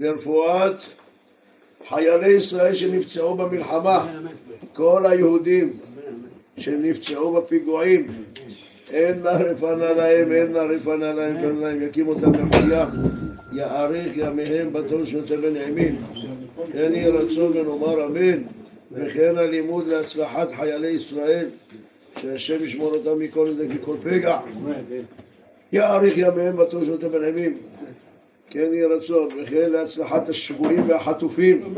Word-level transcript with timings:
לרפואת 0.00 0.82
חיילי 1.88 2.28
ישראל 2.28 2.74
שנפצעו 2.74 3.34
במלחמה, 3.34 4.06
כל 4.72 5.06
היהודים 5.06 5.72
שנפצעו 6.58 7.32
בפיגועים, 7.32 8.08
אין 8.90 9.20
לה 9.22 9.36
רפנה 9.36 9.92
להם, 9.92 10.32
אין 10.32 10.52
לה 10.52 10.62
רפנה 10.62 11.14
להם, 11.14 11.36
אין 11.36 11.56
להם, 11.56 11.82
יקים 11.82 12.08
אותם 12.08 12.32
לחיה, 12.34 12.86
יאריך 13.52 14.12
ימיהם 14.16 14.72
בתור 14.72 15.04
שנותן 15.04 15.36
בנעימים. 15.36 15.96
כן 16.72 16.90
יהי 16.94 17.10
רצון 17.10 17.56
ונאמר 17.56 18.06
אמן, 18.06 18.42
וכן 18.92 19.38
הלימוד 19.38 19.86
להצלחת 19.86 20.52
חיילי 20.52 20.90
ישראל, 20.90 21.46
שהשם 22.20 22.64
ישמור 22.64 22.94
אותם 22.94 23.22
מכל 23.22 23.50
נדק 23.50 23.74
וכל 23.80 23.96
פגע. 24.02 24.38
יאריך 25.72 26.14
ימיהם 26.16 26.56
בתור 26.56 26.84
שנותן 26.84 27.08
בנעימים. 27.08 27.56
כן 28.50 28.68
יהי 28.72 28.84
רצון, 28.84 29.28
וכן 29.42 29.70
להצלחת 29.70 30.28
השבויים 30.28 30.82
והחטופים. 30.86 31.74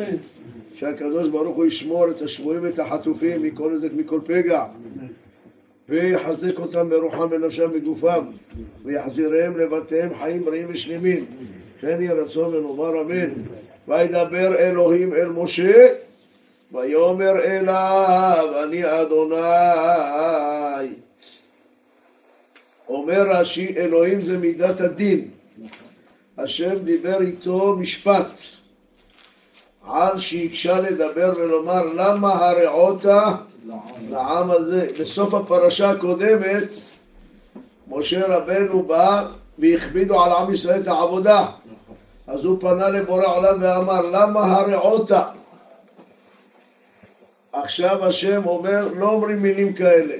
שהקדוש 0.74 1.28
ברוך 1.28 1.56
הוא 1.56 1.64
ישמור 1.64 2.10
את 2.10 2.22
השבויים 2.22 2.62
ואת 2.62 2.78
החטופים 2.78 3.42
מכל 3.42 3.72
נזק 3.72 3.92
מכל 3.96 4.20
פגע 4.24 4.64
ויחזק 5.88 6.58
אותם 6.58 6.88
ברוחם 6.88 7.28
ונפשם 7.30 7.72
בגופם 7.72 8.24
ויחזירם 8.84 9.58
לבתיהם 9.58 10.08
חיים 10.20 10.44
בריאים 10.44 10.66
ושלמים. 10.70 11.24
כן 11.80 11.96
יהי 12.00 12.08
רצון 12.08 12.54
ונאמר 12.54 13.00
אמן. 13.00 13.30
וידבר 13.88 14.58
אלוהים 14.58 15.14
אל 15.14 15.28
משה 15.28 15.86
ויאמר 16.72 17.44
אליו 17.44 18.64
אני 18.64 19.02
אדוני 19.02 19.36
אומר 22.88 23.22
רש"י 23.30 23.74
אלוהים 23.76 24.22
זה 24.22 24.38
מידת 24.38 24.80
הדין 24.80 25.28
השם 26.38 26.78
דיבר 26.84 27.20
איתו 27.22 27.76
משפט 27.78 28.38
על 29.88 30.20
שהקשה 30.20 30.80
לדבר 30.80 31.32
ולומר 31.36 31.82
למה 31.94 32.32
הרעות 32.32 33.04
לעם 34.10 34.50
הזה. 34.50 34.90
בסוף 35.00 35.34
הפרשה 35.34 35.90
הקודמת 35.90 36.68
משה 37.88 38.26
רבנו 38.26 38.82
בא 38.82 39.26
והכבידו 39.58 40.22
על 40.22 40.32
עם 40.32 40.54
ישראל 40.54 40.80
את 40.80 40.88
העבודה. 40.88 41.46
אז 42.26 42.44
הוא 42.44 42.60
פנה 42.60 42.88
לבורא 42.88 43.26
עולם 43.26 43.58
ואמר 43.60 44.10
למה 44.10 44.40
הרעות 44.40 45.10
עכשיו 47.52 48.06
השם 48.06 48.42
אומר 48.46 48.88
לא 48.96 49.10
אומרים 49.10 49.42
מילים 49.42 49.72
כאלה. 49.72 50.14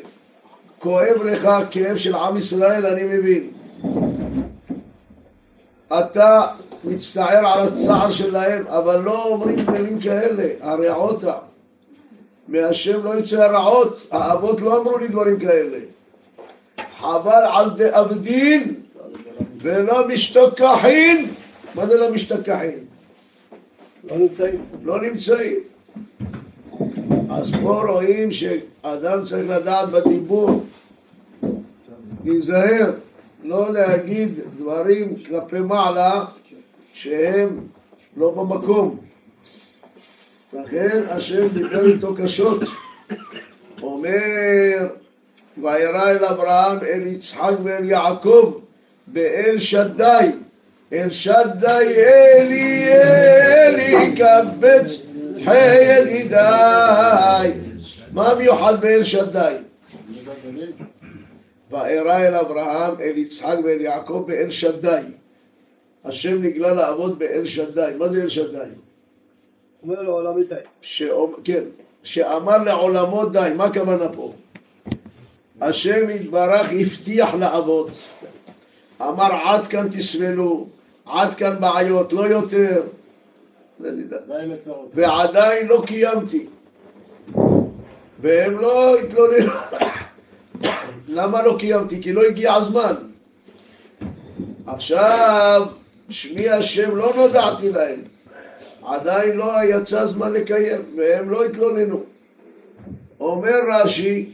כואב 0.78 1.22
לך 1.24 1.48
כאב 1.70 1.96
של 1.96 2.14
עם 2.14 2.36
ישראל 2.36 2.86
אני 2.86 3.02
מבין 3.02 3.50
אתה 6.00 6.46
מצטער 6.84 7.46
על 7.46 7.68
הצער 7.68 8.10
שלהם, 8.10 8.66
אבל 8.66 9.00
לא 9.00 9.24
אומרים 9.24 9.70
מילים 9.70 10.00
כאלה, 10.00 10.48
הרעותה. 10.60 11.34
מהשם 12.48 13.04
לא 13.04 13.18
יצא 13.18 13.42
הרעות, 13.42 14.06
האבות 14.10 14.60
לא 14.60 14.80
אמרו 14.80 14.98
לי 14.98 15.08
דברים 15.08 15.38
כאלה. 15.38 15.78
חבל 17.00 17.44
על 17.52 17.70
דאבדין 17.70 18.74
ולא 19.58 20.08
משתכחין. 20.08 21.26
מה 21.74 21.86
זה 21.86 21.98
לא 21.98 22.12
משתכחין? 22.12 22.78
לא 24.10 24.16
נמצאים. 24.16 24.64
לא 24.84 25.02
נמצאים. 25.02 25.58
אז 27.30 27.50
פה 27.62 27.82
רואים 27.88 28.32
שאדם 28.32 29.24
צריך 29.24 29.48
לדעת 29.48 29.88
בדיבור, 29.88 30.64
להיזהר, 32.24 32.90
לא 33.44 33.72
להגיד 33.72 34.28
דברים 34.58 35.16
כלפי 35.28 35.58
מעלה 35.58 36.24
שהם 36.94 37.60
לא 38.16 38.30
במקום. 38.30 38.98
לכן 40.52 41.02
השם 41.10 41.48
דיבר 41.48 41.86
איתו 41.86 42.14
קשות. 42.14 42.60
אומר, 43.82 44.88
וירא 45.62 46.10
אל 46.10 46.24
אברהם, 46.24 46.78
אל 46.82 47.06
יצחק 47.06 47.52
ואל 47.64 47.84
יעקב, 47.84 48.60
באל 49.06 49.58
שדי. 49.58 50.30
אל 50.92 51.10
שדי 51.10 51.94
אלי 51.96 52.86
אלי 52.88 54.14
קבץ 54.16 55.06
חי 55.44 55.82
ידידיי. 55.82 57.52
מה 58.12 58.34
מיוחד 58.38 58.80
באל 58.80 59.04
שדי? 59.04 59.54
וארא 61.72 62.18
אל 62.18 62.34
אברהם, 62.34 62.94
אל 63.00 63.18
יצחק 63.18 63.56
ואל 63.64 63.80
יעקב 63.80 64.24
באל 64.26 64.50
שדי. 64.50 65.00
השם 66.04 66.42
נגלה 66.42 66.74
לעבוד 66.74 67.18
באל 67.18 67.44
שדי. 67.46 67.92
מה 67.98 68.08
זה 68.08 68.22
אל 68.22 68.28
שדי? 68.28 68.58
אומר 69.82 70.02
לו 70.02 70.12
עולמי 70.12 70.44
די. 70.44 70.54
שאומ- 70.82 71.40
כן, 71.44 71.62
שאמר 72.02 72.64
לעולמו 72.64 73.26
די, 73.28 73.50
מה 73.56 73.64
הכוונה 73.64 74.08
פה? 74.12 74.32
השם 75.60 76.10
יתברך 76.10 76.70
הבטיח 76.80 77.34
לאבות, 77.34 77.90
אמר 79.00 79.32
עד 79.44 79.66
כאן 79.66 79.88
תסבלו, 79.88 80.66
עד 81.06 81.34
כאן 81.34 81.56
בעיות, 81.60 82.12
לא 82.12 82.26
יותר. 82.28 82.82
ועדיין 84.94 85.66
לא 85.66 85.82
קיימתי. 85.86 86.46
והם 88.20 88.58
לא 88.58 88.98
התלוננו. 88.98 89.52
למה 91.14 91.42
לא 91.42 91.56
קיימתי? 91.58 92.02
כי 92.02 92.12
לא 92.12 92.22
הגיע 92.22 92.54
הזמן. 92.54 92.94
עכשיו, 94.66 95.66
שמי 96.08 96.48
השם 96.48 96.96
לא 96.96 97.12
נודעתי 97.16 97.72
להם. 97.72 98.00
עדיין 98.82 99.36
לא 99.36 99.52
יצא 99.64 100.06
זמן 100.06 100.32
לקיים, 100.32 100.80
והם 100.96 101.30
לא 101.30 101.44
התלוננו. 101.44 102.02
אומר 103.20 103.58
רש"י, 103.72 104.30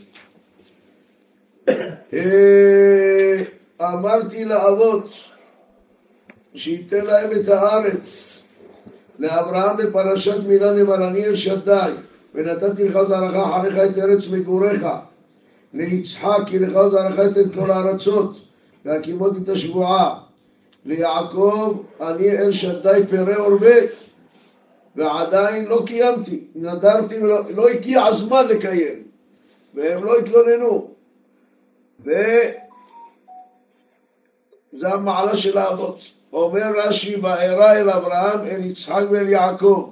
אה, 2.12 3.42
אמרתי 3.80 4.44
לאבות 4.44 5.14
שייתן 6.54 7.04
להם 7.04 7.30
את 7.32 7.48
הארץ 7.48 8.38
לאברהם 9.18 9.76
בפרשת 9.76 10.46
מילה 10.46 10.72
נאמר 10.72 11.08
אני 11.08 11.26
אל 11.26 11.36
שדי 11.36 11.90
ונתתי 12.34 12.88
לך 12.88 12.98
זרעך 13.08 13.54
אחריך 13.54 13.78
את 13.78 13.98
ארץ 13.98 14.28
מגוריך 14.30 14.86
ליצחק 15.74 16.38
כי 16.46 16.58
לך 16.58 16.72
זרעך 16.72 17.20
את 17.20 17.54
כל 17.54 17.70
הארצות 17.70 18.36
והקימות 18.84 19.36
את 19.42 19.48
השבועה. 19.48 20.20
ליעקב 20.84 21.82
אני 22.00 22.30
אל 22.30 22.52
שדי 22.52 23.00
פרא 23.10 23.36
עורבה 23.36 23.76
ועדיין 24.96 25.66
לא 25.66 25.82
קיימתי, 25.86 26.44
נדרתי 26.54 27.18
ולא 27.18 27.50
לא 27.50 27.68
הגיע 27.68 28.04
הזמן 28.04 28.44
לקיים 28.48 29.02
והם 29.74 30.04
לא 30.04 30.18
התלוננו. 30.18 30.90
וזה 32.00 32.08
המעלה 34.88 35.36
של 35.36 35.58
האבות. 35.58 36.02
אומר 36.32 36.72
רש"י 36.76 37.16
וארא 37.16 37.72
אל 37.72 37.90
אברהם 37.90 38.46
אל 38.46 38.64
יצחק 38.64 39.02
ואל 39.10 39.28
יעקב. 39.28 39.90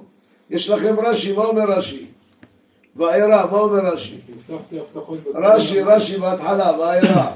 יש 0.49 0.69
לכם 0.69 0.99
רש"י, 0.99 1.33
מה 1.33 1.45
אומר 1.45 1.71
רש"י? 1.71 2.07
וארא, 2.97 3.45
מה 3.51 3.59
אומר 3.59 3.93
רש"י? 3.93 4.17
רש"י, 5.35 5.81
רש"י 5.81 6.17
בהתחלה, 6.17 6.79
וארא 6.79 7.31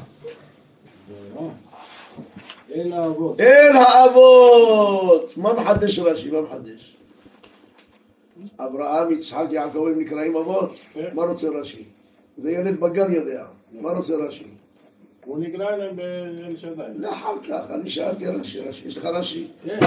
אל 2.75 2.93
האבות. 2.93 3.39
אל 3.39 3.71
האבות 3.75 5.37
מה 5.37 5.53
מחדש 5.53 5.99
רש"י? 5.99 6.31
מה 6.31 6.41
מחדש? 6.41 6.97
אברהם, 8.59 9.11
יצחק, 9.11 9.45
יעקב 9.51 9.87
הם 9.91 9.99
נקראים 9.99 10.35
אבות? 10.35 10.75
מה 11.13 11.23
רוצה 11.23 11.47
רש"י? 11.49 11.83
זה 12.37 12.51
ילד 12.51 12.79
בגן 12.79 13.13
יודע, 13.13 13.45
מה 13.81 13.91
רוצה 13.91 14.13
רש"י? 14.15 14.43
הוא 15.25 15.39
נגלה 15.39 15.73
אליהם 15.73 15.95
באל 15.95 16.55
שדי. 16.55 16.81
לאחר 16.95 17.33
כך, 17.49 17.61
אני 17.69 17.89
שאלתי 17.89 18.27
רש"י, 18.27 18.59
רש"י, 18.59 18.87
יש 18.87 18.97
לך 18.97 19.05
רש"י? 19.05 19.47
כן. 19.65 19.79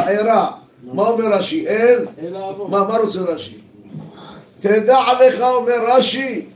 מה 0.83 1.09
אומר 1.09 1.25
רש"י? 1.33 1.69
אל? 1.69 2.05
אל 2.19 2.37
האבות. 2.37 2.70
מה 2.70 2.97
רוצה 2.99 3.20
רש"י? 3.20 3.63
תדע 4.64 4.99
לך, 5.20 5.40
אומר 5.40 5.75
רש"י, 5.87 6.46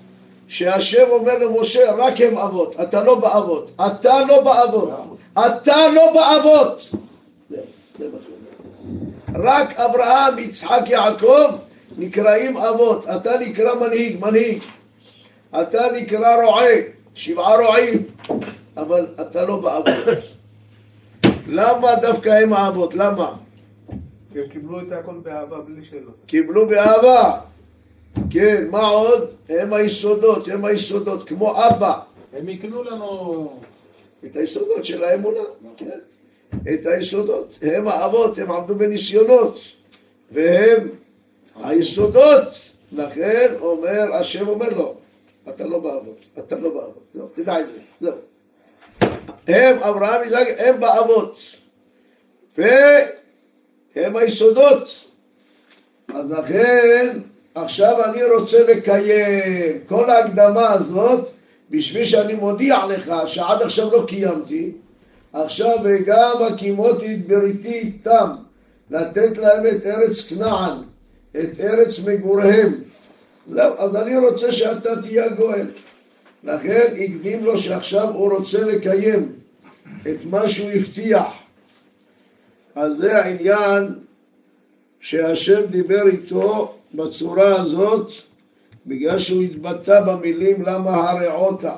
שהשם 0.49 1.05
אומר 1.11 1.39
למשה, 1.39 1.93
רק 1.93 2.21
הם 2.21 2.39
אבות, 2.39 2.81
אתה 2.83 3.05
לא 3.05 3.21
באבות, 3.21 3.71
אתה 3.87 4.25
לא 4.29 4.43
באבות, 4.45 4.91
אתה 5.33 5.77
לא 5.95 6.13
באבות. 6.15 6.91
רק 9.35 9.81
אברהם, 9.81 10.39
יצחק, 10.39 10.81
יעקב 10.87 11.51
נקראים 11.99 12.57
אבות, 12.57 13.09
אתה 13.09 13.39
נקרא 13.41 13.75
מנהיג, 13.75 14.25
מנהיג. 14.25 14.63
אתה 15.61 15.87
נקרא 15.97 16.45
רועה, 16.45 16.75
שבעה 17.15 17.57
רועים, 17.57 18.07
אבל 18.77 19.07
אתה 19.21 19.47
לא 19.47 19.61
באבות. 19.61 19.95
למה 21.49 21.95
דווקא 21.95 22.29
הם 22.29 22.53
האבות? 22.53 22.95
למה? 22.95 23.33
כי 24.33 24.41
הם 24.41 24.49
קיבלו 24.53 24.81
את 24.81 24.93
הכל 24.93 25.15
באהבה 25.23 25.61
בלי 25.61 25.85
שאלות. 25.85 26.17
קיבלו 26.27 26.69
באהבה. 26.69 27.48
כן, 28.31 28.69
מה 28.71 28.89
עוד? 28.89 29.29
הם 29.49 29.73
היסודות, 29.73 30.49
הם 30.49 30.65
היסודות, 30.65 31.29
כמו 31.29 31.67
אבא. 31.67 32.01
הם 32.33 32.49
יקנו 32.49 32.83
לנו... 32.83 33.61
את 34.27 34.37
היסודות 34.37 34.85
של 34.85 35.05
האמונה, 35.05 35.41
כן. 35.77 35.99
את 36.75 36.87
היסודות. 36.87 37.59
הם 37.63 37.89
האבות, 37.89 38.39
הם 38.39 38.51
עמדו 38.51 38.75
בניסיונות. 38.75 39.61
והם 40.33 40.89
היסודות. 41.57 42.49
לכן 42.93 43.55
אומר, 43.61 44.15
השם 44.15 44.49
אומר 44.49 44.69
לו, 44.69 44.95
אתה 45.49 45.67
לא 45.67 45.79
באבות, 45.79 46.25
אתה 46.39 46.59
לא 46.59 46.69
באבות, 46.69 47.03
זהו, 47.15 47.29
תדע 47.35 47.61
את 47.61 47.67
זה, 47.67 47.79
זהו. 48.01 48.19
הם, 49.49 49.79
אברהם, 49.83 50.29
הם 50.59 50.81
באבות. 50.81 51.41
והם 52.59 54.17
היסודות. 54.17 55.05
אז 56.15 56.31
לכן, 56.31 57.19
עכשיו 57.63 58.05
אני 58.05 58.25
רוצה 58.25 58.63
לקיים 58.63 59.79
כל 59.87 60.11
ההקדמה 60.11 60.71
הזאת 60.71 61.29
בשביל 61.71 62.05
שאני 62.05 62.35
מודיע 62.35 62.87
לך 62.87 63.13
שעד 63.25 63.63
עכשיו 63.63 63.93
לא 63.93 64.05
קיימתי, 64.09 64.73
עכשיו 65.33 65.77
וגם 65.85 66.37
הקימותי 66.43 67.15
את 67.15 67.27
בריתי 67.27 67.75
איתם, 67.75 68.31
לתת 68.91 69.39
להם 69.39 69.67
את 69.67 69.87
ארץ 69.87 70.29
כנען, 70.29 70.77
את 71.31 71.61
ארץ 71.61 71.99
מגוריהם. 72.07 72.73
זהו, 73.49 73.75
אז 73.79 73.97
אני 73.97 74.17
רוצה 74.17 74.53
שאתה 74.53 75.03
תהיה 75.03 75.25
הגואל. 75.25 75.67
לכן 76.45 76.87
הקדים 77.05 77.45
לו 77.45 77.59
שעכשיו 77.59 78.09
הוא 78.09 78.33
רוצה 78.33 78.65
לקיים 78.65 79.33
את 80.01 80.25
מה 80.31 80.49
שהוא 80.49 80.71
הבטיח. 80.71 81.27
אז 82.75 82.93
זה 82.99 83.19
העניין 83.19 83.95
שהשם 85.01 85.67
דיבר 85.71 86.07
איתו 86.07 86.78
בצורה 86.95 87.61
הזאת 87.61 88.13
בגלל 88.87 89.19
שהוא 89.19 89.43
התבטא 89.43 90.01
במילים 90.01 90.63
למה 90.63 91.11
הרעותה. 91.11 91.77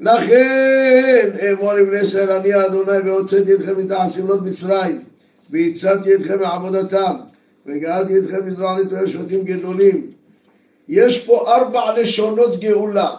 לכן 0.00 1.30
אמור 1.52 1.72
לבני 1.72 1.98
ישראל 2.00 2.30
אני 2.30 2.66
אדוני 2.66 2.98
והוצאתי 2.98 3.54
אתכם 3.54 3.78
מתחת 3.84 4.08
סמלות 4.08 4.42
מצרים 4.42 5.02
והצלתי 5.50 6.14
אתכם 6.14 6.40
מעבודתם 6.40 7.14
וגאלתי 7.66 8.18
אתכם 8.18 8.46
מזרוע 8.46 8.80
לתואר 8.80 9.06
שבטים 9.06 9.44
גדולים. 9.44 10.06
יש 10.88 11.26
פה 11.26 11.54
ארבע 11.56 12.00
לשונות 12.00 12.60
גאולה 12.60 13.10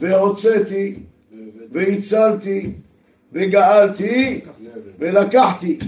והוצאתי 0.00 0.96
והצלתי 1.72 2.70
וגאלתי 3.32 4.40
ולקחתי 4.98 5.78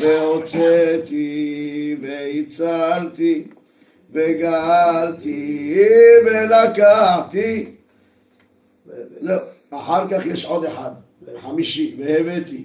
והוצאתי 0.00 1.46
והצלתי 2.00 3.44
וגאלתי 4.12 5.78
ולקחתי 6.26 7.76
זהו, 9.20 9.38
אחר 9.70 10.08
כך 10.08 10.26
יש 10.26 10.44
עוד 10.44 10.64
אחד, 10.64 10.90
חמישי, 11.42 11.96
והבאתי. 11.98 12.64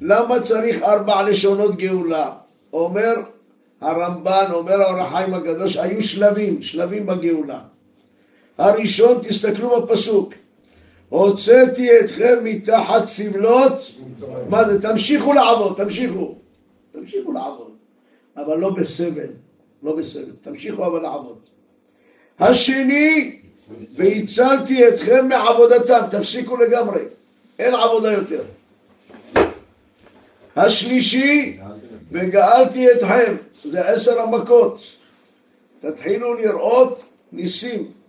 למה 0.00 0.40
צריך 0.40 0.82
ארבע 0.82 1.22
לשונות 1.22 1.76
גאולה? 1.76 2.32
אומר 2.72 3.14
הרמב"ן, 3.80 4.44
אומר 4.50 4.82
האור 4.82 5.00
החיים 5.00 5.34
הקדוש, 5.34 5.76
היו 5.76 6.02
שלבים, 6.02 6.62
שלבים 6.62 7.06
בגאולה. 7.06 7.60
הראשון, 8.58 9.18
תסתכלו 9.22 9.82
בפסוק, 9.82 10.34
הוצאתי 11.10 12.00
אתכם 12.00 12.38
מתחת 12.42 13.06
סמלות, 13.06 13.72
מה 14.48 14.64
זה? 14.64 14.82
תמשיכו 14.82 15.32
לעבוד, 15.32 15.76
תמשיכו, 15.76 16.34
תמשיכו 16.92 17.32
לעבוד, 17.32 17.72
אבל 18.36 18.58
לא 18.58 18.70
בסבל, 18.70 19.26
לא 19.82 19.96
בסבל, 19.96 20.32
תמשיכו 20.40 20.86
אבל 20.86 21.02
לעבוד. 21.02 21.38
השני, 22.38 23.36
והצלתי 23.90 24.88
אתכם 24.88 25.28
מעבודתם, 25.28 26.00
תפסיקו 26.10 26.56
לגמרי, 26.56 27.02
אין 27.58 27.74
עבודה 27.74 28.12
יותר. 28.12 28.42
השלישי, 30.56 31.58
וגאלתי 32.12 32.92
אתכם, 32.92 33.34
זה 33.64 33.88
עשר 33.88 34.20
המכות, 34.20 34.80
תתחילו 35.80 36.34
לראות 36.34 37.02
ניסים. 37.32 37.99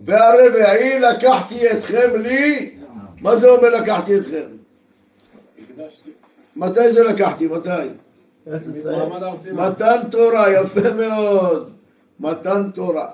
והרביעי, 0.00 1.00
לקחתי 1.00 1.70
אתכם 1.72 2.20
לי, 2.22 2.70
מה 3.20 3.36
זה 3.36 3.48
אומר 3.50 3.80
לקחתי 3.80 4.18
אתכם? 4.18 4.42
מתי 6.56 6.92
זה 6.92 7.04
לקחתי? 7.04 7.46
מתי? 7.48 7.88
מתן 9.52 9.96
תורה, 10.10 10.52
יפה 10.52 10.80
מאוד. 10.94 11.70
מתן 12.20 12.70
תורה. 12.74 13.10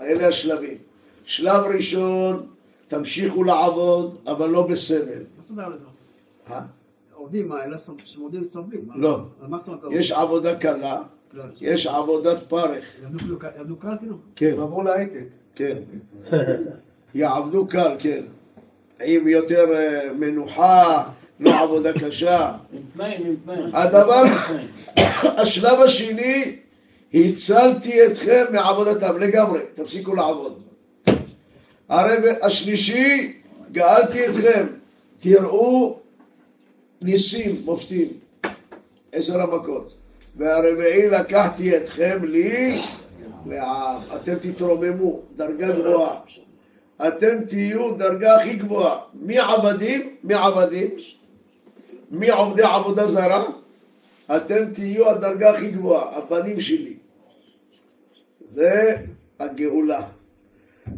אלה 0.00 0.28
השלבים. 0.28 0.78
שלב 1.24 1.64
ראשון, 1.76 2.46
תמשיכו 2.86 3.44
לעבוד, 3.44 4.16
אבל 4.26 4.48
לא 4.50 4.66
בסבל. 4.66 5.18
מה 5.36 5.42
זאת 5.42 5.50
אומרת? 5.50 5.78
אה? 6.50 6.60
עובדים, 7.14 7.48
מה, 7.48 7.64
אלה 7.64 7.78
סוב- 7.78 8.00
שעובדים 8.04 8.44
סובלים. 8.44 8.80
לא. 8.94 9.20
יש 9.90 10.12
עבודה 10.12 10.56
קלה, 10.58 11.02
לא, 11.32 11.42
יש 11.60 11.86
עבודת 11.86 12.38
פרך. 12.48 12.96
יעבדו 13.02 13.18
כאילו- 13.18 13.38
קל 13.78 13.96
כאילו? 13.98 14.16
כן, 14.36 14.52
עברו 14.60 14.82
להייטק. 14.82 15.24
כן. 15.56 15.76
יעבדו 17.14 17.66
קל, 17.66 17.96
כן. 17.98 18.22
עם 19.04 19.28
יותר 19.28 19.76
אה, 19.76 20.12
מנוחה, 20.12 21.04
לא 21.40 21.62
עבודה 21.62 21.92
קשה. 21.92 22.52
עם 22.72 22.78
תנאים, 22.94 23.26
עם 23.26 23.36
תנאים. 23.44 23.74
הדבר-. 23.74 24.24
השלב 25.22 25.80
השני, 25.80 26.56
הצלתי 27.14 28.06
אתכם 28.06 28.44
מעבודתם 28.52 29.18
לגמרי, 29.18 29.60
תפסיקו 29.72 30.14
לעבוד. 30.14 30.62
הרב 31.88 32.24
השלישי, 32.42 33.32
גאלתי 33.72 34.26
אתכם, 34.26 34.64
תראו 35.20 35.98
ניסים 37.02 37.62
מופתים, 37.64 38.08
עשר 39.12 39.40
המכות. 39.40 39.94
והרביעי, 40.36 41.08
לקחתי 41.08 41.76
אתכם 41.76 42.24
לי. 42.24 42.80
אתם 44.16 44.34
תתרוממו, 44.40 45.20
דרגה 45.34 45.72
גבוהה. 45.72 46.20
אתם 47.08 47.44
תהיו 47.48 47.94
דרגה 47.94 48.36
הכי 48.36 48.56
גבוהה. 48.56 48.98
מי 49.14 49.38
עבדים? 49.38 50.16
מי 50.24 50.34
עבדים? 50.34 50.90
מי 52.10 52.30
עובדי 52.30 52.62
עבודה 52.62 53.06
זרה? 53.06 53.44
אתם 54.36 54.72
תהיו 54.72 55.10
הדרגה 55.10 55.50
הכי 55.50 55.70
גבוהה, 55.70 56.18
הבנים 56.18 56.60
שלי. 56.60 56.96
זה 58.50 58.94
הגאולה. 59.38 60.02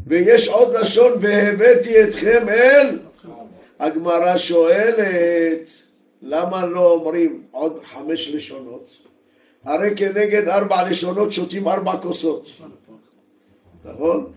ויש 0.07 0.49
עוד 0.49 0.75
לשון, 0.75 1.13
והבאתי 1.21 2.05
אתכם 2.05 2.49
אל, 2.49 2.99
הגמרא 3.79 4.37
שואלת, 4.37 5.73
למה 6.23 6.67
לא 6.67 6.93
אומרים 6.93 7.43
עוד 7.51 7.81
חמש 7.85 8.35
לשונות? 8.35 9.08
הרי 9.69 9.97
כנגד 9.97 10.49
ארבע 10.49 10.89
לשונות 10.91 11.33
שותים 11.33 11.69
ארבע 11.69 11.97
כוסות, 11.97 12.51
נכון? 13.85 14.33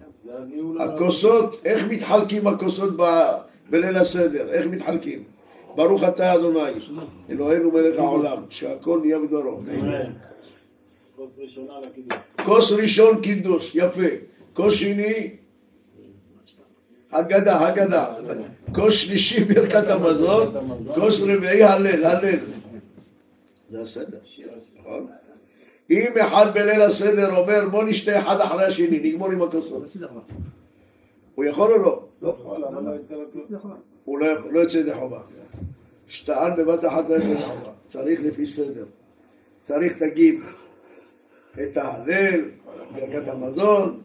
הכוסות, 0.79 1.61
איך 1.65 1.89
מתחלקים 1.89 2.47
הכוסות 2.47 2.89
בליל 3.69 3.97
הסדר? 3.97 4.53
איך 4.53 4.65
מתחלקים? 4.65 5.23
ברוך 5.75 6.03
אתה 6.03 6.35
אדוני, 6.35 6.59
אלוהינו 7.29 7.71
מלך 7.71 7.99
העולם, 7.99 8.43
שהכל 8.49 8.99
נהיה 9.03 9.19
בדברו. 9.19 9.59
כוס 12.45 12.71
ראשון 12.71 13.21
קידוש, 13.21 13.75
יפה. 13.75 14.01
כוס 14.53 14.73
שני, 14.73 15.29
הגדה, 17.11 17.67
הגדה. 17.67 18.13
כוס 18.75 18.93
שלישי 18.93 19.43
ברכת 19.43 19.87
המזון, 19.89 20.53
כוס 20.95 21.21
רביעי 21.21 21.63
הלל, 21.63 22.05
הלל. 22.05 22.39
זה 23.69 23.81
הסדר, 23.81 24.17
נכון? 24.79 25.07
אם 25.91 26.17
אחד 26.21 26.53
בליל 26.53 26.81
הסדר 26.81 27.35
אומר 27.37 27.69
בוא 27.69 27.83
נשתה 27.83 28.19
אחד 28.19 28.39
אחרי 28.41 28.65
השני, 28.65 28.99
נגמור 28.99 29.31
עם 29.31 29.41
הכוסות. 29.41 29.83
הוא 31.35 31.45
יכול 31.45 31.71
או 31.73 31.77
לא? 31.77 32.03
יכול, 32.29 32.63
אבל 32.65 32.83
לא 32.83 32.95
יצא 32.95 33.15
לו 33.15 33.21
כלום. 33.33 33.45
בסדר, 33.45 33.57
אבל. 33.63 33.71
הוא 34.05 34.19
לא, 34.19 34.25
יכול- 34.25 34.51
לא 34.51 34.59
יוצא 34.59 34.77
ידי 34.77 34.93
חובה. 34.93 35.19
שטען 36.07 36.55
בבת 36.57 36.85
אחת 36.85 37.09
לא 37.09 37.15
יוצא 37.15 37.27
ידי 37.27 37.35
חובה. 37.41 37.69
צריך 37.87 38.19
לפי 38.23 38.45
סדר. 38.45 38.85
צריך 39.63 39.97
תגיד 40.03 40.39
את 41.63 41.77
ההלל, 41.77 42.41
ברכת 42.95 43.27
המזון. 43.27 44.01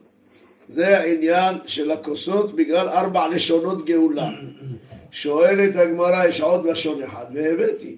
זה 0.68 0.98
העניין 0.98 1.54
של 1.66 1.90
הכוסות 1.90 2.54
בגלל 2.56 2.88
ארבע 2.88 3.28
לשונות 3.28 3.84
גאולה. 3.84 4.30
שואלת 5.10 5.76
הגמרא, 5.76 6.24
יש 6.26 6.40
עוד 6.40 6.66
לשון 6.66 7.02
אחד, 7.02 7.24
והבאתי. 7.34 7.96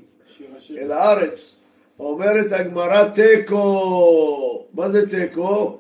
אל 0.78 0.92
הארץ. 0.92 1.57
אומרת 1.98 2.52
הגמרא 2.52 3.08
תיקו. 3.08 4.64
מה 4.74 4.90
זה 4.90 5.10
תיקו? 5.10 5.78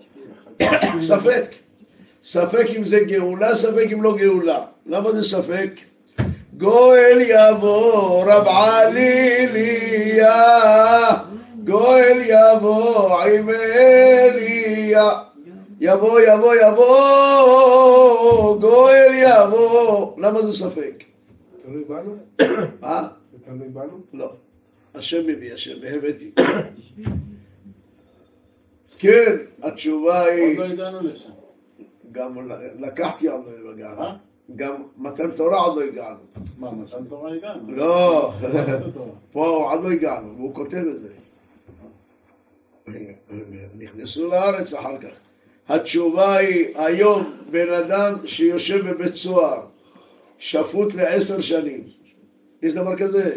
ספק. 1.00 1.44
ספק 2.24 2.66
אם 2.76 2.84
זה 2.84 3.00
גאולה, 3.00 3.56
ספק 3.56 3.86
אם 3.92 4.02
לא 4.02 4.16
גאולה. 4.16 4.64
למה 4.86 5.12
זה 5.12 5.24
ספק? 5.24 5.70
גואל 6.56 7.18
יבוא 7.20 8.24
רב 8.24 8.46
עליליה, 8.48 10.32
גואל 11.64 12.18
יבוא 12.26 13.20
עם 13.22 13.50
אליה. 13.50 15.10
יבוא, 15.80 16.20
יבוא, 16.20 16.54
יבוא, 16.54 17.80
גואל 18.60 19.12
יבוא. 19.14 20.12
למה 20.18 20.42
זה 20.42 20.52
ספק? 20.52 21.04
תלוי 21.66 21.84
בנו? 21.84 22.14
אה? 22.84 23.08
זה 23.32 23.38
תלוי 23.44 23.68
בנו? 23.68 24.00
לא. 24.12 24.32
השם 24.98 25.26
מביא, 25.26 25.54
השם, 25.54 25.76
והבאתי. 25.82 26.30
כן, 28.98 29.36
התשובה 29.62 30.20
עוד 30.20 30.32
היא, 30.32 30.58
לא 30.58 30.64
הגענו 30.64 31.00
לשם. 31.00 31.30
גם 32.12 32.50
לקחתי 32.78 33.28
עוד 33.28 33.44
לא 33.62 33.70
הגענו. 33.70 34.02
גם 34.56 34.82
מתן 34.96 35.30
תורה 35.30 35.58
עוד 35.58 35.78
לא 35.78 35.82
הגענו. 35.82 36.18
מה, 36.58 36.72
מתן 36.72 37.04
תורה 37.08 37.34
הגענו? 37.34 37.72
לא. 37.72 38.32
פה 39.32 39.70
עוד 39.72 39.84
לא 39.84 39.90
הגענו, 39.90 40.36
והוא 40.36 40.54
כותב 40.54 40.76
את 40.76 41.00
זה. 41.00 41.08
נכנסו 43.78 44.26
לארץ 44.26 44.72
אחר 44.74 44.98
כך. 44.98 45.18
התשובה 45.68 46.36
היא, 46.36 46.78
היום 46.78 47.22
בן 47.50 47.72
אדם 47.72 48.14
שיושב 48.26 48.90
בבית 48.90 49.14
סוהר, 49.14 49.66
שפוט 50.38 50.94
לעשר 50.94 51.40
שנים, 51.40 51.84
יש 52.62 52.72
דבר 52.72 52.96
כזה? 52.96 53.36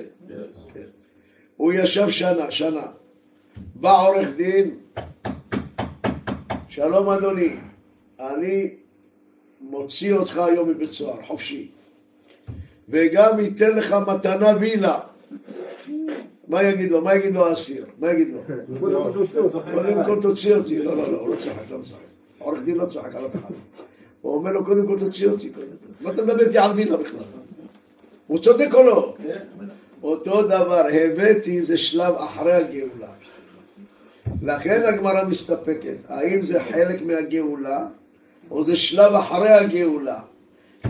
כן. 1.61 1.65
הוא 1.65 1.73
ישב 1.73 2.09
שנה, 2.09 2.51
שנה. 2.51 2.83
בא 3.75 4.07
עורך 4.07 4.35
דין, 4.35 4.75
שלום 6.69 7.09
אדוני, 7.09 7.55
אני 8.19 8.69
מוציא 9.61 10.13
אותך 10.13 10.37
היום 10.37 10.69
מבית 10.69 10.89
סוהר, 10.89 11.21
חופשי. 11.27 11.67
וגם 12.89 13.39
ייתן 13.39 13.77
לך 13.77 13.95
מתנה 14.07 14.53
וילה. 14.59 14.99
מה 16.47 16.63
יגיד 16.63 16.91
לו? 16.91 17.01
מה 17.01 17.15
יגיד 17.15 17.33
לו 17.33 17.47
האסיר? 17.47 17.85
מה 17.99 18.11
יגיד 18.11 18.27
לו? 18.33 18.39
קודם 19.73 20.05
כל 20.05 20.21
תוציא 20.21 20.55
אותי. 20.55 20.79
לא, 20.79 20.97
לא, 20.97 21.11
לא, 21.11 21.17
הוא 21.17 21.29
לא 21.29 21.35
צוחק, 21.35 21.71
לא 21.71 21.77
צוחק. 21.83 22.01
עורך 22.39 22.63
דין 22.63 22.77
לא 22.77 22.85
צוחק 22.85 23.15
על 23.15 23.25
אף 23.25 23.35
אחד. 23.35 23.53
הוא 24.21 24.35
אומר 24.35 24.51
לו, 24.51 24.65
קודם 24.65 24.87
כל 24.87 24.99
תוציא 24.99 25.29
אותי. 25.29 25.51
מה 26.01 26.11
אתה 26.11 26.23
מדבר 26.23 26.45
איתי 26.45 26.57
על 26.57 26.71
וילה 26.71 26.97
בכלל? 26.97 27.23
הוא 28.27 28.39
צודק 28.39 28.69
או 28.73 28.83
לא? 28.83 29.15
אותו 30.03 30.41
דבר, 30.41 30.83
הבאתי 30.93 31.61
זה 31.61 31.77
שלב 31.77 32.13
אחרי 32.17 32.53
הגאולה. 32.53 33.07
לכן 34.41 34.81
הגמרא 34.83 35.23
מסתפקת. 35.23 35.95
האם 36.09 36.41
זה 36.41 36.63
חלק 36.63 37.01
מהגאולה, 37.01 37.87
או 38.51 38.63
זה 38.63 38.75
שלב 38.75 39.15
אחרי 39.15 39.49
הגאולה? 39.49 40.19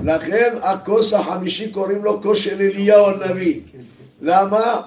לכן 0.04 0.54
הכוס 0.62 1.14
החמישי 1.14 1.72
קוראים 1.72 2.04
לו 2.04 2.22
כוס 2.22 2.40
של 2.40 2.62
אליהו 2.62 3.06
הנביא. 3.06 3.62
למה? 4.22 4.82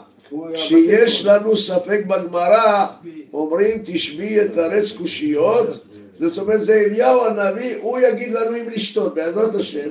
כשיש 0.54 1.24
לנו 1.24 1.56
ספק 1.56 2.00
בגמרא, 2.06 2.86
אומרים 3.32 3.78
תשבי 3.84 4.40
יתרץ 4.40 4.92
קושיות, 4.92 5.86
זאת 6.18 6.38
אומרת 6.38 6.64
זה 6.64 6.74
אליהו 6.74 7.24
הנביא, 7.24 7.76
הוא 7.80 7.98
יגיד 7.98 8.32
לנו 8.32 8.56
אם 8.56 8.70
לשתות, 8.74 9.14
בעזרת 9.14 9.54
השם, 9.54 9.88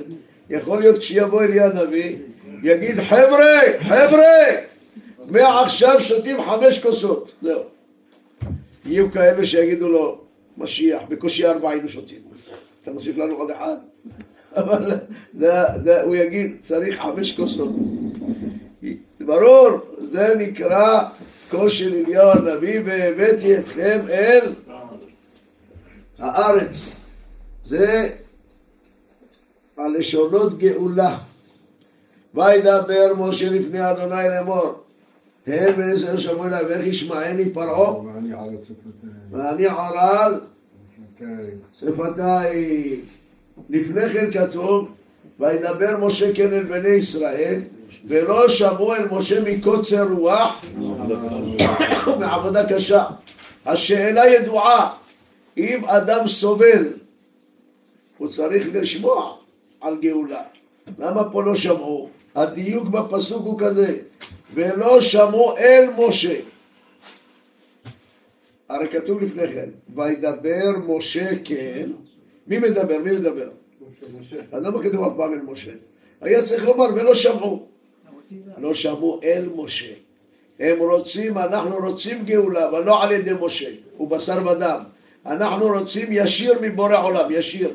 יכול 0.50 0.80
להיות 0.80 0.98
כשיבוא 0.98 1.42
אליהו 1.42 1.70
הנביא, 1.70 2.16
יגיד 2.64 3.00
חבר'ה, 3.00 3.60
חבר'ה, 3.80 4.44
מעכשיו 5.30 6.00
שותים 6.00 6.36
חמש 6.44 6.82
כוסות, 6.82 7.32
זהו. 7.42 7.62
יהיו 8.86 9.12
כאלה 9.12 9.46
שיגידו 9.46 9.88
לו, 9.88 10.20
משיח, 10.58 11.02
בקושי 11.08 11.46
ארבע 11.46 11.70
היינו 11.70 11.88
שותים, 11.88 12.18
אתה 12.82 12.92
מוסיף 12.92 13.16
לנו 13.16 13.34
עוד 13.34 13.50
אחד? 13.50 13.76
אבל 14.56 14.90
זה, 15.34 15.50
זה, 15.84 16.02
הוא 16.02 16.16
יגיד, 16.16 16.56
צריך 16.60 17.00
חמש 17.00 17.36
כוסות. 17.36 17.70
ברור, 19.20 19.70
זה 19.98 20.34
נקרא 20.38 21.04
של 21.68 21.94
אליהו 21.94 22.30
הנביא, 22.30 22.80
והבאתי 22.84 23.58
אתכם 23.58 24.00
אל 24.10 24.52
הארץ. 26.18 27.00
זה 27.64 28.08
הלשונות 29.76 30.58
גאולה. 30.58 31.16
וידבר 32.34 33.12
משה 33.18 33.50
לפני 33.50 33.90
אדוני 33.90 34.28
לאמור, 34.28 34.72
הן 35.46 35.72
בני 35.72 35.92
ישראל 35.92 36.18
שמעו 36.18 36.46
אליי, 36.46 36.64
ואיך 36.64 36.86
ישמעני 36.86 37.50
פרעה, 37.50 38.00
ואני 39.32 39.66
ערל 39.66 40.28
שפתיים. 41.12 41.58
שפתיים. 41.80 43.00
לפני 43.68 44.08
כן 44.08 44.30
כתוב, 44.32 44.88
וידבר 45.40 46.06
משה 46.06 46.34
כן 46.34 46.52
אל 46.52 46.62
בני 46.62 46.88
ישראל, 46.88 47.60
ולא 48.08 48.48
שמעו 48.48 48.94
אל 48.94 49.08
משה 49.10 49.42
מקוצר 49.44 50.12
רוח 50.12 50.64
מעבודה 52.18 52.68
קשה. 52.68 53.04
השאלה 53.66 54.26
ידועה, 54.26 54.92
אם 55.56 55.84
אדם 55.84 56.28
סובל, 56.28 56.92
הוא 58.18 58.28
צריך 58.28 58.66
לשמוע 58.72 59.36
על 59.80 59.96
גאולה. 60.00 60.42
למה 60.98 61.30
פה 61.30 61.44
לא 61.44 61.54
שמעו? 61.54 62.08
הדיוק 62.34 62.88
בפסוק 62.88 63.46
הוא 63.46 63.60
כזה, 63.60 63.96
ולא 64.54 65.00
שמעו 65.00 65.56
אל 65.56 65.88
משה. 65.98 66.40
הרי 68.68 68.88
כתוב 68.88 69.22
לפני 69.22 69.48
כן, 69.48 69.68
וידבר 69.94 70.70
משה 70.86 71.30
כן, 71.44 71.90
מי 72.46 72.58
מדבר? 72.58 72.98
מי 72.98 73.10
מדבר? 73.10 73.48
אז 74.52 74.62
למה 74.62 74.82
כתוב 74.82 75.04
אף 75.04 75.12
פעם 75.16 75.32
אל 75.32 75.40
משה? 75.40 75.72
היה 76.20 76.44
צריך 76.44 76.64
לומר 76.64 76.94
ולא 76.94 77.14
שמעו. 77.14 77.66
לא 78.58 78.74
שמעו 78.74 79.20
אל 79.24 79.48
משה. 79.56 79.92
הם 80.60 80.78
רוצים, 80.78 81.38
אנחנו 81.38 81.76
רוצים 81.76 82.24
גאולה, 82.24 82.68
אבל 82.68 82.84
לא 82.84 83.04
על 83.04 83.12
ידי 83.12 83.32
משה, 83.40 83.70
הוא 83.96 84.08
בשר 84.08 84.46
ודם. 84.46 84.82
אנחנו 85.26 85.66
רוצים 85.66 86.08
ישיר 86.10 86.58
מבורא 86.62 87.02
עולם, 87.02 87.30
ישיר. 87.30 87.74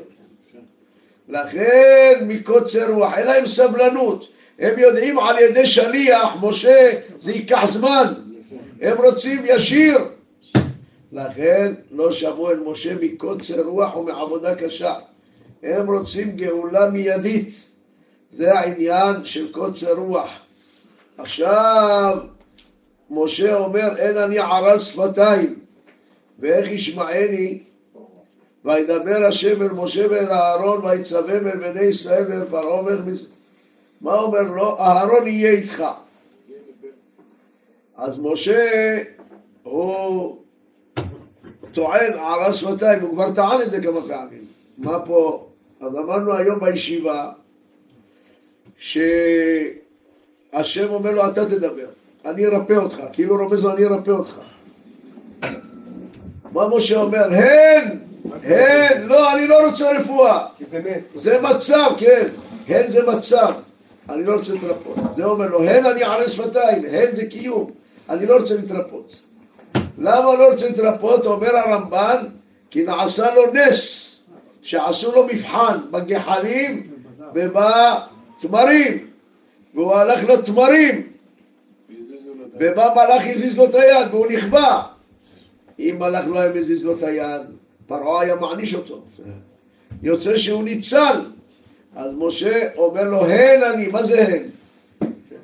לכן 1.28 2.24
מקוצר 2.28 2.92
רוח, 2.92 3.14
אין 3.18 3.26
להם 3.26 3.46
סבלנות. 3.46 4.28
הם 4.60 4.78
יודעים 4.78 5.18
על 5.18 5.38
ידי 5.38 5.66
שליח, 5.66 6.36
משה, 6.42 6.92
זה 7.20 7.32
ייקח 7.32 7.64
זמן. 7.68 8.14
הם 8.80 8.98
רוצים 8.98 9.42
ישיר. 9.44 9.98
לכן 11.12 11.72
לא 11.90 12.12
שמעו 12.12 12.50
אל 12.50 12.60
משה 12.66 12.94
מקוצר 13.00 13.62
רוח 13.62 13.96
ומעבודה 13.96 14.54
קשה. 14.54 14.94
הם 15.62 15.90
רוצים 15.90 16.36
גאולה 16.36 16.90
מיידית. 16.90 17.70
זה 18.30 18.58
העניין 18.58 19.24
של 19.24 19.52
קוצר 19.52 19.92
רוח. 19.92 20.30
עכשיו, 21.18 22.16
משה 23.10 23.56
אומר, 23.56 23.96
אין 23.98 24.18
אני 24.18 24.38
ערל 24.38 24.78
שפתיים, 24.78 25.58
ואיך 26.38 26.70
ישמעני? 26.70 27.58
וידבר 28.64 29.24
השם 29.28 29.62
אל 29.62 29.72
משה 29.72 30.10
ואל 30.10 30.30
אהרון, 30.30 30.84
ויצווהם 30.84 31.46
אל 31.46 31.56
בני 31.56 31.82
ישראל 31.82 32.24
ואל 32.28 32.44
פרעה. 32.50 32.82
מה 34.00 34.14
אומר 34.14 34.42
לו? 34.42 34.78
אהרון 34.78 35.26
יהיה 35.26 35.50
איתך. 35.50 35.84
אז 37.96 38.18
משה, 38.18 39.02
הוא 39.62 40.36
טוען 41.72 42.12
ערל 42.12 42.54
שפתיים, 42.54 43.02
הוא 43.02 43.10
כבר 43.10 43.34
טען 43.34 43.62
את 43.62 43.70
זה 43.70 43.82
כמה 43.82 44.00
פעמים. 44.08 44.44
מה 44.78 45.06
פה? 45.06 45.46
אז 45.80 45.96
אמרנו 45.96 46.34
היום 46.34 46.60
בישיבה, 46.60 47.32
שהשם 48.78 49.74
אומר 50.90 51.10
לו, 51.10 51.28
אתה 51.28 51.46
תדבר, 51.46 51.86
אני 52.24 52.46
ארפא 52.46 52.72
אותך, 52.72 53.00
כאילו 53.12 53.36
רומז 53.36 53.64
לו, 53.64 53.72
אני 53.72 53.84
ארפא 53.84 54.10
אותך. 54.10 54.40
מה 56.52 56.76
משה 56.76 57.00
אומר? 57.00 57.24
הן, 57.32 57.98
הן, 58.42 59.02
לא, 59.02 59.34
אני 59.34 59.46
לא 59.46 59.66
רוצה 59.66 59.98
רפואה. 59.98 60.46
כי 60.58 60.64
זה 60.64 60.82
נס. 60.82 61.12
זה 61.14 61.40
מצב, 61.40 61.90
כן, 61.98 62.28
הן 62.68 62.90
זה 62.90 63.06
מצב, 63.06 63.52
אני 64.10 64.24
לא 64.24 64.36
רוצה 64.36 64.52
להתרפות. 64.52 64.96
זה 65.16 65.24
אומר 65.24 65.48
לו, 65.48 65.62
הן 65.62 65.86
אני 65.86 66.02
ערל 66.02 66.28
שפתיים, 66.28 66.84
הן 66.84 67.16
זה 67.16 67.26
קיום, 67.26 67.70
אני 68.08 68.26
לא 68.26 68.36
רוצה 68.36 68.54
להתרפות. 68.54 69.20
למה 69.98 70.34
לא 70.34 70.52
רוצה 70.52 70.68
להתרפות? 70.68 71.26
אומר 71.26 71.56
הרמב"ן, 71.56 72.24
כי 72.70 72.82
נעשה 72.82 73.34
לו 73.34 73.42
נס, 73.52 74.16
שעשו 74.62 75.12
לו 75.12 75.26
מבחן 75.26 75.76
בגחלים 75.90 76.90
ובתמרים, 77.34 79.06
והוא 79.74 79.94
הלך 79.94 80.28
לתמרים, 80.28 81.06
ובא 82.54 82.94
מלאך 82.94 83.22
הזיז 83.26 83.58
לו 83.58 83.64
את 83.64 83.74
היד 83.74 84.06
והוא 84.10 84.26
נכבה. 84.26 84.82
אם 85.78 85.96
מלאך 85.98 86.24
לא 86.26 86.38
היה 86.38 86.52
מזיז 86.52 86.84
לו 86.84 86.98
את 86.98 87.02
היד, 87.02 87.42
פרעה 87.86 88.22
היה 88.22 88.36
מעניש 88.36 88.74
אותו. 88.74 89.02
יוצא 90.02 90.36
שהוא 90.36 90.64
ניצל. 90.64 91.20
אז 91.96 92.10
משה 92.18 92.68
אומר 92.76 93.04
לו, 93.04 93.26
הן 93.26 93.62
אני, 93.62 93.86
מה 93.86 94.02
זה 94.02 94.20
הן? 94.20 94.42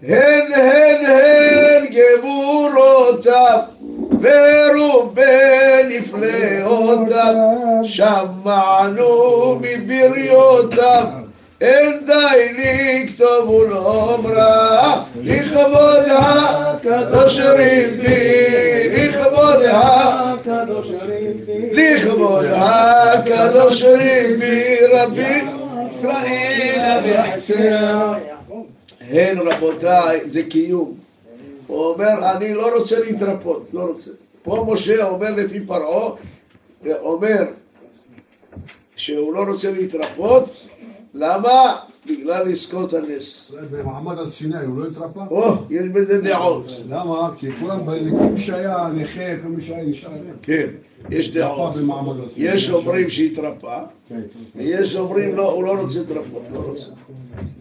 הן, 0.03 0.53
הן, 0.55 1.07
הן 1.07 1.87
גבורותיו, 1.91 3.59
ורובה 4.21 5.83
נפלאותיו, 5.89 7.35
שמענו 7.85 9.59
מבריותיו. 9.61 11.07
אין 11.61 12.07
די 12.07 12.53
לכתוב 12.59 13.51
ולאומרה, 13.51 15.03
לכבוד 15.23 16.05
הקדוש 16.09 17.41
ריבי, 17.41 18.89
לכבוד 18.89 19.63
הקדוש 19.67 20.91
לכבוד 21.73 22.47
הקדוש 22.53 23.83
ריבי 23.83 24.77
רבי 24.93 25.56
ישראל 25.89 27.01
ויחסר. 27.05 28.13
הן 29.01 29.39
רבותיי, 29.39 30.21
זה 30.31 30.43
קיום. 30.43 30.95
הוא 31.67 31.87
אומר, 31.87 32.37
אני 32.37 32.55
לא 32.55 32.77
רוצה 32.79 33.01
להתרפות, 33.01 33.67
לא 33.73 33.83
רוצה. 33.83 34.11
פה 34.43 34.67
משה 34.73 35.05
אומר 35.05 35.31
לפי 35.37 35.61
פרעה, 35.61 36.11
אומר 36.87 37.45
שהוא 38.97 39.35
לא 39.35 39.41
רוצה 39.41 39.71
להתרפות, 39.71 40.67
למה? 41.15 41.77
בגלל 42.09 42.49
לזכור 42.49 42.85
את 42.85 42.95
הנס. 42.95 43.53
במעמד 43.71 44.19
על 44.19 44.31
סיני 44.31 44.65
הוא 44.67 44.79
לא 44.79 44.89
התרפא? 44.89 45.25
או, 45.31 45.55
יש 45.71 45.89
בזה 45.89 46.21
דעות. 46.21 46.67
למה? 46.89 47.31
כי 47.37 47.47
כולם, 47.61 47.79
מי 48.33 48.41
שהיה 48.41 48.89
נכה, 48.95 49.43
כל 49.43 49.49
מי 49.49 49.63
שהיה 49.63 49.85
נשאר. 49.85 50.11
כן, 50.43 50.69
יש 51.11 51.35
דעות. 51.35 51.75
יש 52.37 52.71
אומרים 52.71 53.11
שהתרפא, 53.11 53.85
כן, 54.09 54.21
ויש 54.57 54.97
אומרים 54.97 55.37
לא, 55.37 55.53
הוא 55.53 55.65
לא 55.65 55.81
רוצה 55.81 55.99
להתרפות, 55.99 56.43
לא 56.53 56.59
רוצה. 56.59 56.87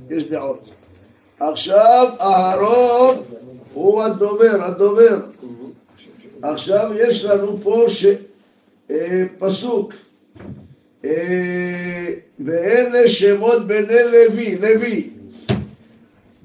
יש 0.10 0.24
דעות. 0.24 0.70
עכשיו 1.40 2.08
אהרון 2.22 3.16
הוא 3.74 4.04
הדובר, 4.04 4.64
הדובר. 4.64 5.20
עכשיו 6.42 6.92
יש 6.96 7.25
לנו 7.25 7.58
פה. 7.58 7.86
אה, 8.92 9.25
פסוק 9.40 9.94
אה, 11.06 12.14
ואלה 12.39 13.08
שמות 13.08 13.68
בני 13.68 14.04
לוי, 14.12 14.58
לוי 14.62 15.10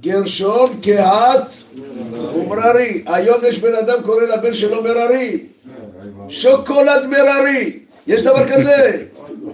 גרשון, 0.01 0.77
קהת 0.83 1.55
ומררי 2.35 3.03
היום 3.07 3.39
יש 3.49 3.59
בן 3.59 3.75
אדם 3.75 4.03
קורא 4.03 4.23
לבן 4.23 4.55
שלו 4.55 4.83
מררי 4.83 5.39
שוקולד 6.29 7.07
מררי 7.07 7.79
יש 8.07 8.23
דבר 8.23 8.49
כזה? 8.49 9.05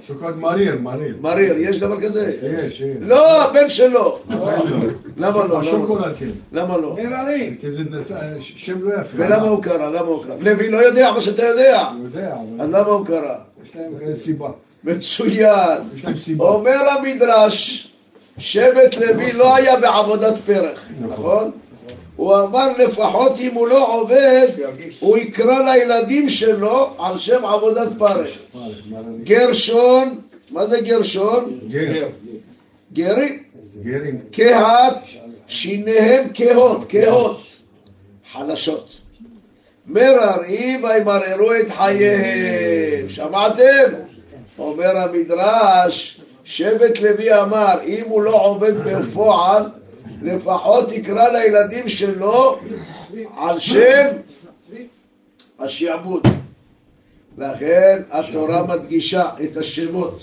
שוקולד 0.06 0.36
מריר, 0.36 0.78
מריר. 0.78 1.16
מריר, 1.20 1.54
יש 1.58 1.78
דבר 1.78 2.00
כזה? 2.00 2.36
יש, 2.42 2.80
יש. 2.80 2.96
לא, 3.00 3.42
הבן 3.42 3.70
שלו 3.70 4.18
למה 4.28 5.36
לא? 5.36 5.48
למה? 5.48 5.58
השוקולד 5.60 6.14
כן. 6.18 6.28
למה 6.52 6.76
לא? 6.76 6.96
מררי. 7.02 7.56
כי 7.60 7.70
זה 7.70 7.82
שם 8.40 8.82
לא 8.82 8.94
יפה. 8.94 9.16
ולמה 9.16 9.48
הוא 9.48 9.62
קרא? 9.62 9.90
למה 9.90 10.00
הוא 10.06 10.24
קרא? 10.24 10.34
לוי 10.40 10.70
לא 10.70 10.76
יודע 10.76 11.12
מה 11.12 11.20
שאתה 11.20 11.42
יודע 11.42 11.88
אני 11.90 12.04
יודע, 12.04 12.36
אז 12.58 12.68
למה 12.68 12.78
הוא 12.86 13.06
קרא? 13.06 13.34
יש 13.64 13.76
להם 13.76 14.14
סיבה. 14.14 14.48
מצוין. 14.84 15.78
אומר 16.38 16.88
המדרש, 16.90 17.88
שבט 18.38 18.94
לוי 18.94 19.32
לא 19.32 19.56
היה 19.56 19.80
בעבודת 19.80 20.34
פרח, 20.46 20.88
נכון? 21.00 21.50
הוא 22.16 22.36
אמר 22.36 22.68
לפחות 22.78 23.40
אם 23.40 23.54
הוא 23.54 23.68
לא 23.68 24.00
עובד, 24.00 24.48
הוא 25.00 25.18
יקרא 25.18 25.74
לילדים 25.74 26.28
שלו 26.28 26.94
על 26.98 27.18
שם 27.18 27.44
עבודת 27.44 27.88
פרח. 27.98 28.28
גרשון, 29.22 30.20
מה 30.50 30.66
זה 30.66 30.80
גרשון? 30.80 31.58
גר. 31.68 32.08
גרי? 32.92 33.38
גרים. 33.82 34.18
קהת, 34.32 34.98
שיניהם 35.46 36.28
קהות, 36.28 36.84
קהות, 36.88 37.40
חלשות. 38.32 38.96
מררי 39.86 40.80
וימררו 40.82 41.54
את 41.60 41.70
חייהם. 41.70 43.08
שמעתם? 43.08 44.05
אומר 44.58 44.98
המדרש, 44.98 46.20
שבט 46.44 46.98
לוי 47.00 47.40
אמר, 47.40 47.74
אם 47.84 48.04
הוא 48.08 48.22
לא 48.22 48.44
עובד 48.44 48.72
בפועל, 48.74 49.62
לפחות 50.22 50.92
יקרא 50.92 51.28
לילדים 51.28 51.88
שלו 51.88 52.58
על 53.36 53.58
שם 53.58 54.06
השעבוד. 55.58 56.26
לכן 57.38 58.02
התורה 58.10 58.66
מדגישה 58.66 59.28
את 59.44 59.56
השמות. 59.56 60.18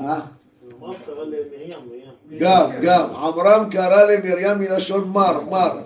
אה? 0.00 0.20
גם, 2.38 2.70
גם, 2.82 3.04
עמרם 3.14 3.70
קרא 3.70 4.04
למרים 4.04 4.58
מלשון 4.58 5.08
מר, 5.08 5.40
מר, 5.50 5.78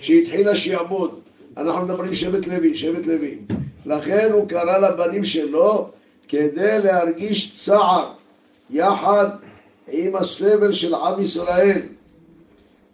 כשהתחיל 0.00 0.48
השעבוד. 0.48 1.20
אנחנו 1.56 1.82
מדברים 1.82 2.14
שבט 2.14 2.46
לוי, 2.46 2.74
שבט 2.74 3.06
לוי. 3.06 3.38
לכן 3.86 4.28
הוא 4.32 4.48
קרא 4.48 4.78
לבנים 4.78 5.24
שלו 5.24 5.88
כדי 6.32 6.78
להרגיש 6.84 7.64
צער 7.64 8.12
יחד 8.70 9.28
עם 9.88 10.16
הסבל 10.16 10.72
של 10.72 10.94
עם 10.94 11.22
ישראל. 11.22 11.80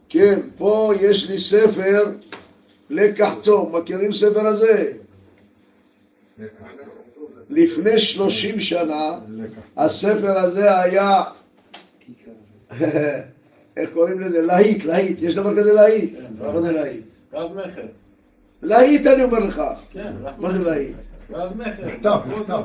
כן, 0.08 0.40
פה 0.56 0.92
יש 1.00 1.30
לי 1.30 1.40
ספר 1.40 2.04
לקח 2.90 3.34
טוב, 3.42 3.78
מכירים 3.78 4.12
ספר 4.12 4.46
הזה? 4.46 4.92
לפני 7.50 7.98
שלושים 7.98 8.60
שנה. 8.60 9.18
הספר 9.76 10.38
הזה 10.38 10.80
היה, 10.80 11.24
איך 13.76 13.90
קוראים 13.92 14.20
לזה? 14.20 14.42
להיט, 14.42 14.84
להיט. 14.84 15.22
יש 15.22 15.34
דבר 15.34 15.56
כזה 15.56 15.72
להיט? 15.72 16.18
מה 16.38 16.60
זה 16.60 16.72
להיט? 16.72 17.06
להיט 18.62 19.06
אני 19.06 19.24
אומר 19.24 19.38
לך. 19.38 19.62
כן, 19.92 20.12
מה 20.38 20.52
זה 20.52 20.70
להיט? 20.70 20.96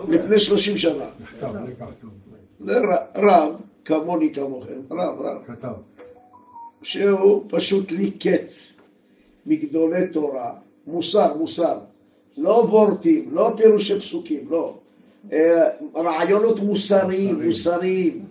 לפני 0.09 0.39
שלושים 0.39 0.77
שנה. 0.77 1.05
רב, 3.15 3.51
כמוני 3.85 4.33
כמוכם, 4.33 4.79
רב, 4.91 5.21
רב, 5.21 5.37
כתב. 5.47 5.73
שהוא 6.81 7.43
פשוט 7.47 7.91
ליקט 7.91 8.53
מגדולי 9.45 10.07
תורה, 10.07 10.53
מוסר, 10.87 11.33
מוסר. 11.37 11.77
לא 12.37 12.65
וורטים, 12.69 13.29
לא 13.31 13.53
פירושי 13.57 13.99
פסוקים, 13.99 14.47
לא. 14.49 14.77
אה, 15.31 15.69
רעיונות 15.95 16.59
מוסריים, 16.59 17.47
מוסריים. 17.47 18.25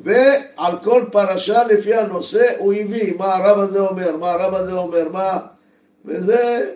ועל 0.00 0.78
כל 0.82 1.02
פרשה 1.12 1.64
לפי 1.64 1.94
הנושא 1.94 2.52
הוא 2.58 2.72
הביא 2.72 3.12
מה 3.18 3.34
הרב 3.34 3.58
הזה 3.58 3.80
אומר, 3.80 4.16
מה 4.16 4.30
הרב 4.30 4.54
הזה 4.54 4.72
אומר, 4.72 5.08
מה... 5.12 5.38
וזה... 6.04 6.70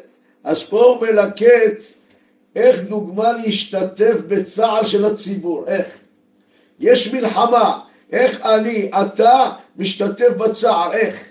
אז 0.45 0.63
פה 0.63 0.85
הוא 0.85 1.07
מלקט 1.07 1.94
איך 2.57 2.83
דוגמה 2.83 3.33
להשתתף 3.33 4.17
בצער 4.29 4.85
של 4.85 5.05
הציבור, 5.05 5.65
איך? 5.67 5.87
יש 6.81 7.15
מלחמה, 7.15 7.81
איך 8.13 8.47
אני, 8.47 8.91
אתה, 9.03 9.51
משתתף 9.77 10.31
בצער, 10.39 10.93
איך? 10.93 11.25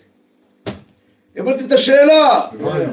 הבנתם 1.38 1.66
את 1.66 1.72
השאלה? 1.72 2.42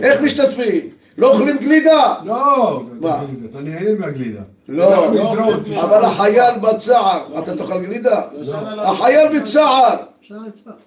איך 0.03 0.21
משתתפים? 0.21 0.91
לא 1.19 1.33
אוכלים 1.33 1.59
גלידה? 1.59 2.15
לא! 2.25 2.83
מה? 3.01 3.23
אתה 3.51 3.61
נהנה 3.61 3.91
מהגלידה. 3.99 4.41
לא. 4.69 5.09
אבל 5.81 6.05
החייל 6.05 6.59
בצער, 6.63 7.39
אתה 7.39 7.57
תאכל 7.57 7.81
גלידה? 7.81 8.23
החייל 8.79 9.39
בצער. 9.39 9.97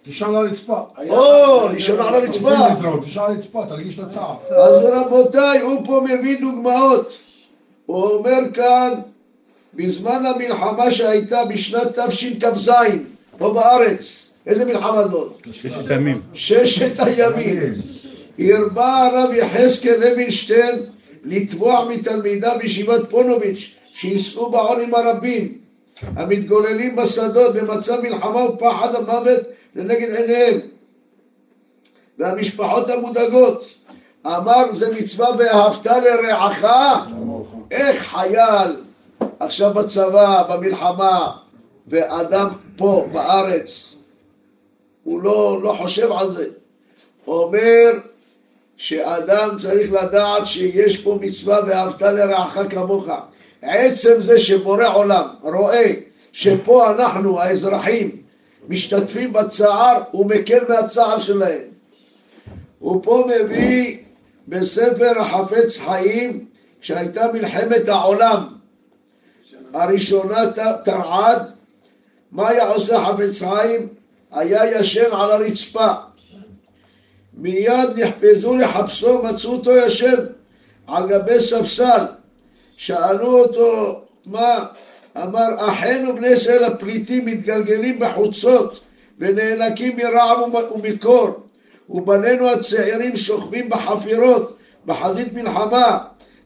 תישן 0.03 0.25
על 0.25 0.35
הרצפה. 0.35 0.79
או, 1.09 1.69
לישון 1.69 1.99
על 1.99 2.15
הרצפה. 2.15 2.49
תישן 3.03 3.19
על 3.19 3.31
הרצפה, 3.31 3.65
תרגיש 3.69 3.99
את 3.99 4.03
הצער. 4.03 4.35
אז 4.49 4.83
רבותיי, 4.83 5.59
הוא 5.59 5.85
פה 5.85 6.01
מביא 6.05 6.41
דוגמאות. 6.41 7.17
הוא 7.85 8.05
אומר 8.05 8.39
כאן, 8.53 8.93
בזמן 9.73 10.25
המלחמה 10.25 10.91
שהייתה 10.91 11.45
בשנת 11.45 11.99
תשכ"ז, 11.99 12.71
פה 13.37 13.53
בארץ, 13.53 14.27
איזה 14.47 14.65
מלחמה 14.65 15.07
זאת? 15.07 15.41
ששת 15.51 15.91
הימים. 15.91 16.21
ששת 16.33 16.99
הימים. 16.99 17.73
הרבה 18.39 19.03
הרב 19.03 19.33
יחזקאל 19.33 19.99
לוינשטיין 19.99 20.75
לתבוע 21.23 21.85
מתלמידיו 21.89 22.51
בישיבת 22.61 23.09
פונוביץ' 23.09 23.75
שיישאו 23.93 24.51
בעולים 24.51 24.95
הרבים 24.95 25.57
המתגוללים 26.01 26.95
בשדות 26.95 27.55
במצב 27.55 28.01
מלחמה 28.01 28.43
ופחד 28.43 28.95
המוות 28.95 29.39
לנגד 29.75 30.15
עיניהם 30.15 30.59
והמשפחות 32.19 32.89
המודאגות 32.89 33.65
אמר 34.25 34.73
זה 34.73 34.95
מצווה 34.95 35.29
ואהבת 35.37 35.85
לרעך 35.85 36.65
איך 37.71 38.01
חייל 38.01 38.75
עכשיו 39.39 39.73
בצבא, 39.73 40.43
במלחמה 40.49 41.31
ואדם 41.87 42.47
פה 42.77 43.07
בארץ 43.11 43.93
הוא 45.03 45.21
לא, 45.21 45.59
לא 45.63 45.75
חושב 45.79 46.11
על 46.11 46.35
זה 46.35 46.45
אומר 47.27 47.91
שאדם 48.77 49.49
צריך 49.61 49.91
לדעת 49.91 50.47
שיש 50.47 50.97
פה 50.97 51.17
מצווה 51.21 51.59
ואהבת 51.67 52.01
לרעך 52.01 52.59
כמוך. 52.69 53.07
עצם 53.61 54.21
זה 54.21 54.39
שבורא 54.39 54.87
עולם 54.93 55.27
רואה 55.41 55.91
שפה 56.31 56.91
אנחנו 56.91 57.41
האזרחים 57.41 58.11
משתתפים 58.69 59.33
בצער, 59.33 60.01
הוא 60.11 60.25
מקל 60.25 60.63
מהצער 60.69 61.19
שלהם. 61.19 61.61
הוא 62.79 63.03
פה 63.03 63.27
מביא 63.27 63.97
בספר 64.47 65.19
החפץ 65.19 65.79
חיים, 65.79 66.45
כשהייתה 66.83 67.27
מלחמת 67.33 67.89
העולם 67.89 68.43
הראשונה 69.73 70.37
תרעד, 70.85 71.39
מה 72.31 72.47
היה 72.49 72.67
עושה 72.69 73.05
חפץ 73.05 73.41
חיים? 73.41 73.87
היה 74.31 74.79
ישן 74.79 75.11
על 75.11 75.31
הרצפה. 75.31 75.87
מיד 77.33 77.89
נחפזו 77.95 78.55
לחפשו, 78.55 79.23
מצאו 79.23 79.51
אותו 79.51 79.71
יושב 79.71 80.17
על 80.87 81.09
גבי 81.09 81.41
ספסל. 81.41 82.05
שאלו 82.77 83.39
אותו, 83.39 84.01
מה? 84.25 84.65
אמר, 85.17 85.47
אחינו 85.57 86.15
בני 86.15 86.27
ישראל 86.27 86.63
הפליטים 86.63 87.25
מתגלגלים 87.25 87.99
בחוצות 87.99 88.79
ונאנקים 89.19 89.97
מרעב 89.97 90.39
ומ- 90.41 90.71
ומקור 90.71 91.29
ובנינו 91.89 92.49
הצעירים 92.49 93.17
שוכבים 93.17 93.69
בחפירות, 93.69 94.57
בחזית 94.85 95.33
מלחמה, 95.33 95.97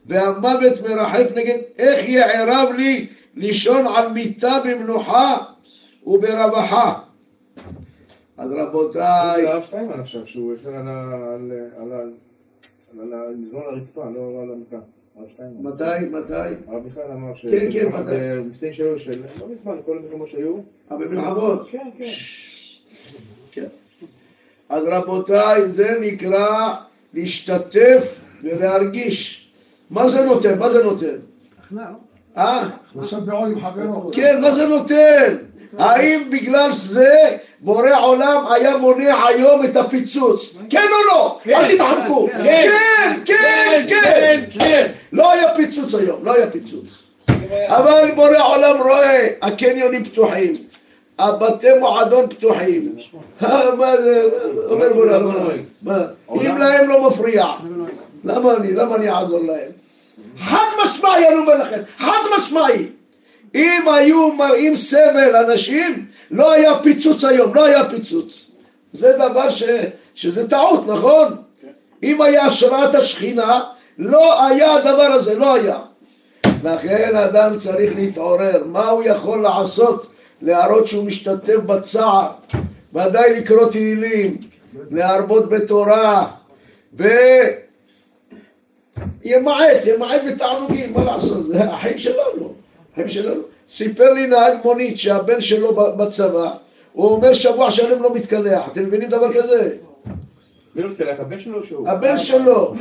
והמוות 0.08 0.82
מרחף 0.88 1.36
נגד, 1.36 1.58
איך 1.78 2.08
יערב 2.08 2.68
לי 2.76 3.06
לישון 3.34 3.86
על 3.86 4.12
מיטה 4.12 4.58
במנוחה 4.64 5.36
וברווחה. 6.06 7.00
אז 8.36 8.52
רבותיי, 8.52 9.42
זה 9.42 9.50
הרב 9.50 9.62
שטיינמן 9.62 10.00
עכשיו, 10.00 10.26
שהוא 10.26 10.52
יושב 10.52 10.68
על 10.68 10.88
ה... 10.88 11.02
על 11.34 11.52
ה... 11.52 11.82
על 11.82 11.92
ה... 11.92 12.00
על 13.02 13.14
ה... 13.14 13.16
מזרון 13.38 13.64
הרצפה, 13.66 14.04
לא 14.14 14.42
על 14.42 14.50
המיטה. 14.52 14.78
מתי, 15.60 15.84
מתי? 16.10 16.32
הרב 16.66 16.84
מיכאל 16.84 17.10
אמר 17.12 17.34
ש... 17.34 17.46
כן, 17.46 17.68
כן, 17.72 17.88
מתי? 17.88 18.10
במבצעים 18.10 18.72
שהיו 18.72 18.98
של... 18.98 19.22
לא 19.40 19.48
מזמן, 19.48 19.76
כל 19.86 19.98
המקומות 19.98 20.28
שהיו. 20.28 20.56
אה, 20.92 20.96
במלחמות. 20.96 21.68
כן, 21.70 21.88
כן. 21.98 22.04
כן. 23.52 23.66
אז 24.68 24.82
רבותיי, 24.86 25.68
זה 25.68 25.98
נקרא 26.00 26.72
להשתתף 27.14 28.20
ולהרגיש. 28.42 29.47
מה 29.90 30.08
זה 30.08 30.24
נותן? 30.24 30.58
מה 30.58 30.70
זה 30.70 30.84
נותן? 30.84 31.16
לא? 31.70 31.82
אה? 32.36 32.68
לעשות 32.96 33.24
בעול 33.24 33.48
עם 33.48 33.60
חברו. 33.60 34.10
כן, 34.14 34.40
מה 34.40 34.50
זה 34.50 34.66
נותן? 34.66 35.36
האם 35.78 36.30
בגלל 36.30 36.70
זה 36.72 37.36
בורא 37.60 38.00
עולם 38.00 38.42
היה 38.50 38.76
מונע 38.76 39.24
היום 39.26 39.64
את 39.64 39.76
הפיצוץ? 39.76 40.56
כן 40.70 40.84
או 40.92 41.14
לא? 41.14 41.40
אל 41.46 41.74
תתחמקו. 41.74 42.28
כן, 42.32 43.20
כן, 43.24 43.86
כן, 43.88 44.44
כן. 44.50 44.92
לא 45.12 45.32
היה 45.32 45.54
פיצוץ 45.54 45.94
היום, 45.94 46.24
לא 46.24 46.34
היה 46.34 46.50
פיצוץ. 46.50 47.04
אבל 47.66 48.10
בורא 48.16 48.38
עולם 48.38 48.82
רואה, 48.82 49.28
הקניונים 49.42 50.04
פתוחים, 50.04 50.52
הבתי 51.18 51.66
מועדון 51.80 52.28
פתוחים. 52.28 52.96
מה 53.78 53.96
זה, 53.96 54.30
אומר 54.70 54.92
בורא 54.92 55.16
עולם, 55.16 55.62
מה? 55.82 56.04
אם 56.34 56.58
להם 56.58 56.88
לא 56.88 57.08
מפריע, 57.08 57.46
למה 58.24 58.56
אני, 58.56 58.72
למה 58.72 58.96
אני 58.96 59.10
אעזור 59.10 59.44
להם? 59.44 59.70
חד 60.38 60.66
משמעי 60.84 61.28
אני 61.28 61.36
אומר 61.36 61.54
לכם, 61.58 61.80
חד 61.98 62.20
משמעי. 62.38 62.86
אם 63.54 63.88
היו 63.88 64.32
מראים 64.32 64.76
סבל 64.76 65.36
אנשים, 65.36 66.06
לא 66.30 66.52
היה 66.52 66.78
פיצוץ 66.82 67.24
היום, 67.24 67.54
לא 67.54 67.64
היה 67.64 67.90
פיצוץ. 67.90 68.46
זה 68.92 69.12
דבר 69.12 69.50
ש, 69.50 69.62
שזה 70.14 70.50
טעות, 70.50 70.86
נכון? 70.86 71.36
אם 72.02 72.22
היה 72.22 72.46
השראת 72.46 72.94
השכינה, 72.94 73.60
לא 73.98 74.46
היה 74.46 74.74
הדבר 74.74 75.02
הזה, 75.02 75.34
לא 75.34 75.54
היה. 75.54 75.78
לכן 76.64 77.16
אדם 77.16 77.58
צריך 77.58 77.92
להתעורר, 77.96 78.62
מה 78.66 78.88
הוא 78.88 79.02
יכול 79.02 79.42
לעשות 79.42 80.06
להראות 80.42 80.86
שהוא 80.86 81.04
משתתף 81.04 81.56
בצער, 81.56 82.30
ודאי 82.94 83.40
לקרוא 83.40 83.70
תהילים, 83.70 84.36
להרבות 84.90 85.48
בתורה, 85.48 86.26
וימעט, 86.92 87.67
ימעט 89.24 90.20
בתענוגים, 90.26 90.92
מה 90.94 91.04
לעשות, 91.04 91.46
זה 91.46 91.64
החיים 91.64 91.98
שלנו, 91.98 92.52
החיים 92.92 93.08
שלנו. 93.08 93.40
סיפר 93.68 94.12
לי 94.12 94.26
נהג 94.26 94.54
מונית 94.64 94.98
שהבן 94.98 95.40
שלו 95.40 95.72
בצבא, 95.96 96.50
הוא 96.92 97.06
אומר 97.10 97.32
שבוע 97.32 97.70
שלם 97.70 98.02
לא 98.02 98.14
מתקלח, 98.14 98.72
אתם 98.72 98.82
מבינים 98.82 99.08
דבר 99.08 99.34
כזה? 99.34 99.70
לא? 101.84 101.90
הבן 101.90 102.18
שלו? 102.18 102.74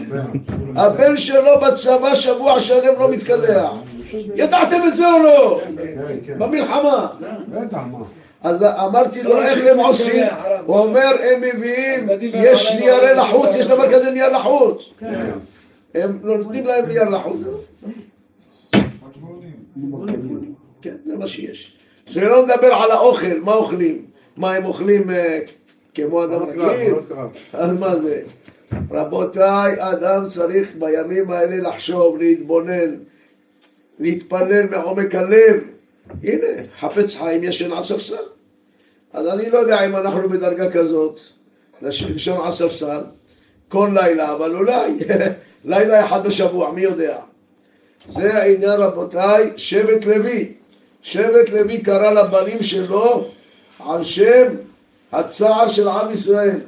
הבן 0.76 1.18
שלו, 1.18 1.60
בצבא 1.62 2.16
שבוע 2.16 2.60
שלם 2.60 2.94
לא 3.00 3.12
מתקלח. 3.12 3.72
ידעתם 4.36 4.88
את 4.88 4.96
זה 4.96 5.12
או 5.12 5.24
לא? 5.24 5.62
כן, 5.78 6.16
כן. 6.26 6.40
במלחמה. 6.40 7.08
אז 8.44 8.64
אמרתי 8.64 9.24
לו 9.24 9.42
איך 9.42 9.60
הם 9.72 9.80
עושים, 9.80 10.26
הוא 10.66 10.78
אומר 10.78 11.10
הם 11.22 11.42
מביאים, 11.42 12.08
יש 12.34 12.72
ניירי 12.72 13.14
לחוץ, 13.16 13.50
יש 13.56 13.66
דבר 13.66 13.92
כזה 13.94 14.12
נייר 14.12 14.38
לחוץ. 14.38 14.90
הם 16.04 16.20
נותנים 16.24 16.66
להם 16.66 16.86
נייר 16.86 17.10
לחוץ. 17.10 17.38
כן, 20.82 20.96
זה 21.06 21.18
מה 21.18 21.28
שיש. 21.28 21.78
שלא 22.10 22.46
נדבר 22.46 22.74
על 22.74 22.92
האוכל, 22.92 23.40
מה 23.42 23.54
אוכלים? 23.54 24.06
מה 24.38 24.54
הם 24.54 24.66
אוכלים 24.66 25.10
אה, 25.10 25.40
כמו 25.94 26.24
אדם 26.24 26.44
רגיל? 26.44 26.94
אז 27.54 27.80
מה 27.80 27.96
זה? 27.96 28.22
רבותיי, 28.92 29.76
אדם 29.80 30.30
צריך 30.30 30.76
בימים 30.80 31.32
האלה 31.32 31.70
לחשוב, 31.70 32.18
להתבונן, 32.18 32.96
להתפלל 34.00 34.70
מעומק 34.70 35.16
הלב. 35.16 35.64
הנה, 36.24 36.48
חפץ 36.80 37.16
חיים 37.16 37.44
ישן 37.44 37.72
על 37.72 37.84
ספסל. 37.84 38.16
אז 39.14 39.28
אני 39.28 39.50
לא 39.50 39.58
יודע 39.58 39.86
אם 39.86 39.96
אנחנו 39.96 40.30
בדרגה 40.30 40.72
כזאת, 40.72 41.20
לישון 41.82 42.46
על 42.46 42.52
ספסל, 42.52 43.02
כל 43.70 43.90
לילה, 43.94 44.34
אבל 44.34 44.56
אולי 44.56 44.92
לילה 45.66 46.06
אחד 46.06 46.28
בשבוע, 46.28 46.72
מי 46.72 46.82
יודע. 46.82 47.18
זה 48.10 48.42
העניין 48.42 48.80
רבותיי, 48.80 49.52
שבט 49.58 50.06
לוי. 50.06 50.54
שבט 51.02 51.50
לוי 51.50 51.82
קרא 51.82 52.12
לבנים 52.12 52.64
שלו 52.64 53.26
על 53.86 54.04
שם 54.04 54.48
הצער 55.12 55.72
של 55.72 55.88
עם 55.88 56.12
ישראל. 56.14 56.60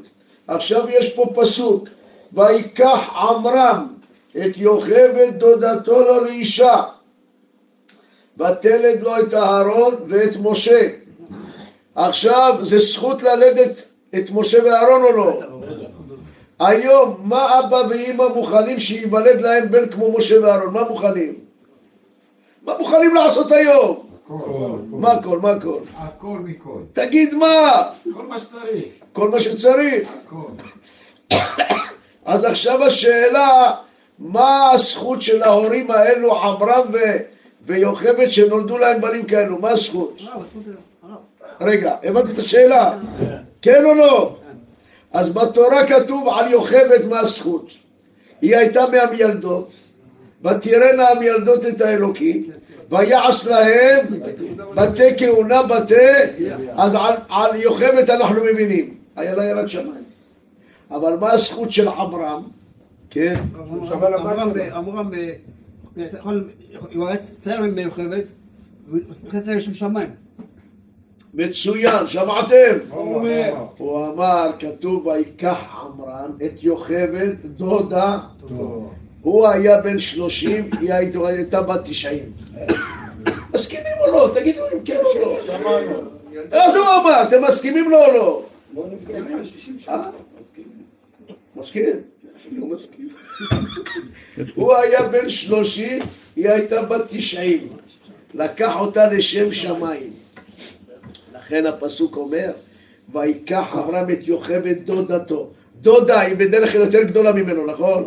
עכשיו 0.48 0.90
יש 0.90 1.14
פה 1.16 1.26
פסוק, 1.36 1.88
ויקח 2.34 3.16
עמרם 3.16 3.88
את 4.38 4.58
יוכבד 4.58 5.32
דודתו 5.38 6.00
לו 6.00 6.24
לאישה, 6.24 6.84
ותלד 8.38 9.02
לו 9.02 9.20
את 9.20 9.34
אהרון 9.34 9.96
ואת 10.08 10.34
משה. 10.42 10.90
עכשיו, 11.96 12.56
זה 12.64 12.80
זכות 12.80 13.24
ללדת 13.24 13.86
את 14.16 14.32
משה 14.32 14.64
ואהרון 14.64 15.04
או 15.04 15.12
לא? 15.12 15.42
היום, 16.60 17.16
מה 17.24 17.60
אבא 17.60 17.76
ואימא 17.90 18.28
מוכנים 18.36 18.80
שייוולד 18.80 19.42
להם 19.42 19.72
בן 19.72 19.90
כמו 19.90 20.18
משה 20.18 20.42
ואהרון? 20.42 20.74
מה 20.74 20.90
מוכנים? 20.90 21.34
מה 22.62 22.78
מוכנים 22.78 23.16
לעשות 23.16 23.52
היום? 23.52 24.00
הכל. 24.26 24.80
מה 24.92 25.12
הכל? 25.12 25.40
מה 25.40 25.52
הכל? 25.52 25.80
הכל 25.98 26.40
מכל. 26.44 26.82
תגיד 26.94 27.34
מה? 27.34 27.84
כל 28.14 28.28
מה 28.28 28.40
שצריך. 28.40 28.86
כל 29.14 29.30
מה 29.30 29.40
שצריך. 29.40 30.10
הכל. 30.26 31.36
אז 32.26 32.44
עכשיו 32.44 32.84
השאלה, 32.84 33.72
מה 34.20 34.72
הזכות 34.72 35.22
של 35.22 35.44
ההורים 35.44 35.92
האלו, 35.92 36.42
עמרם 36.44 36.88
ו... 36.94 36.98
ויוכבד, 37.66 38.30
שנולדו 38.30 38.78
להם 38.78 39.02
בנים 39.02 39.26
כאלו? 39.26 39.60
מה 39.60 39.70
הזכות? 39.70 40.14
היא 40.18 40.28
הרב. 41.04 41.18
רגע, 41.62 41.96
הבנתי 42.04 42.32
את 42.34 42.40
השאלה. 42.40 42.98
כן 43.62 43.86
או 43.86 43.94
לא? 43.94 44.39
אז 45.14 45.30
בתורה 45.30 45.88
כתוב 45.88 46.28
על 46.28 46.52
יוכבד 46.52 47.06
מה 47.10 47.20
הזכות. 47.20 47.72
היא 48.42 48.56
הייתה 48.56 48.82
מהמילדות, 48.92 49.72
ותראינה 50.44 51.08
המילדות 51.10 51.66
את 51.66 51.82
האלוקים, 51.82 52.50
ויעש 52.90 53.48
להם 53.48 54.06
בתי 54.76 55.18
כהונה, 55.18 55.64
בתי, 55.64 55.94
אז 56.78 56.96
על, 56.96 57.14
על 57.30 57.56
יוכבד 57.56 58.10
אנחנו 58.10 58.44
מבינים, 58.54 58.98
היה 59.16 59.36
לה 59.36 59.46
ירד 59.46 59.70
שמיים. 59.70 60.04
אבל 60.92 61.16
מה 61.16 61.32
הזכות 61.32 61.72
של 61.72 61.88
עמרם? 61.88 62.44
כן? 63.10 63.34
יכול, 65.98 66.50
הוא 66.94 67.08
היה 67.08 67.18
צעיר 67.18 67.62
מיוחדת, 67.62 68.24
והוא 68.88 69.00
נכנס 69.28 69.48
לשם 69.48 69.74
שמיים. 69.74 70.10
מצוין, 71.34 72.08
שמעתם? 72.08 72.78
הוא 72.90 73.16
אומר. 73.16 73.54
הוא 73.78 74.08
אמר, 74.08 74.52
כתוב, 74.60 75.08
ויקח 75.08 75.58
עמרם 75.82 76.32
את 76.46 76.64
יוכבד 76.64 77.30
דודה, 77.46 78.18
הוא 79.22 79.48
היה 79.48 79.82
בן 79.82 80.00
שלושים, 80.00 80.70
היא 80.80 80.94
הייתה- 80.94 81.62
בת 81.62 81.82
תשעים. 81.84 82.32
מסכימים 83.54 83.94
או 84.00 84.12
לא? 84.12 84.32
תגידו 84.34 84.62
אם 84.74 84.84
כן 84.86 85.00
או 85.16 85.22
לא. 85.22 85.38
אז 86.52 86.76
הוא 86.76 86.86
אמר, 86.86 87.24
אתם 87.28 87.44
מסכימים 87.50 87.90
לו 87.92 88.06
או 88.06 88.14
לא? 88.14 88.44
אה? 89.90 90.02
מסכים. 91.56 91.94
הוא 94.56 94.76
היה 94.76 95.08
בן 95.08 95.30
שלושים, 95.30 96.00
היא 96.36 96.50
הייתה 96.50 96.82
בת 96.84 97.02
תשעים. 97.10 97.68
לקח 98.34 98.80
אותה 98.80 99.10
לשם 99.14 99.54
שמיים. 99.54 100.14
לכן 101.50 101.66
הפסוק 101.66 102.16
אומר, 102.16 102.52
ויקח 103.14 103.68
אברהם 103.74 104.10
את 104.10 104.28
יוכבד 104.28 104.76
דודתו. 104.86 105.50
דודה 105.82 106.20
היא 106.20 106.36
בדרך 106.36 106.72
כלל 106.72 106.82
יותר 106.82 107.04
גדולה 107.04 107.32
ממנו, 107.32 107.66
נכון? 107.66 108.06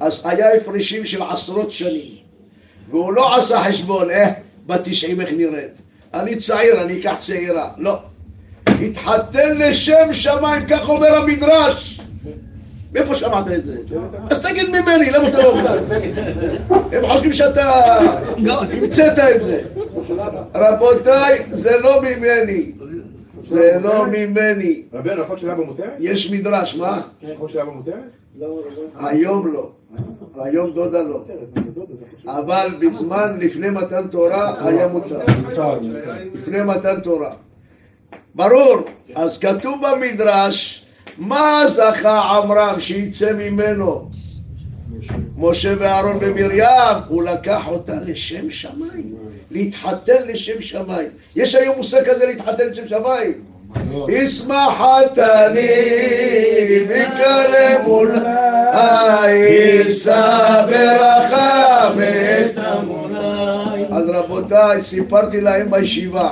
אז 0.00 0.20
היה 0.24 0.54
הפרשים 0.54 1.04
של 1.04 1.22
עשרות 1.22 1.72
שנים. 1.72 2.16
והוא 2.90 3.12
לא 3.12 3.36
עשה 3.36 3.64
חשבון, 3.64 4.10
אה, 4.10 4.32
בת 4.66 4.80
תשעים 4.84 5.20
איך 5.20 5.30
נראית. 5.32 5.72
אני 6.14 6.36
צעיר, 6.36 6.82
אני 6.82 7.00
אקח 7.00 7.14
צעירה. 7.20 7.70
לא. 7.78 7.98
התחתן 8.66 9.58
לשם 9.58 10.12
שמיים, 10.12 10.66
כך 10.66 10.88
אומר 10.88 11.14
המדרש. 11.14 12.00
מאיפה 12.92 13.14
שמעת 13.14 13.50
את 13.50 13.64
זה? 13.64 13.76
אז 14.30 14.46
תגיד 14.46 14.68
ממני, 14.68 15.10
למה 15.10 15.28
אתה 15.28 15.42
לא 15.42 15.50
אומר? 15.50 15.78
הם 16.92 17.06
חושבים 17.08 17.32
שאתה 17.32 17.98
המצאת 18.72 19.18
את 19.18 19.40
זה. 19.42 19.60
רבותיי, 20.54 21.42
זה 21.50 21.80
לא 21.80 22.02
ממני. 22.02 22.72
זה 23.44 23.78
לא 23.82 24.06
ממני. 24.06 24.82
רבנו, 24.92 25.22
אחות 25.22 25.38
של 25.38 25.50
אבא 25.50 25.64
מותרת? 25.64 25.92
יש 25.98 26.32
מדרש, 26.32 26.76
מה? 26.76 27.02
אחות 27.34 27.50
של 27.50 27.60
אבא 27.60 27.70
מותרת? 27.70 27.94
היום 29.00 29.52
לא. 29.52 29.70
היום 30.38 30.70
דודה 30.70 31.02
לא. 31.02 31.24
אבל 32.26 32.66
בזמן, 32.80 33.36
לפני 33.38 33.70
מתן 33.70 34.08
תורה, 34.08 34.68
היה 34.68 34.88
מותר. 34.88 35.20
לפני 36.34 36.62
מתן 36.62 37.00
תורה. 37.00 37.32
ברור. 38.34 38.76
אז 39.14 39.38
כתוב 39.38 39.80
במדרש, 39.86 40.86
מה 41.18 41.62
זכה 41.66 42.20
עמרם 42.20 42.80
שיצא 42.80 43.32
ממנו? 43.32 44.08
משה 45.38 45.74
ואהרון 45.78 46.16
ומרים, 46.20 46.96
הוא 47.08 47.22
לקח 47.22 47.68
אותה 47.68 47.94
לשם 47.94 48.50
שמיים, 48.50 49.14
להתחתן 49.56 50.28
לשם 50.28 50.62
שמיים. 50.62 51.08
יש 51.36 51.54
היום 51.54 51.76
מושג 51.76 52.02
כזה 52.10 52.26
להתחתן 52.26 52.68
לשם 52.68 52.88
שמיים? 52.88 53.32
ישמח 54.08 54.78
חתני 54.78 55.68
בקרב 56.88 57.86
אולי, 57.86 59.32
יישא 59.32 60.66
ברכה 60.70 61.92
מת 61.96 62.58
אז 63.92 64.08
רבותיי, 64.08 64.82
סיפרתי 64.82 65.40
להם 65.40 65.70
בישיבה. 65.70 66.30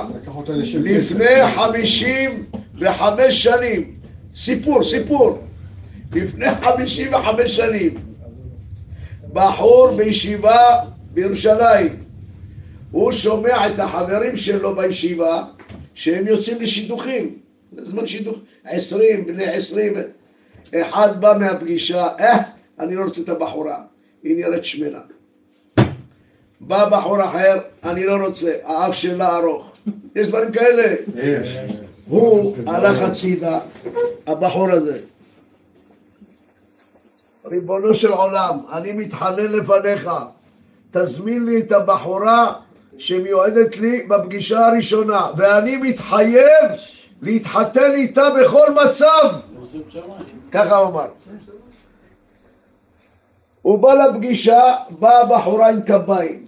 לפני 0.75 1.47
חמישים 1.55 2.43
וחמש 2.79 3.43
שנים, 3.43 3.91
סיפור, 4.35 4.83
סיפור, 4.83 5.39
לפני 6.13 6.45
חמישים 6.61 7.13
וחמש 7.13 7.55
שנים, 7.55 7.91
בחור 9.33 9.91
בישיבה 9.97 10.57
בירושלים, 11.13 12.04
הוא 12.95 13.11
שומע 13.11 13.67
את 13.67 13.79
החברים 13.79 14.37
שלו 14.37 14.75
בישיבה 14.75 15.43
שהם 15.93 16.27
יוצאים 16.27 16.61
לשידוכים, 16.61 17.37
זמן 17.77 18.07
שידוך, 18.07 18.37
עשרים, 18.63 19.25
בני 19.25 19.45
עשרים, 19.45 19.93
אחד 20.75 21.21
בא 21.21 21.33
מהפגישה, 21.39 22.07
אה, 22.19 22.37
אני 22.79 22.95
לא 22.95 23.03
רוצה 23.03 23.21
את 23.21 23.29
הבחורה, 23.29 23.81
היא 24.23 24.37
נראית 24.37 24.65
שמנה. 24.65 24.99
בא 26.61 26.89
בחור 26.89 27.25
אחר, 27.25 27.59
אני 27.83 28.05
לא 28.05 28.25
רוצה, 28.25 28.53
האף 28.63 28.95
שלה 28.95 29.37
ארוך. 29.37 29.77
יש 30.15 30.27
דברים 30.27 30.51
כאלה. 30.51 30.95
יש. 31.15 31.57
הוא 32.07 32.55
הלך 32.67 33.01
הצידה, 33.01 33.59
הבחור 34.27 34.71
הזה. 34.71 35.07
ריבונו 37.45 37.93
של 37.93 38.11
עולם, 38.11 38.57
אני 38.71 38.91
מתחנן 38.91 39.51
לפניך, 39.51 40.09
תזמין 40.91 41.45
לי 41.45 41.59
את 41.59 41.71
הבחורה 41.71 42.64
שמיועדת 42.97 43.77
לי 43.77 44.03
בפגישה 44.03 44.67
הראשונה, 44.67 45.31
ואני 45.37 45.77
מתחייב 45.77 46.71
להתחתן 47.21 47.91
איתה 47.91 48.29
בכל 48.29 48.67
מצב. 48.71 49.39
ככה 50.51 50.77
הוא 50.77 50.89
אמר. 50.89 51.07
הוא 53.61 53.79
בא 53.79 53.93
לפגישה, 53.93 54.73
באה 54.99 55.21
הבחורה 55.21 55.69
עם 55.69 55.81
קביים. 55.81 56.45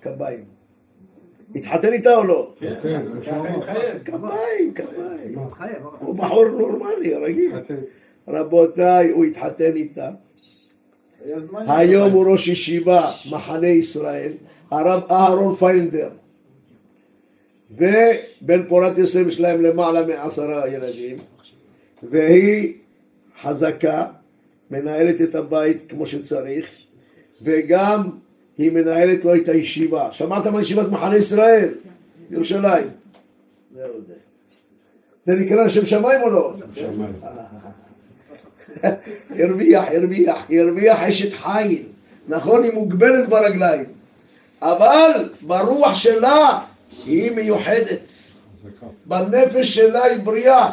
קביים. 0.00 0.44
התחתן 1.54 1.92
איתה 1.92 2.16
או 2.16 2.24
לא? 2.24 2.52
כן. 2.58 3.02
קביים, 4.04 4.74
קביים. 4.74 5.42
הוא 5.98 6.14
בחור 6.14 6.44
נורמלי, 6.48 7.14
רגיל. 7.14 7.52
רבותיי, 8.28 9.10
הוא 9.10 9.24
התחתן 9.24 9.72
איתה. 9.74 10.10
היום 11.68 12.12
הוא 12.12 12.32
ראש 12.32 12.48
ישיבה, 12.48 13.10
מחנה 13.30 13.66
ישראל, 13.66 14.32
הרב 14.70 15.02
אהרון 15.10 15.56
פיינדר. 15.56 16.10
ובן 17.70 18.68
פורת 18.68 18.98
יוסף 18.98 19.24
יש 19.28 19.40
להם 19.40 19.62
למעלה 19.62 20.06
מעשרה 20.06 20.68
ילדים, 20.68 21.16
והיא 22.10 22.74
חזקה, 23.42 24.06
מנהלת 24.70 25.20
את 25.20 25.34
הבית 25.34 25.76
כמו 25.88 26.06
שצריך, 26.06 26.70
וגם 27.42 28.10
היא 28.58 28.72
מנהלת 28.72 29.24
לו 29.24 29.34
את 29.34 29.48
הישיבה. 29.48 30.12
שמעתם 30.12 30.56
על 30.56 30.62
ישיבת 30.62 30.88
מחנה 30.88 31.16
ישראל? 31.16 31.68
ירושלים. 32.30 32.88
זה. 35.24 35.34
נקרא 35.34 35.68
שם 35.68 35.86
שמיים 35.86 36.22
או 36.22 36.30
לא? 36.30 36.54
שמיים. 36.74 37.12
הרוויח, 39.38 39.84
הרוויח, 39.88 40.38
הרוויח 40.50 41.00
אשת 41.00 41.32
חיל. 41.34 41.82
נכון, 42.28 42.62
היא 42.62 42.72
מוגבלת 42.72 43.28
ברגליים, 43.28 43.84
אבל 44.62 45.28
ברוח 45.42 45.94
שלה 45.94 46.58
היא 47.06 47.30
מיוחדת. 47.30 48.12
בנפש 49.06 49.74
שלה 49.74 50.04
היא 50.04 50.22
בריאה. 50.22 50.70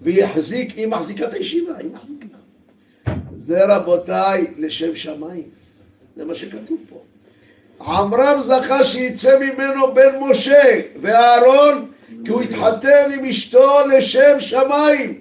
והיא 0.00 0.24
החזיק, 0.24 0.74
היא 0.76 0.86
מחזיקה 0.86 1.24
את 1.24 1.32
הישיבה, 1.32 1.76
היא 1.78 1.90
מחזיקה. 1.94 2.26
זה 3.38 3.64
רבותיי 3.64 4.46
לשם 4.58 4.96
שמיים, 4.96 5.42
זה 6.16 6.24
מה 6.24 6.34
שכתוב 6.34 6.78
פה. 6.88 7.00
עמרם 7.84 8.40
זכה 8.40 8.84
שיצא 8.84 9.38
ממנו 9.38 9.94
בן 9.94 10.18
משה 10.20 10.80
ואהרון 11.00 11.90
כי 12.24 12.30
הוא 12.30 12.42
התחתן 12.42 13.10
עם 13.18 13.24
אשתו 13.24 13.80
לשם 13.88 14.40
שמיים. 14.40 15.20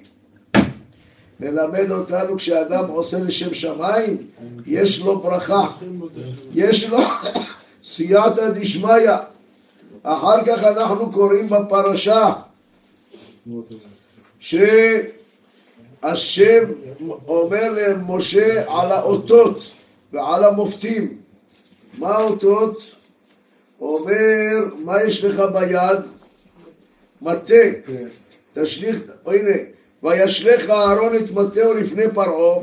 מלמד 1.40 1.92
אותנו 1.92 2.38
כשאדם 2.38 2.88
עושה 2.88 3.20
לשם 3.20 3.54
שמיים, 3.54 4.18
יש 4.66 5.02
לו 5.02 5.20
ברכה, 5.20 5.68
יש 6.54 6.90
לו 6.90 6.98
סייעתא 7.84 8.50
דשמיא. 8.50 9.12
אחר 10.04 10.46
כך 10.46 10.64
אנחנו 10.64 11.12
קוראים 11.12 11.50
בפרשה 11.50 12.34
שהשם 14.40 14.64
אומר 17.28 17.74
למשה 17.74 18.64
על 18.68 18.92
האותות 18.92 19.64
ועל 20.14 20.44
המופתים. 20.44 21.18
מה 21.98 22.10
האותות? 22.10 22.96
אומר, 23.82 24.52
מה 24.84 25.04
יש 25.04 25.24
לך 25.24 25.42
ביד? 25.54 26.00
מטה. 27.22 27.54
כן. 27.88 28.08
תשליך, 28.54 29.12
הנה, 29.26 29.52
וישלך 30.04 30.70
אהרון 30.70 31.16
את 31.16 31.32
מטהו 31.32 31.74
לפני 31.74 32.04
פרעה, 32.14 32.60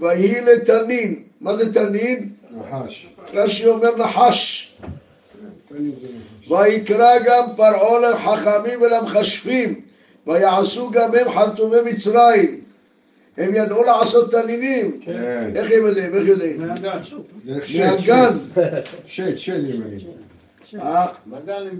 ויהי 0.00 0.40
לתנין. 0.40 1.22
מה 1.40 1.56
זה 1.56 1.74
תנין? 1.74 2.28
נחש. 2.50 3.06
רש"י 3.34 3.66
אומר 3.66 3.96
נחש. 3.96 4.72
ויקרא 6.48 7.18
גם 7.26 7.44
פרעה 7.56 8.10
לחכמים 8.10 8.82
ולמכשפים, 8.82 9.80
ויעשו 10.26 10.90
גם 10.90 11.14
הם 11.14 11.32
חרטומי 11.32 11.76
מצרים. 11.84 12.60
הם 13.36 13.54
ידעו 13.54 13.84
לעשות 13.84 14.30
תנינים. 14.30 15.00
כן. 15.04 15.52
איך 15.56 15.70
הם 15.70 15.86
יודעים? 15.86 16.14
איך 16.14 16.26
יודעים? 16.26 16.62
שד, 17.64 17.86
מהגן. 17.86 18.38
שד, 19.06 19.36
שד 19.36 19.64
הם 19.70 19.82
אה, 20.78 21.06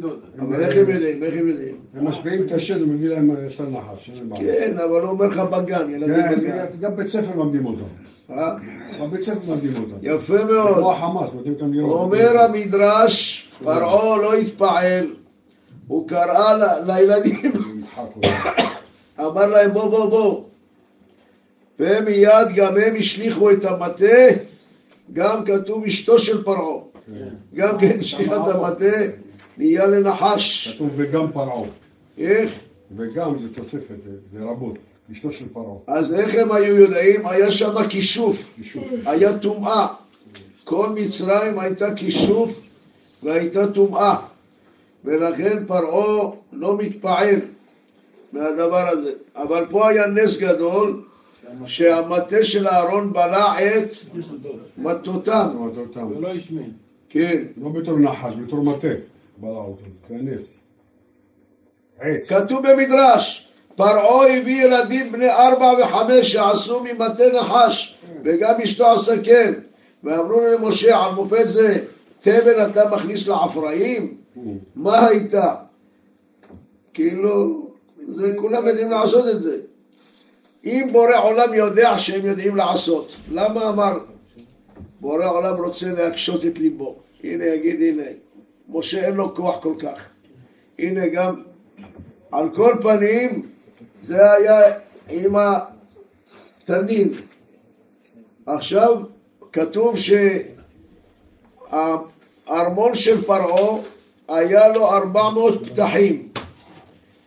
דודה. 0.00 0.14
אבל 0.38 0.62
איך 0.62 0.76
הם 0.76 0.90
יודעים? 0.90 1.22
איך 1.22 1.34
הם 1.38 1.48
יודעים? 1.48 1.74
הם 1.94 2.04
משפיעים 2.04 2.42
את 2.46 2.52
השד, 2.52 2.80
הוא 2.80 2.88
מביא 2.88 3.08
להם, 3.08 3.30
יש 3.46 3.60
להם 3.60 3.76
נחש. 3.76 4.10
כן, 4.38 4.78
אבל 4.78 5.00
הוא 5.00 5.10
אומר 5.10 5.26
לך 5.26 5.38
בגן, 5.38 5.90
ילדים 5.90 6.14
כן, 6.14 6.40
בגן. 6.40 6.64
גם 6.80 6.96
בית 6.96 7.08
ספר 7.08 7.36
מלמדים 7.36 7.66
אותו. 7.66 7.84
אה? 8.30 8.56
בבית 9.00 9.22
ספר 9.22 9.38
מלמדים 9.48 9.74
אותו. 9.76 9.96
יפה 10.02 10.38
כמו 10.38 10.52
מאוד. 10.52 10.94
החמאס, 10.96 11.34
נותנים 11.34 11.54
אותם 11.54 11.72
לראות. 11.72 12.00
אומר 12.00 12.38
המדרש, 12.38 13.48
פרעה 13.64 14.16
לא 14.16 14.34
התפעל, 14.34 15.06
הוא 15.86 16.08
קרא 16.08 16.80
לילדים. 16.86 17.52
אמר 19.20 19.46
להם 19.46 19.70
בוא 19.72 19.90
בוא 19.90 20.10
בוא. 20.10 20.44
ומיד 21.80 22.54
גם 22.54 22.76
הם 22.76 22.94
השליכו 22.98 23.50
את 23.50 23.64
המטה, 23.64 24.06
גם 25.12 25.44
כתוב 25.44 25.84
אשתו 25.84 26.18
של 26.18 26.44
פרעה. 26.44 26.89
גם 27.54 27.78
כן 27.80 27.98
השליכה 28.00 28.36
את 28.36 28.54
המטה, 28.54 28.84
נהיה 29.58 29.86
לנחש. 29.86 30.68
כתוב 30.74 30.90
וגם 30.96 31.32
פרעה. 31.32 31.68
איך? 32.18 32.50
וגם 32.96 33.38
זה 33.38 33.54
תוספת, 33.54 33.94
זה- 34.32 34.44
רבות. 34.44 34.76
אשתו 35.12 35.32
של 35.32 35.44
פרעה. 35.52 35.76
אז 35.86 36.14
איך 36.14 36.34
הם 36.34 36.52
היו 36.52 36.76
יודעים? 36.76 37.26
היה 37.26 37.50
שם 37.50 37.88
כישוף. 37.88 38.58
היה 39.06 39.38
טומאה. 39.38 39.86
כל 40.64 40.88
מצרים 40.94 41.58
הייתה 41.58 41.94
כישוף 41.94 42.60
והייתה 43.22 43.72
טומאה. 43.72 44.16
ולכן 45.04 45.64
פרעה 45.66 46.30
לא 46.52 46.76
מתפעל 46.76 47.40
מהדבר 48.32 48.88
הזה. 48.88 49.10
אבל 49.36 49.66
פה 49.70 49.88
היה 49.88 50.06
נס 50.06 50.36
גדול 50.36 51.02
שהמטה 51.66 52.44
של 52.44 52.68
אהרון 52.68 53.12
בלע 53.12 53.54
את 53.58 53.90
מטותם. 54.78 55.48
ולא 56.16 56.28
השמין. 56.34 56.70
כן. 57.10 57.42
לא 57.56 57.68
בתור 57.68 57.98
נחש, 57.98 58.34
בתור 58.34 58.62
מטה. 58.64 58.88
בלע 59.36 59.50
אותו. 59.50 59.82
הנס. 60.10 60.56
עץ. 62.00 62.28
כתוב 62.28 62.62
במדרש, 62.68 63.52
פרעה 63.76 64.36
הביא 64.38 64.64
ילדים 64.64 65.12
בני 65.12 65.30
ארבע 65.30 65.72
וחמש 65.82 66.32
שעשו 66.32 66.82
ממטה 66.84 67.24
נחש, 67.40 67.98
וגם 68.24 68.60
אשתו 68.60 68.92
עשה 68.92 69.22
כן. 69.24 69.52
ואמרו 70.04 70.40
למשה, 70.40 70.98
על 70.98 71.14
מופת 71.14 71.48
זה, 71.48 71.84
תבן 72.20 72.70
אתה 72.70 72.90
מכניס 72.96 73.28
לעפראים? 73.28 74.16
מה 74.74 75.06
הייתה? 75.06 75.54
כאילו, 76.94 77.66
זה 78.08 78.34
כולם 78.36 78.66
יודעים 78.66 78.90
לעשות 78.90 79.28
את 79.28 79.42
זה. 79.42 79.56
אם 80.64 80.88
בורא 80.92 81.16
עולם 81.22 81.54
יודע 81.54 81.98
שהם 81.98 82.26
יודעים 82.26 82.56
לעשות, 82.56 83.16
למה 83.32 83.68
אמר 83.68 83.98
בורא 85.00 85.26
עולם 85.26 85.56
רוצה 85.56 85.92
להקשות 85.92 86.46
את 86.46 86.58
ליבו? 86.58 86.96
הנה 87.24 87.44
יגיד 87.44 87.82
הנה, 87.82 88.02
משה 88.68 89.06
אין 89.06 89.14
לו 89.14 89.34
כוח 89.34 89.62
כל 89.62 89.74
כך. 89.78 90.12
הנה 90.78 91.08
גם, 91.08 91.42
על 92.32 92.50
כל 92.54 92.74
פנים, 92.82 93.42
זה 94.02 94.32
היה 94.32 94.62
עם 95.10 95.36
התנין. 96.68 97.14
עכשיו 98.46 98.96
כתוב 99.52 99.94
שהארמון 101.68 102.94
של 102.94 103.24
פרעה 103.24 103.80
היה 104.28 104.68
לו 104.68 104.90
ארבע 104.90 105.30
מאות 105.30 105.66
פתחים. 105.66 106.28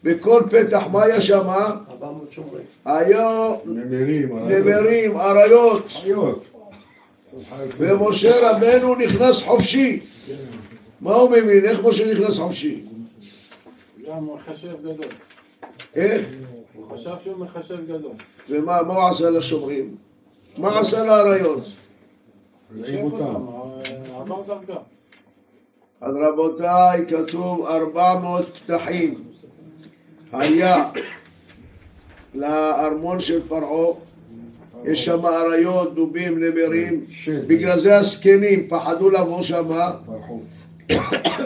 בכל 0.04 0.42
פתח, 0.50 0.84
מה 0.92 1.04
היה 1.04 1.22
שם? 1.22 1.50
400 1.90 2.32
שומרים. 2.32 2.64
היה 2.86 3.48
נמרים, 3.66 4.40
נמרים, 4.40 5.18
אריות. 5.18 5.88
ומשה 7.78 8.52
רבנו 8.52 8.96
נכנס 8.96 9.42
חופשי. 9.42 10.00
מה 11.02 11.16
הוא 11.16 11.30
מבין? 11.30 11.66
איך 11.66 11.84
משה 11.86 12.14
נכנס 12.14 12.38
חופשי? 12.38 12.84
גם 14.08 14.30
מחשב 14.36 14.74
גדול. 14.82 15.12
איך? 15.96 16.30
הוא 16.74 16.86
חשב 16.94 17.16
שהוא 17.22 17.38
מחשב 17.38 17.88
גדול. 17.88 18.12
ומה 18.50 18.84
מה 18.84 18.94
הוא 18.94 19.10
עשה 19.10 19.30
לשומרים? 19.30 19.96
מה 20.58 20.80
עשה 20.80 21.04
לאריות? 21.04 21.64
אה. 22.84 23.34
אז 26.02 26.16
רבותיי, 26.16 27.06
כתוב 27.08 27.68
ארבע 27.68 28.20
מאות 28.20 28.46
פתחים 28.48 29.24
היה 30.32 30.90
לארמון 32.36 33.20
של 33.20 33.48
פרעה, 33.48 33.94
יש 34.86 35.06
שם 35.06 35.26
אריות, 35.26 35.96
דובים, 35.96 36.40
נמרים, 36.44 37.02
שד. 37.12 37.48
בגלל 37.48 37.80
זה 37.80 37.98
הזקנים 37.98 38.68
פחדו 38.70 39.10
לבוא 39.10 39.42
שמה, 39.42 39.92
ברחו. 40.06 40.42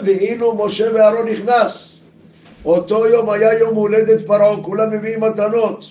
ואילו 0.04 0.66
משה 0.66 0.94
ואהרון 0.94 1.28
נכנס. 1.28 1.88
אותו 2.64 3.06
יום 3.06 3.30
היה 3.30 3.58
יום 3.58 3.74
הולדת 3.74 4.26
פרעה, 4.26 4.62
כולם 4.62 4.90
מביאים 4.90 5.20
מתנות. 5.20 5.84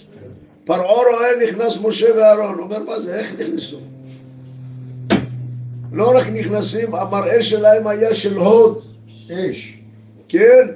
פרעה 0.65 1.03
רואה 1.11 1.29
נכנס 1.47 1.77
משה 1.81 2.15
ואהרון, 2.17 2.59
אומר 2.59 2.83
מה 2.83 3.01
זה, 3.01 3.19
איך 3.19 3.39
נכנסו? 3.39 3.77
לא 5.91 6.17
רק 6.17 6.27
נכנסים, 6.27 6.95
המראה 6.95 7.43
שלהם 7.43 7.87
היה 7.87 8.15
של 8.15 8.37
הוד, 8.37 8.81
אש. 9.31 9.77
כן? 10.27 10.67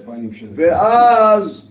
ואז 0.55 1.61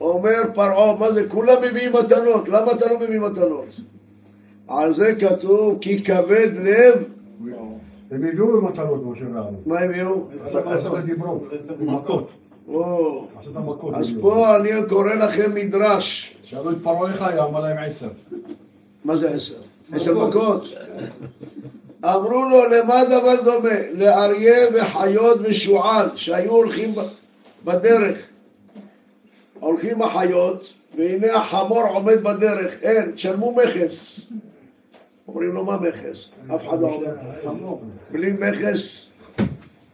אומר 0.00 0.40
פרעה, 0.54 0.98
מה 0.98 1.12
זה, 1.12 1.28
כולם 1.28 1.56
מביאים 1.62 1.92
מתנות, 1.92 2.48
למה 2.48 2.72
אתה 2.72 2.86
לא 2.86 3.00
מביא 3.00 3.20
מתנות? 3.20 3.66
על 4.70 4.94
זה 4.94 5.14
כתוב, 5.20 5.78
כי 5.80 6.04
כבד 6.04 6.48
לב, 6.62 7.04
הם 8.10 8.24
הביאו 8.24 8.60
במתנות, 8.60 9.02
משה 9.04 9.24
ואהרון. 9.34 9.56
מה 9.66 9.78
הם 9.78 9.90
הביאו? 9.90 10.28
עשת 10.66 10.92
דיברות. 11.04 11.42
מכות. 11.80 12.32
אז. 13.94 14.12
פה 14.20 14.56
אני 14.56 14.70
קורא 14.88 15.14
לכם 15.14 15.54
מדרש. 15.54 16.36
שאלו 16.42 16.70
את 16.70 16.76
פרעה 16.82 17.12
איך 17.12 17.22
היה, 17.22 17.44
אמר 17.44 17.60
להם 17.60 17.76
עשר. 17.78 18.08
מה 19.04 19.16
זה 19.16 19.30
עשר? 19.30 19.54
עשר 19.92 20.28
מכות? 20.28 20.64
אמרו 22.04 22.44
לו, 22.50 22.68
למה 22.70 23.04
דבר 23.04 23.42
דומה? 23.44 23.68
לאריה 23.92 24.56
וחיות 24.74 25.38
ושועל 25.42 26.08
שהיו 26.16 26.50
הולכים 26.50 26.94
בדרך. 27.64 28.28
הולכים 29.60 30.02
החיות, 30.02 30.72
והנה 30.96 31.34
החמור 31.36 31.82
עומד 31.82 32.22
בדרך, 32.22 32.82
אין, 32.82 33.12
תשלמו 33.12 33.56
מכס. 33.56 34.20
אומרים 35.34 35.52
לו, 35.52 35.64
מה 35.64 35.80
מכס? 35.80 36.30
אף 36.54 36.68
אחד 36.68 36.80
לא 36.80 36.88
אומר. 37.44 37.74
בלי 38.10 38.32
מכס. 38.32 39.10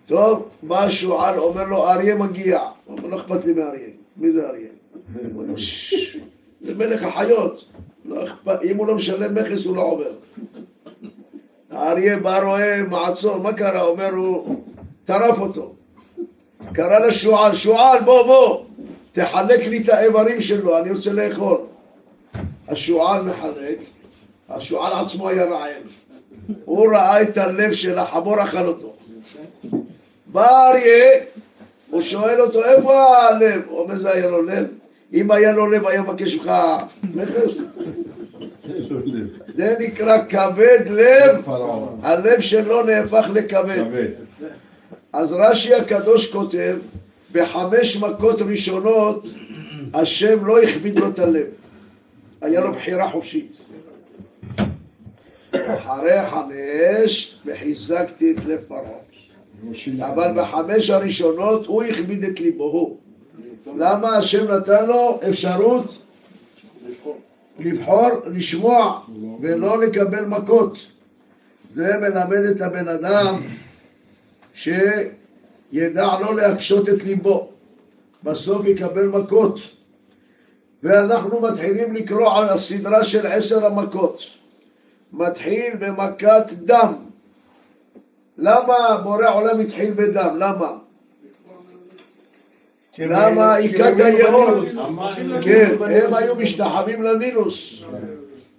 טוב, 0.06 0.48
בא 0.62 0.84
השועל, 0.84 1.38
אומר 1.38 1.64
לו, 1.64 1.88
אריה 1.88 2.14
מגיע. 2.14 2.60
הוא 2.84 2.98
אומר, 2.98 3.08
לא 3.08 3.16
אכפת 3.16 3.44
לי 3.44 3.52
מאריה. 3.52 3.88
מי 4.16 4.32
זה 4.32 4.48
אריה? 4.48 4.68
הוא 5.34 5.42
אומר, 5.42 5.56
"ששש, 5.56 6.16
זה 6.60 6.74
מלך 6.74 7.02
החיות. 7.02 7.64
לא 8.04 8.24
אכפת, 8.24 8.58
אם 8.62 8.76
הוא 8.76 8.86
לא 8.86 8.94
משלם 8.94 9.34
מכס 9.34 9.64
הוא 9.64 9.76
לא 9.76 9.82
עובר. 9.82 10.12
האריה 11.70 12.18
בא 12.18 12.42
רואה 12.42 12.82
מעצור, 12.82 13.36
מה 13.36 13.52
קרה? 13.52 13.82
אומר 13.82 14.10
הוא, 14.10 14.64
טרף 15.04 15.40
אותו. 15.40 15.74
קרא 16.72 16.98
לשועל, 16.98 17.56
שועל 17.56 17.98
בוא 18.04 18.26
בוא, 18.26 18.64
תחלק 19.12 19.66
לי 19.66 19.82
את 19.82 19.88
האיברים 19.88 20.40
שלו, 20.40 20.78
אני 20.78 20.90
רוצה 20.90 21.12
לאכול. 21.12 21.58
השועל 22.68 23.22
מחלק, 23.22 23.78
השועל 24.48 25.04
עצמו 25.04 25.28
היה 25.28 25.44
רעב. 25.44 25.82
הוא 26.64 26.92
ראה 26.92 27.22
את 27.22 27.38
הלב 27.38 27.72
של 27.72 27.98
החמור, 27.98 28.44
אכל 28.44 28.66
אותו. 28.66 28.96
בא 30.26 30.70
אריה, 30.70 31.20
הוא 31.90 32.00
שואל 32.00 32.40
אותו, 32.40 32.64
איפה 32.64 33.16
הלב? 33.18 33.62
הוא 33.68 33.80
אומר, 33.80 33.98
זה 33.98 34.12
היה 34.12 34.30
לו 34.30 34.42
לב? 34.42 34.66
אם 35.12 35.30
היה 35.30 35.52
לו 35.52 35.70
לב, 35.70 35.86
היה 35.86 36.02
מבקש 36.02 36.34
ממך? 36.34 36.52
זה 39.54 39.76
נקרא 39.80 40.18
כבד 40.28 40.90
לב. 40.90 41.48
הלב 42.02 42.40
שלו 42.40 42.82
נהפך 42.82 43.26
לכבד. 43.32 43.84
כבד. 43.84 44.08
אז 45.12 45.32
רש"י 45.32 45.74
הקדוש 45.74 46.32
כותב, 46.32 46.76
בחמש 47.32 47.96
מכות 47.96 48.42
ראשונות 48.42 49.26
השם 49.94 50.46
לא 50.46 50.62
הכביד 50.62 50.98
לו 50.98 51.08
את 51.08 51.18
הלב, 51.18 51.46
היה 52.40 52.60
לו 52.60 52.72
בחירה 52.72 53.10
חופשית. 53.10 53.60
אחרי 55.60 56.26
חמש, 56.30 57.38
וחיזקתי 57.46 58.32
את 58.32 58.44
לב 58.44 58.60
פרעה. 58.68 59.06
אבל 60.00 60.40
בחמש 60.40 60.90
הראשונות 60.90 61.66
הוא 61.66 61.82
הכביד 61.82 62.24
את 62.24 62.40
ליבו. 62.40 62.96
למה 63.76 64.16
השם 64.16 64.54
נתן 64.54 64.86
לו 64.86 65.20
אפשרות 65.28 65.96
לבחור, 67.58 68.08
לשמוע 68.26 69.00
ולא 69.40 69.80
לקבל 69.80 70.24
מכות? 70.24 70.86
זה 71.70 71.92
מלמד 72.00 72.44
את 72.56 72.60
הבן 72.60 72.88
אדם 72.88 73.42
שידע 74.54 76.20
לא 76.20 76.36
להקשות 76.36 76.88
את 76.88 77.04
ליבו, 77.04 77.48
בסוף 78.24 78.66
יקבל 78.66 79.06
מכות. 79.06 79.60
ואנחנו 80.82 81.40
מתחילים 81.40 81.94
לקרוא 81.94 82.32
על 82.32 82.48
הסדרה 82.48 83.04
של 83.04 83.26
עשר 83.26 83.66
המכות. 83.66 84.22
מתחיל 85.16 85.76
במכת 85.78 86.52
דם. 86.64 86.92
למה 88.38 89.00
בורא 89.04 89.30
עולם 89.32 89.60
התחיל 89.60 89.94
בדם? 89.94 90.36
למה? 90.38 90.78
למה 92.98 93.54
היכת 93.54 93.94
היאור? 94.04 94.50
כן, 95.42 95.74
הם 95.80 96.14
היו 96.14 96.34
משתחווים 96.34 97.02
לנילוס. 97.02 97.84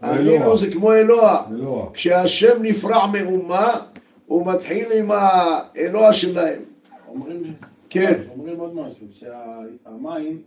הנילוס 0.02 0.60
זה 0.60 0.72
כמו 0.72 0.94
אלוה. 0.94 1.44
כשהשם 1.94 2.62
נפרע 2.62 3.08
מאומה, 3.08 3.80
הוא 4.26 4.48
מתחיל 4.54 4.92
עם 4.92 5.12
האלוה 5.12 6.14
שלהם. 6.14 6.60
אומרים, 7.08 7.54
כן. 7.90 8.22
אומרים 8.34 8.60
עוד 8.60 8.76
משהו, 8.76 9.08
שהמים 9.12 10.42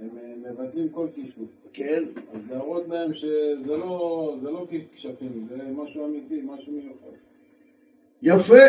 הם 0.00 0.08
אה, 0.18 0.50
מבטלים 0.50 0.88
כל 0.88 1.06
כישוף. 1.14 1.48
כן. 1.72 2.02
אז 2.34 2.40
להראות 2.50 2.88
להם 2.88 3.14
שזה 3.14 3.76
לא, 3.76 4.34
זה 4.42 4.50
לא 4.50 4.66
כשפים, 4.96 5.46
זה 5.48 5.56
משהו 5.84 6.06
אמיתי, 6.06 6.40
משהו 6.44 6.72
מיוחד. 6.72 7.16
יפה. 8.22 8.64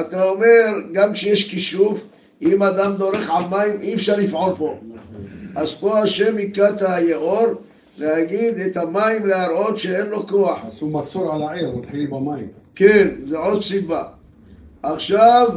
אתה 0.00 0.24
אומר, 0.24 0.66
גם 0.92 1.12
כשיש 1.12 1.50
כישוף, 1.50 2.00
אם 2.42 2.62
אדם 2.62 2.96
דורך 2.96 3.30
על 3.30 3.44
מים, 3.44 3.80
אי 3.80 3.94
אפשר 3.94 4.16
לפעול 4.16 4.52
פה. 4.58 4.78
אז 5.56 5.74
פה 5.74 5.98
השם 5.98 6.36
היכה 6.36 6.70
את 6.70 6.82
היאור 6.82 7.46
להגיד 7.98 8.58
את 8.58 8.76
המים 8.76 9.26
להראות 9.26 9.78
שאין 9.78 10.06
לו 10.06 10.26
כוח. 10.26 10.64
עשו 10.66 10.90
מצור 10.90 11.34
על 11.34 11.42
העיר, 11.42 11.76
מתחילים 11.76 12.10
במים. 12.10 12.48
כן, 12.74 13.08
זה 13.26 13.38
עוד 13.38 13.62
סיבה. 13.62 14.04
עכשיו, 14.82 15.48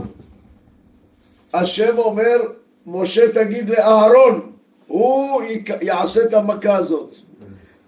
השם 1.54 1.98
אומר, 1.98 2.38
משה 2.86 3.32
תגיד 3.34 3.70
לאהרון, 3.70 4.53
הוא 4.94 5.42
יעשה 5.82 6.24
את 6.24 6.34
המכה 6.34 6.76
הזאת. 6.76 7.16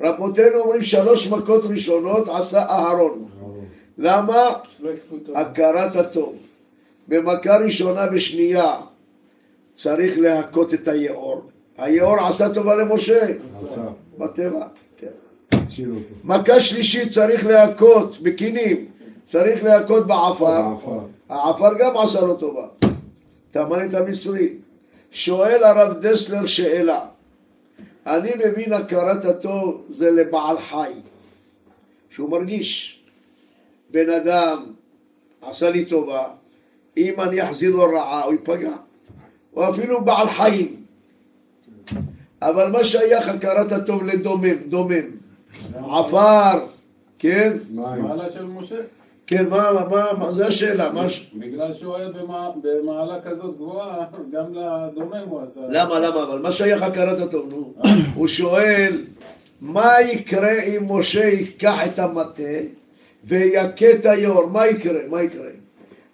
רבותינו 0.02 0.60
אומרים 0.60 0.84
שלוש 0.84 1.32
מכות 1.32 1.66
ראשונות 1.66 2.28
עשה 2.28 2.66
אהרון. 2.66 3.26
למה? 3.98 4.50
הכרת 5.36 5.96
הטוב. 5.96 6.36
במכה 7.08 7.58
ראשונה 7.58 8.06
ושנייה 8.12 8.76
צריך 9.76 10.20
להכות 10.20 10.74
את 10.74 10.88
היאור. 10.88 11.42
היאור 11.78 12.20
עשה 12.20 12.54
טובה 12.54 12.76
למשה. 12.76 13.28
בטבע. 14.18 14.68
כן. 14.98 15.08
מכה 16.24 16.60
שלישית 16.60 17.12
צריך 17.12 17.46
להכות 17.46 18.22
בכינים, 18.22 18.86
צריך 19.26 19.64
להכות 19.64 20.08
בעפר. 20.08 20.62
העפר. 21.30 21.70
גם 21.80 21.98
עשה 21.98 22.22
לו 22.22 22.36
טובה. 22.36 22.68
תמנית 23.52 23.94
המצרי. 23.94 24.50
שואל 25.16 25.64
הרב 25.64 25.94
דסלר 26.02 26.46
שאלה. 26.46 27.06
אני 28.06 28.32
מבין 28.46 28.74
הכרת 28.74 29.26
הטוב 29.26 29.86
זה 29.90 30.12
לבעל 30.12 30.58
חי, 30.60 30.92
שהוא 32.10 32.30
מרגיש. 32.30 33.00
בן 33.92 34.10
אדם 34.10 34.64
עשה 35.42 35.70
לי 35.70 35.86
טובה, 35.86 36.28
אם 36.98 37.22
אני 37.22 37.44
אחזיר 37.44 37.76
לו 37.76 37.84
רעה 37.84 38.24
הוא 38.24 38.34
ייפגע. 38.34 38.76
או 39.56 39.70
אפילו 39.70 40.06
בעל 40.06 40.30
חיים. 40.30 40.76
אבל 42.42 42.72
מה 42.72 42.84
שייך 42.84 43.30
הכרת 43.30 43.72
הטוב 43.72 44.04
לדומם, 44.04 44.56
דומם. 44.68 45.06
עפר, 45.76 46.66
כן? 47.20 47.58
מים. 47.70 48.02
מעלה 48.02 48.30
של 48.30 48.46
משה. 48.46 48.82
כן, 49.28 49.50
מה, 49.50 49.72
מה, 49.74 49.90
מה, 49.90 50.06
מה, 50.20 50.32
זה 50.32 50.48
השאלה, 50.48 50.92
מה, 50.92 51.10
ש- 51.10 51.32
בגלל 51.40 51.74
שהוא 51.74 51.96
היה 51.96 52.08
במע- 52.10 52.52
במעלה 52.64 53.22
כזאת 53.22 53.56
גבוהה, 53.56 53.98
גם 54.32 54.46
לדומם 54.54 55.24
הוא 55.30 55.42
עשה. 55.42 55.62
למה, 55.70 56.00
למה, 56.00 56.24
אבל 56.24 56.40
מה 56.40 56.52
שייך 56.52 56.82
הכרת 56.84 57.20
הטוב, 57.20 57.50
נו? 57.54 57.74
הוא 58.16 58.28
שואל, 58.28 59.02
מה 59.62 59.92
יקרה 60.12 60.62
אם 60.62 60.92
משה 60.92 61.24
ייקח 61.26 61.80
את 61.86 62.00
המטה 62.00 62.44
ויכה 63.24 63.66
את 64.00 64.06
היאור, 64.06 64.50
מה 64.50 64.68
יקרה, 64.68 65.00
מה 65.10 65.22
יקרה? 65.22 65.48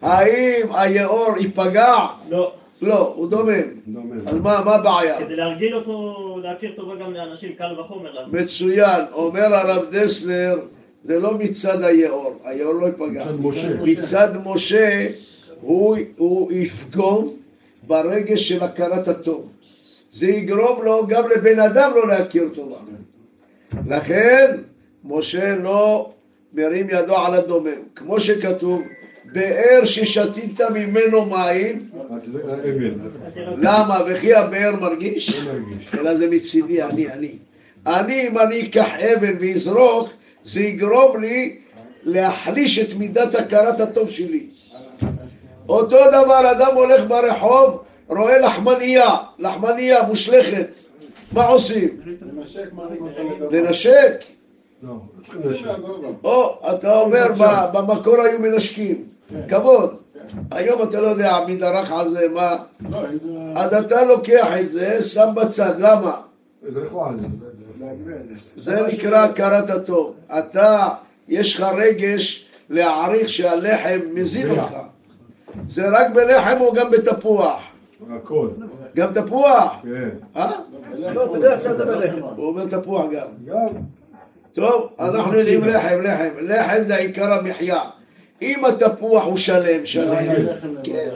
האם 0.01 0.66
היאור 0.74 1.36
ייפגע? 1.39 1.95
לא, 2.30 2.51
לא, 2.82 3.14
הוא 3.16 3.30
דומם. 3.30 3.62
דומם. 3.88 4.28
אז 4.28 4.34
מה, 4.36 4.62
מה 4.66 4.76
הבעיה? 4.76 5.20
כדי 5.20 5.36
להרגיל 5.36 5.76
אותו 5.76 6.16
להכיר 6.43 6.72
טובה 6.76 6.95
גם 6.95 7.14
לאנשים, 7.14 7.53
קל 7.57 7.80
וחומר. 7.80 8.12
מצוין, 8.32 9.01
אומר 9.14 9.55
הרב 9.55 9.86
דסלר, 9.91 10.59
זה 11.04 11.20
לא 11.20 11.38
מצד 11.38 11.84
היאור, 11.84 12.39
היאור 12.43 12.74
לא 12.74 12.86
ייפגע. 12.86 13.22
מצד 13.22 13.39
משה. 13.39 13.82
מצד 13.84 14.30
משה 14.45 15.08
הוא, 15.62 15.97
הוא 16.18 16.52
יפגום 16.52 17.34
ברגש 17.88 18.49
של 18.49 18.64
הכרת 18.64 19.08
הטוב. 19.08 19.49
זה 20.14 20.28
יגרום 20.28 20.84
לו 20.84 21.08
גם 21.08 21.24
לבן 21.36 21.60
אדם 21.60 21.91
לא 21.95 22.08
להכיר 22.08 22.49
טובה. 22.54 22.78
לכן 23.88 24.58
משה 25.04 25.56
לא 25.56 26.12
מרים 26.54 26.88
ידו 26.89 27.18
על 27.18 27.34
הדומם. 27.34 27.82
כמו 27.95 28.20
שכתוב, 28.20 28.82
באר 29.26 29.86
ששתית 29.86 30.62
ממנו 30.74 31.26
מים, 31.26 31.89
אבן. 31.95 32.91
למה? 33.58 33.99
וכי 34.08 34.34
הבאר? 34.34 34.72
לא 34.72 34.80
מרגיש. 34.80 35.41
אלא 35.99 36.16
זה 36.18 36.30
מצידי, 36.30 36.84
אני, 36.84 37.08
אני. 37.08 37.32
אני, 37.88 38.28
אם 38.28 38.38
אני 38.38 38.62
אקח 38.62 38.89
אבן 38.99 39.34
ואזרוק, 39.39 40.10
זה 40.44 40.62
יגרום 40.62 41.22
לי 41.22 41.58
להחליש 42.04 42.80
את 42.80 42.98
מידת 42.98 43.36
הכרת 43.36 43.80
הטוב 43.80 44.10
שלי. 44.10 44.48
אותו 45.70 45.98
דבר, 46.08 46.52
אדם 46.52 46.76
הולך 46.76 47.08
ברחוב, 47.08 47.84
רואה 48.08 48.39
לחמנייה, 48.39 49.16
לחמנייה 49.39 50.08
מושלכת. 50.08 50.68
מה 51.32 51.48
עושים? 51.48 52.02
לנשק. 53.52 54.24
או, 56.24 56.60
אתה 56.76 57.00
אומר, 57.00 57.26
במקור 57.74 58.22
היו 58.22 58.39
מנשקים. 58.39 59.04
כבוד. 59.50 59.98
היום 60.52 60.84
אתה 60.84 61.02
לא 61.02 61.08
יודע 61.08 61.39
מי 61.48 61.56
דרך 61.56 61.92
על 61.92 62.10
זה, 62.10 62.28
מה. 62.34 62.58
לא. 62.89 63.00
אז 63.56 63.74
אתה 63.74 64.06
לוקח 64.06 64.48
את 64.60 64.72
זה, 64.72 65.04
שם 65.04 65.30
בצד, 65.36 65.74
למה? 65.80 66.22
על 66.64 67.20
זה. 67.20 67.28
זה 68.55 68.82
נקרא 68.93 69.26
הכרת 69.26 69.70
הטוב. 69.70 70.16
אתה, 70.39 70.88
יש 71.28 71.59
לך 71.59 71.68
רגש 71.78 72.49
להעריך 72.70 73.30
שהלחם 73.30 73.99
מזין 74.14 74.49
אותך. 74.49 74.78
זה 75.70 75.89
רק 75.89 76.12
בלחם 76.14 76.57
או 76.62 76.74
גם 76.74 76.91
בתפוח? 76.91 77.62
הכל. 78.09 78.47
גם 78.95 79.14
תפוח? 79.14 79.82
כן. 79.84 80.09
אה? 80.36 80.51
לא, 80.97 81.34
בדרך 81.34 81.64
כלל 81.64 81.78
זה 81.78 81.86
בלחם. 81.86 82.22
הוא 82.36 82.47
אומר 82.47 82.66
תפוח 82.66 83.05
גם. 83.12 83.28
גם. 83.45 83.68
טוב, 84.53 84.89
אנחנו 84.99 85.34
יודעים 85.34 85.64
לחם, 85.64 86.01
לחם. 86.01 86.30
לחם 86.41 86.84
זה 86.88 86.95
עיקר 86.95 87.34
המחיה. 87.34 87.82
אם 88.41 88.66
התפוח 88.66 89.26
הוא 89.26 89.38
שלם, 89.38 89.86
שלם. 89.86 90.45
כן. 90.84 91.09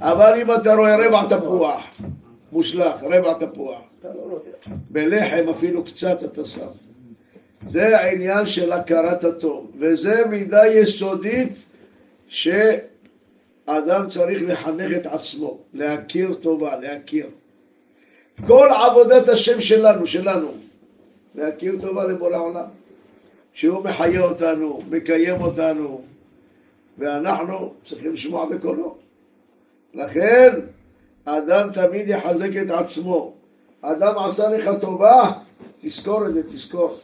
אבל 0.00 0.32
אם 0.42 0.52
אתה 0.52 0.74
רואה 0.74 1.06
רבע 1.06 1.22
תפוח, 1.28 1.80
מושלך, 2.52 3.02
רבע 3.02 3.32
תפוח. 3.46 3.80
בלחם 4.90 5.48
אפילו 5.50 5.84
קצת 5.84 6.24
אתה 6.24 6.46
שם. 6.46 6.66
זה 7.66 7.98
העניין 7.98 8.46
של 8.46 8.72
הכרת 8.72 9.24
הטוב, 9.24 9.70
וזה 9.78 10.24
מידה 10.30 10.66
יסודית 10.66 11.72
שאדם 12.28 14.08
צריך 14.08 14.42
לחנך 14.46 14.96
את 14.96 15.06
עצמו, 15.06 15.58
להכיר 15.74 16.34
טובה, 16.34 16.80
להכיר. 16.80 17.26
כל 18.46 18.68
עבודת 18.86 19.28
השם 19.28 19.60
שלנו, 19.60 20.06
שלנו, 20.06 20.52
להכיר 21.34 21.80
טובה 21.80 22.04
לבורא 22.04 22.36
עולם, 22.36 22.68
שהוא 23.52 23.84
מחיה 23.84 24.20
אותנו, 24.20 24.80
מקיים 24.90 25.40
אותנו, 25.40 26.02
ואנחנו 26.98 27.74
צריכים 27.82 28.12
לשמוע 28.12 28.46
בקולו. 28.46 28.96
לכן, 29.94 30.50
אדם 31.24 31.72
תמיד 31.72 32.08
יחזק 32.08 32.56
את 32.62 32.70
עצמו. 32.70 33.34
אדם 33.80 34.18
עשה 34.18 34.48
לך 34.48 34.70
טובה, 34.80 35.32
תזכור 35.82 36.26
את 36.26 36.34
זה, 36.34 36.42
תזכור. 36.42 36.98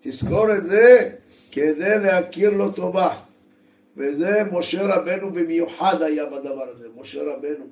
תזכור 0.00 0.54
את 0.56 0.66
זה 0.66 1.10
כדי 1.52 1.98
להכיר 2.02 2.50
לו 2.50 2.72
טובה. 2.72 3.14
וזה 3.96 4.42
משה 4.52 4.96
רבנו 4.96 5.30
במיוחד 5.30 6.02
היה 6.02 6.26
בדבר 6.26 6.64
הזה, 6.70 6.86
משה 7.00 7.22
רבנו. 7.22 7.64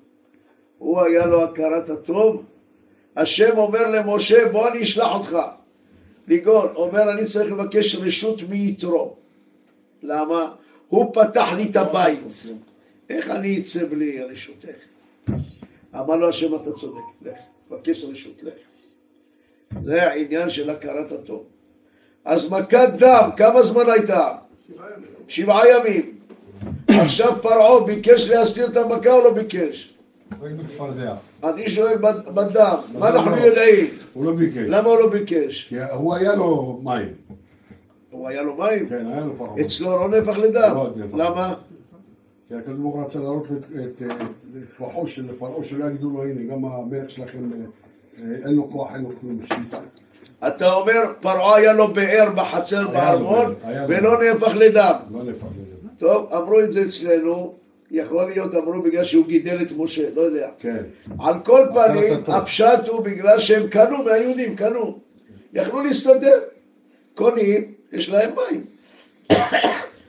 הוא 0.79 1.03
היה 1.03 1.27
לו 1.27 1.45
הכרת 1.45 1.91
הטוב. 1.91 2.45
השם 3.17 3.59
אומר 3.59 3.91
למשה, 3.91 4.49
בוא 4.53 4.69
אני 4.69 4.83
אשלח 4.83 5.15
אותך. 5.15 5.39
לגאול, 6.29 6.69
אומר 6.75 7.13
אני 7.13 7.27
צריך 7.27 7.53
לבקש 7.53 7.97
רשות 7.97 8.43
מיתרו. 8.49 9.15
למה? 10.03 10.55
הוא 10.89 11.15
פתח 11.15 11.49
לי 11.57 11.71
את 11.71 11.77
הבית. 11.77 12.19
איך 13.11 13.31
אני 13.31 13.61
אצא 13.61 13.87
בלי 13.87 14.23
רשותך? 14.23 14.90
אמר 15.95 16.17
לו 16.17 16.29
השם 16.29 16.55
אתה 16.55 16.73
צודק, 16.73 17.01
לך, 17.23 17.37
תבקש 17.69 18.05
רשות, 18.05 18.43
לך. 18.43 18.53
זה 19.83 20.03
העניין 20.11 20.51
של 20.51 20.71
הכרת 20.71 21.13
הטוב. 21.13 21.45
אז 22.25 22.51
מכת 22.51 22.89
דם, 22.99 23.31
כמה 23.37 23.63
זמן 23.63 23.83
הייתה? 23.93 24.33
שבעה 25.29 25.63
ימים. 25.69 26.19
עכשיו 26.89 27.33
פרעה 27.43 27.87
ביקש 27.87 28.29
להסתיר 28.31 28.67
את 28.67 28.77
המכה 28.77 29.13
או 29.13 29.25
לא 29.25 29.33
ביקש? 29.33 29.95
אני 31.45 31.69
שואל 31.71 31.97
בד- 31.97 32.35
בדם, 32.35 32.77
מה 32.99 33.09
אנחנו 33.09 33.31
לא. 33.31 33.37
יודעים? 33.37 33.87
הוא 34.13 34.25
לא 34.25 34.33
ביקש. 34.33 34.57
למה 34.69 34.89
הוא 34.89 34.99
לא 34.99 35.11
ביקש? 35.11 35.67
כי 35.69 35.77
הוא 35.83 36.15
היה 36.15 36.35
לו 36.35 36.81
מים. 36.85 37.15
הוא 38.11 38.29
היה 38.29 38.43
לו 38.43 38.57
מים? 38.57 38.89
כן, 38.89 39.07
היה 39.13 39.25
לו 39.25 39.37
פרעה. 39.37 39.61
אצלו 39.61 39.99
לא 39.99 40.09
נהפך 40.09 40.39
לדם. 40.39 40.75
לא. 40.75 40.91
למה? 41.25 41.55
כי 42.51 42.57
הקדוש 42.57 42.79
ברוך 42.79 42.95
הוא 42.95 43.05
רצה 43.05 43.19
להראות 43.19 43.47
את- 43.47 44.03
כוחו 44.79 45.09
של 45.09 45.27
פרעה 45.39 45.65
שלא 45.65 45.85
יגידו 45.85 46.11
לו 46.11 46.25
הנה 46.25 46.43
גם 46.55 46.65
המלך 46.65 47.11
שלכם 47.11 47.39
אה, 47.53 48.23
אין 48.47 48.55
לו 48.55 48.71
כוח, 48.71 48.95
אין 48.95 49.03
לו 49.03 49.09
כלום, 49.21 49.41
שליטה. 49.49 49.79
אתה 50.47 50.73
אומר 50.73 51.01
פרעה 51.21 51.57
היה 51.57 51.73
לו 51.73 51.89
באר 51.89 52.29
בחצר 52.37 52.89
בארמון. 52.89 53.55
ולא 53.89 54.23
נהפך 54.23 54.53
לדם. 54.57 54.95
לא 55.11 55.25
נהפך 55.25 55.45
לזה. 55.45 55.89
טוב, 55.99 56.33
אמרו 56.33 56.61
את 56.61 56.73
זה 56.73 56.83
אצלנו, 56.83 57.55
יכול 57.91 58.25
להיות 58.31 58.55
אמרו 58.55 58.83
בגלל 58.83 59.05
שהוא 59.05 59.27
גידל 59.27 59.59
את 59.63 59.73
משה, 59.77 60.09
לא 60.15 60.23
יודע. 60.23 60.49
כן. 60.59 60.83
על 61.19 61.35
כל 61.45 61.67
פנים. 61.75 62.15
הפשט 62.27 62.89
הוא 62.89 63.01
בגלל 63.01 63.39
שהם 63.39 63.69
קנו 63.69 64.03
מהיהודים, 64.05 64.57
קנו. 64.57 64.99
יכלו 65.53 65.83
להסתדר. 65.83 66.41
קונים, 67.15 67.65
יש 67.93 68.09
להם 68.11 68.31
מים. 68.35 68.65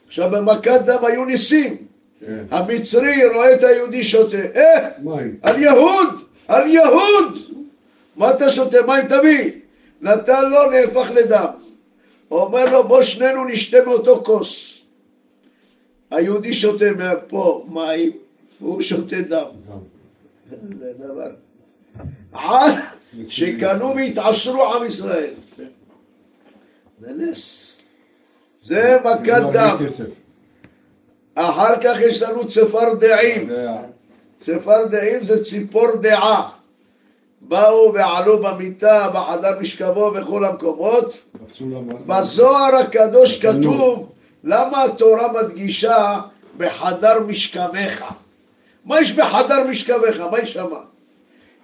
עכשיו 0.07 0.29
במכת 0.31 0.81
דם 0.85 1.05
היו 1.05 1.25
ניסים. 1.25 1.90
כן. 2.25 2.45
המצרי 2.51 3.25
רואה 3.33 3.53
את 3.53 3.63
היהודי 3.63 4.03
שותה. 4.03 4.37
אה, 4.55 4.89
מים. 5.03 5.37
על 5.41 5.59
יהוד! 5.59 6.21
על 6.47 6.67
יהוד! 6.67 7.37
מה 8.15 8.31
אתה 8.31 8.49
שותה? 8.49 8.77
מים 8.87 9.07
תביא. 9.07 9.51
נתן 10.01 10.49
לו, 10.49 10.71
נהפך 10.71 11.11
לדם. 11.11 11.47
אומר 12.31 12.71
לו, 12.71 12.87
בוא 12.87 13.01
שנינו 13.01 13.45
נשתה 13.45 13.77
מאותו 13.85 14.21
כוס. 14.25 14.81
היהודי 16.11 16.53
שותה 16.53 16.85
מפה 16.97 17.65
מים, 17.69 18.11
והוא 18.61 18.81
שותה 18.81 19.21
דם. 19.21 19.45
זה 20.79 20.93
דבר. 20.99 21.31
עד 22.33 22.73
שקנו 23.27 23.95
והתעשרו 23.95 24.73
עם 24.73 24.85
ישראל. 24.85 25.33
זה 27.01 27.13
נס. 27.17 27.77
זה 28.63 28.97
מכת 29.03 29.41
דם. 29.53 29.77
אחר 31.35 31.75
כך 31.83 32.01
יש 32.01 32.21
לנו 32.21 32.47
צפרדעים. 32.47 33.49
צפרדעים 34.39 35.23
זה 35.23 35.43
ציפור 35.43 35.95
דעה. 36.01 36.49
באו 37.41 37.93
ועלו 37.93 38.41
במיטה, 38.41 39.09
בחדר 39.13 39.59
משכבו, 39.59 40.11
בכל 40.11 40.45
המקומות. 40.45 41.17
בזוהר 42.07 42.75
הקדוש 42.75 43.45
כתוב, 43.45 44.09
למה 44.43 44.83
התורה 44.83 45.33
מדגישה 45.33 46.21
בחדר 46.57 47.19
משכבך? 47.19 48.13
מה 48.85 49.01
יש 49.01 49.11
בחדר 49.11 49.63
משכבך? 49.69 50.19
מה 50.31 50.39
יש 50.39 50.53
שמה? 50.53 50.79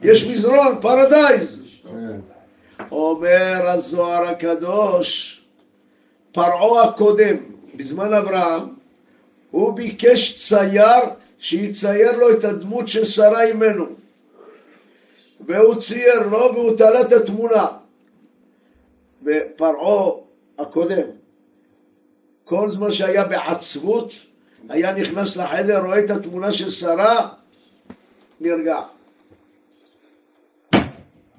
יש 0.02 0.28
מזרון, 0.28 0.78
פרדייז. 0.82 1.64
כן. 1.84 2.20
אומר 2.92 3.62
הזוהר 3.68 4.28
הקדוש, 4.28 5.42
פרעה 6.32 6.84
הקודם, 6.84 7.36
בזמן 7.76 8.14
אברהם, 8.14 8.77
הוא 9.52 9.74
ביקש 9.74 10.48
צייר 10.50 11.04
שיצייר 11.40 12.18
לו 12.18 12.32
את 12.32 12.44
הדמות 12.44 12.88
של 12.88 13.06
שרה 13.06 13.44
אימנו. 13.44 13.86
והוא 15.46 15.82
צייר 15.82 16.28
לו 16.28 16.52
והוא 16.54 16.78
תלה 16.78 17.02
את 17.02 17.12
התמונה. 17.12 17.68
ופרעה 19.24 20.12
הקודם, 20.60 21.08
כל 22.46 22.70
זמן 22.70 22.92
שהיה 22.92 23.24
בעצבות, 23.24 24.14
היה 24.70 24.94
נכנס 24.94 25.38
לחדר, 25.38 25.86
רואה 25.86 26.00
את 26.00 26.10
התמונה 26.10 26.52
של 26.52 26.72
שרה, 26.72 27.30
נרגע. 28.42 28.80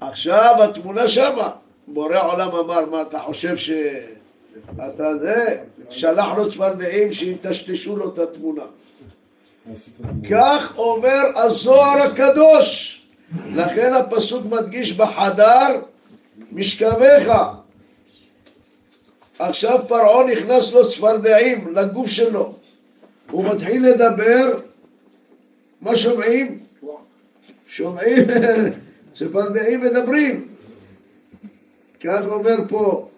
עכשיו 0.01 0.55
התמונה 0.63 1.07
שמה. 1.07 1.51
בורא 1.87 2.19
עולם 2.19 2.49
אמר, 2.49 2.85
מה 2.85 3.01
אתה 3.01 3.19
חושב 3.19 3.57
ש... 3.57 3.71
אתה 4.75 5.17
זה, 5.17 5.63
שלח 5.89 6.27
לו 6.37 6.51
צפרדעים 6.51 7.13
שיטשטשו 7.13 7.95
לו 7.95 8.13
את 8.13 8.19
התמונה. 8.19 8.63
כך 10.29 10.73
אומר 10.77 11.21
הזוהר 11.35 12.01
הקדוש. 12.01 12.95
לכן 13.55 13.93
הפסוק 13.93 14.45
מדגיש 14.45 14.93
בחדר 14.93 15.81
משכבך. 16.51 17.51
עכשיו 19.39 19.79
פרעה 19.87 20.31
נכנס 20.31 20.73
לו 20.73 20.89
צפרדעים 20.89 21.75
לגוף 21.75 22.09
שלו. 22.09 22.53
הוא 23.31 23.45
מתחיל 23.45 23.87
לדבר, 23.87 24.59
מה 25.81 25.95
שומעים? 25.95 26.59
שומעים? 27.67 28.23
צפרדעים 29.15 29.81
מדברים. 29.81 30.47
כך 32.03 32.21
אומר 32.25 32.55
פה, 32.69 33.09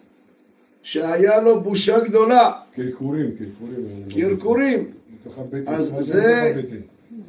שהיה 0.82 1.40
לו 1.40 1.60
בושה 1.60 2.00
גדולה, 2.00 2.52
קרקורים, 2.74 3.30
קרקורים. 3.36 3.86
קרקורים, 4.14 4.90
בתוך 5.20 5.38
הבטן. 5.38 5.74
אז 5.74 5.90
זה-? 6.00 6.62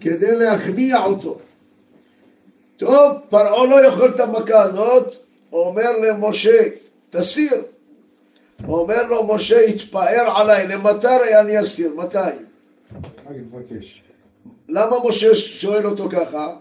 כדי 0.01 0.35
להכניע 0.35 1.03
אותו. 1.05 1.39
טוב, 2.77 3.17
פרעה 3.29 3.65
לא 3.65 3.87
יכול 3.87 4.09
את 4.15 4.19
המכה 4.19 4.61
הזאת, 4.61 5.15
אומר 5.51 5.99
למשה, 5.99 6.69
תסיר. 7.09 7.63
אומר 8.67 9.03
לו, 9.03 9.27
משה, 9.35 9.59
התפאר 9.59 10.33
עליי, 10.35 10.67
למתי 10.67 11.07
אני 11.39 11.61
אסיר? 11.61 11.95
מתי? 11.95 12.17
למה 14.69 14.95
משה 15.07 15.35
שואל 15.35 15.87
אותו 15.87 16.09
ככה? 16.09 16.55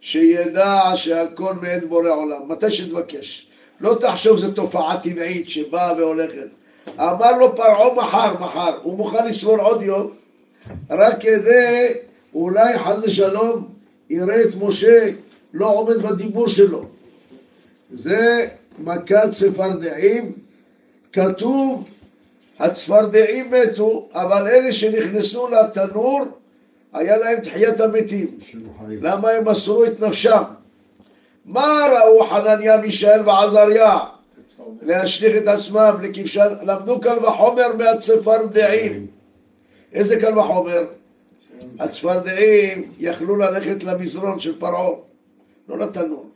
שידע 0.00 0.80
שהכל 0.94 1.54
מאת 1.54 1.84
בורא 1.84 2.10
עולם, 2.10 2.48
מתי 2.48 2.70
שתבקש. 2.70 3.49
לא 3.80 3.96
תחשוב 4.00 4.38
זו 4.38 4.52
תופעה 4.52 5.00
טבעית 5.02 5.48
שבאה 5.48 5.94
והולכת. 5.96 6.48
אמר 6.98 7.38
לו 7.38 7.56
פרעה 7.56 7.94
מחר, 7.94 8.34
מחר, 8.40 8.78
הוא 8.82 8.96
מוכן 8.96 9.26
לסבול 9.26 9.60
עוד 9.60 9.82
יום, 9.82 10.10
רק 10.90 11.20
כדי 11.20 11.92
אולי 12.34 12.78
חס 12.78 12.96
ושלום 13.02 13.68
יראה 14.10 14.42
את 14.42 14.48
משה 14.60 15.10
לא 15.54 15.74
עומד 15.74 15.96
בדיבור 15.96 16.48
שלו. 16.48 16.84
זה 17.92 18.46
מכת 18.78 19.28
צפרדעים, 19.32 20.32
כתוב 21.12 21.90
הצפרדעים 22.58 23.50
מתו, 23.50 24.08
אבל 24.14 24.48
אלה 24.48 24.72
שנכנסו 24.72 25.48
לתנור 25.48 26.24
היה 26.92 27.16
להם 27.16 27.40
תחיית 27.40 27.80
המתים. 27.80 28.28
למה 29.00 29.30
הם 29.30 29.48
מסרו 29.48 29.84
את 29.84 30.00
נפשם? 30.00 30.42
מה 31.44 31.86
ראו 31.92 32.24
חנניה, 32.24 32.76
מישאל 32.76 33.28
ועזריה? 33.28 33.98
להשליך 34.82 35.36
את 35.42 35.48
עצמם 35.48 35.94
לכבשן, 36.02 36.54
למדו 36.62 37.00
קל 37.00 37.18
וחומר 37.24 37.76
מהצפרדעים. 37.78 39.06
איזה 39.92 40.20
קל 40.20 40.38
וחומר? 40.38 40.84
הצפרדעים 41.78 42.92
יכלו 42.98 43.36
ללכת 43.36 43.84
למזרון 43.84 44.40
של 44.40 44.58
פרעה, 44.58 44.90
לא 45.68 45.78
לתנור. 45.78 46.26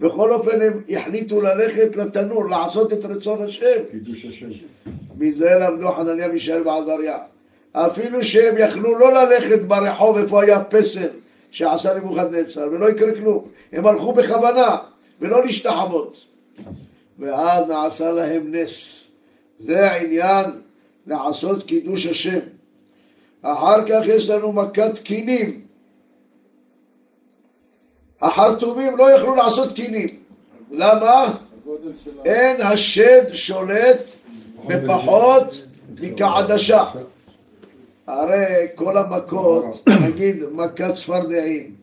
בכל 0.00 0.32
אופן 0.32 0.62
הם 0.62 0.80
החליטו 0.96 1.40
ללכת 1.40 1.96
לתנור, 1.96 2.48
לעשות 2.48 2.92
את 2.92 3.04
רצון 3.04 3.42
השם. 3.42 3.82
קידוש 3.90 4.24
השם. 4.24 4.46
מזה 5.18 5.54
למדו 5.60 5.92
חנניה, 5.92 6.28
מישאל 6.28 6.68
ועזריה. 6.68 7.18
אפילו 7.72 8.24
שהם 8.24 8.54
יכלו 8.58 8.98
לא 8.98 9.12
ללכת 9.12 9.62
ברחוב 9.62 10.18
איפה 10.18 10.42
היה 10.42 10.64
פסל 10.64 11.08
שעשה 11.54 11.94
נבוכדנצר, 11.94 12.68
ולא 12.72 12.90
יקרה 12.90 13.14
כלום. 13.14 13.48
הם 13.72 13.86
הלכו 13.86 14.12
בכוונה, 14.12 14.76
ולא 15.20 15.44
להשתחוות. 15.44 16.26
ואז 17.18 17.68
נעשה 17.68 18.12
להם 18.12 18.54
נס. 18.54 19.04
זה 19.58 19.90
העניין 19.90 20.44
לעשות 21.06 21.62
קידוש 21.62 22.06
השם. 22.06 22.38
אחר 23.42 23.88
כך 23.88 24.06
יש 24.06 24.30
לנו 24.30 24.52
מכת 24.52 24.98
קינים. 24.98 25.60
החרטומים 28.22 28.96
לא 28.96 29.10
יכלו 29.10 29.34
לעשות 29.34 29.72
קינים. 29.72 30.08
למה? 30.70 31.34
אין 32.24 32.60
השד 32.60 33.34
שולט 33.34 34.02
בפחות 34.66 35.66
מכעדשה. 36.02 36.84
הרי 38.06 38.66
כל 38.74 38.98
המכות, 38.98 39.84
נגיד 40.06 40.36
מכת 40.52 40.94
צפרדעים, 40.94 41.74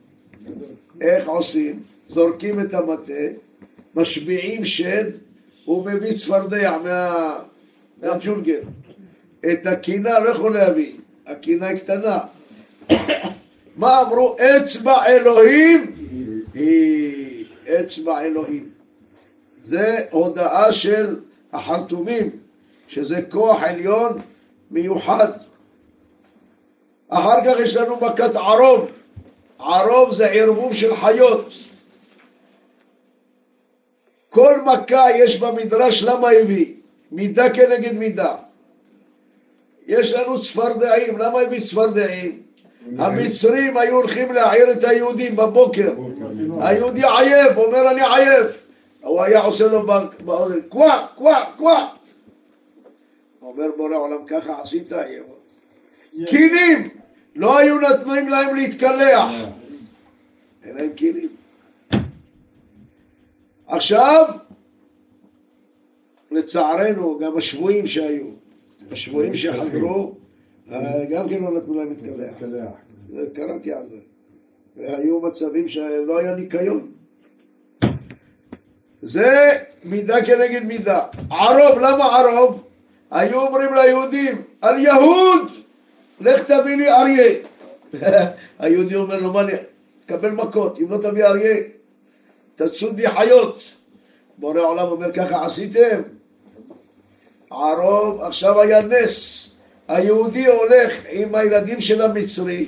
איך 1.02 1.28
עושים? 1.28 1.80
זורקים 2.10 2.60
את 2.60 2.74
המטה, 2.74 3.24
משביעים 3.96 4.66
שד, 4.66 5.12
הוא 5.66 5.86
מביא 5.86 6.18
צפרדע 6.18 6.78
מה... 6.84 7.36
מהג'ונגל. 8.02 8.60
את 9.52 9.68
הקינה 9.68 10.20
לא 10.20 10.30
יכול 10.30 10.54
להביא, 10.54 10.94
הקינה 11.28 11.68
היא 11.68 11.78
קטנה. 11.80 12.18
מה 13.76 14.02
אמרו? 14.02 14.36
אצבע 14.40 15.06
אלוהים 15.06 15.92
היא 16.54 17.46
אצבע 17.66 18.22
אלוהים. 18.22 18.70
זה 19.64 20.06
הודאה 20.12 20.74
של 20.74 21.16
החרטומים, 21.54 22.30
שזה 22.88 23.22
כוח 23.30 23.64
עליון 23.64 24.20
מיוחד. 24.72 25.32
אחר 27.12 27.46
כך 27.46 27.60
יש 27.60 27.76
לנו 27.76 27.96
מכת 28.02 28.36
ערוב. 28.36 28.92
ערוב 29.60 30.14
זה 30.14 30.28
ערבוב 30.28 30.74
של 30.74 30.96
חיות. 30.96 31.54
כל 34.30 34.62
מכה 34.62 35.06
יש 35.18 35.40
במדרש 35.40 36.04
למה 36.04 36.30
הביא? 36.30 36.74
מידה 37.12 37.50
כנגד 37.50 37.94
מידה. 37.94 38.36
יש 39.88 40.14
לנו 40.14 40.42
צפרדעים, 40.42 41.18
למה 41.18 41.42
הביא 41.42 41.60
צפרדעים? 41.62 42.42
המצרים 42.98 43.78
היו 43.78 43.96
הולכים 43.96 44.32
להעיר 44.32 44.72
את 44.72 44.84
היהודים 44.84 45.36
בבוקר. 45.36 45.94
היהודי 46.60 47.02
עייף, 47.04 47.58
אומר 47.58 47.92
אני 47.92 48.02
עייף. 48.02 48.64
הוא 49.02 49.22
היה 49.22 49.42
עושה 49.42 49.68
לו 49.68 49.86
באוזן, 50.26 50.62
קווה, 50.70 51.08
קווה, 51.16 51.46
קווה. 51.58 51.88
אומר 53.42 53.68
בורא 53.78 53.96
עולם, 53.96 54.26
ככה 54.28 54.62
עשית. 54.62 54.92
קינים! 56.26 57.01
לא 57.36 57.58
היו 57.58 57.80
נותנים 57.80 58.30
להם 58.30 58.56
להתקלח. 58.56 59.32
אין 60.64 60.76
להם 60.76 60.94
קינים. 60.94 61.30
עכשיו, 63.68 64.26
לצערנו, 66.32 67.20
גם 67.20 67.38
השבויים 67.38 67.88
שהיו, 67.88 68.26
השבויים 68.92 69.36
שחזרו, 69.36 70.16
אה, 70.72 71.06
גם 71.10 71.30
כן 71.30 71.44
לא 71.44 71.52
נתנו 71.52 71.74
להם 71.74 71.90
להתקלח. 71.90 72.36
קראתי 73.34 73.74
על 73.74 73.84
זה. 73.90 73.96
והיו 74.78 75.22
מצבים 75.22 75.68
שלא 75.68 76.18
היה 76.18 76.36
ניקיון. 76.36 76.92
זה 79.02 79.50
מידה 79.84 80.26
כנגד 80.26 80.66
מידה. 80.66 81.06
ערוב, 81.30 81.80
למה 81.80 82.20
ערוב? 82.20 82.64
היו 83.12 83.42
אומרים 83.42 83.74
ליהודים, 83.74 84.36
על 84.62 84.80
יהוד, 84.80 85.52
לך 86.22 86.44
תביא 86.44 86.76
לי 86.76 86.92
אריה. 86.92 87.34
היהודי 88.60 88.96
אומר 88.96 89.20
לו, 89.20 89.34
מה 89.34 89.42
אני, 89.42 89.52
תקבל 90.06 90.30
מכות, 90.30 90.80
אם 90.80 90.92
לא 90.92 90.98
תביא 90.98 91.26
אריה, 91.26 91.56
תצוד 92.56 93.00
לי 93.00 93.10
חיות. 93.10 93.64
בורא 94.38 94.60
עולם 94.60 94.88
אומר, 94.88 95.12
ככה 95.12 95.46
עשיתם? 95.46 96.02
ערוב, 97.52 98.22
עכשיו 98.22 98.62
היה 98.62 98.82
נס. 98.82 99.48
היהודי 99.88 100.46
הולך 100.46 101.06
עם 101.10 101.36
הילדים 101.36 101.82
של 101.82 102.02
המצרי 102.02 102.66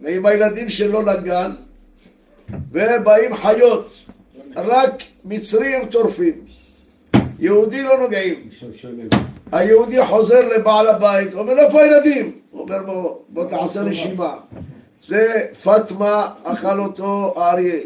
ועם 0.00 0.26
הילדים 0.26 0.70
שלו 0.70 1.02
לגן 1.02 1.50
ובאים 2.72 3.34
חיות. 3.34 3.92
רק 4.56 5.02
מצרי 5.24 5.74
הם 5.74 5.86
טורפים. 5.86 6.44
יהודי 7.38 7.82
לא 7.82 8.00
נוגעים. 8.00 8.48
היהודי 9.52 10.06
חוזר 10.06 10.48
לבעל 10.48 10.86
הבית, 10.86 11.34
אומר 11.34 11.58
איפה 11.58 11.82
הילדים? 11.82 12.39
אומר 12.70 12.82
בוא, 12.82 13.18
בוא 13.28 13.44
תעשה 13.48 13.82
רשימה. 13.82 14.36
זה 15.02 15.46
פטמה 15.62 16.34
אכל 16.44 16.80
אותו 16.80 17.34
האריה, 17.36 17.80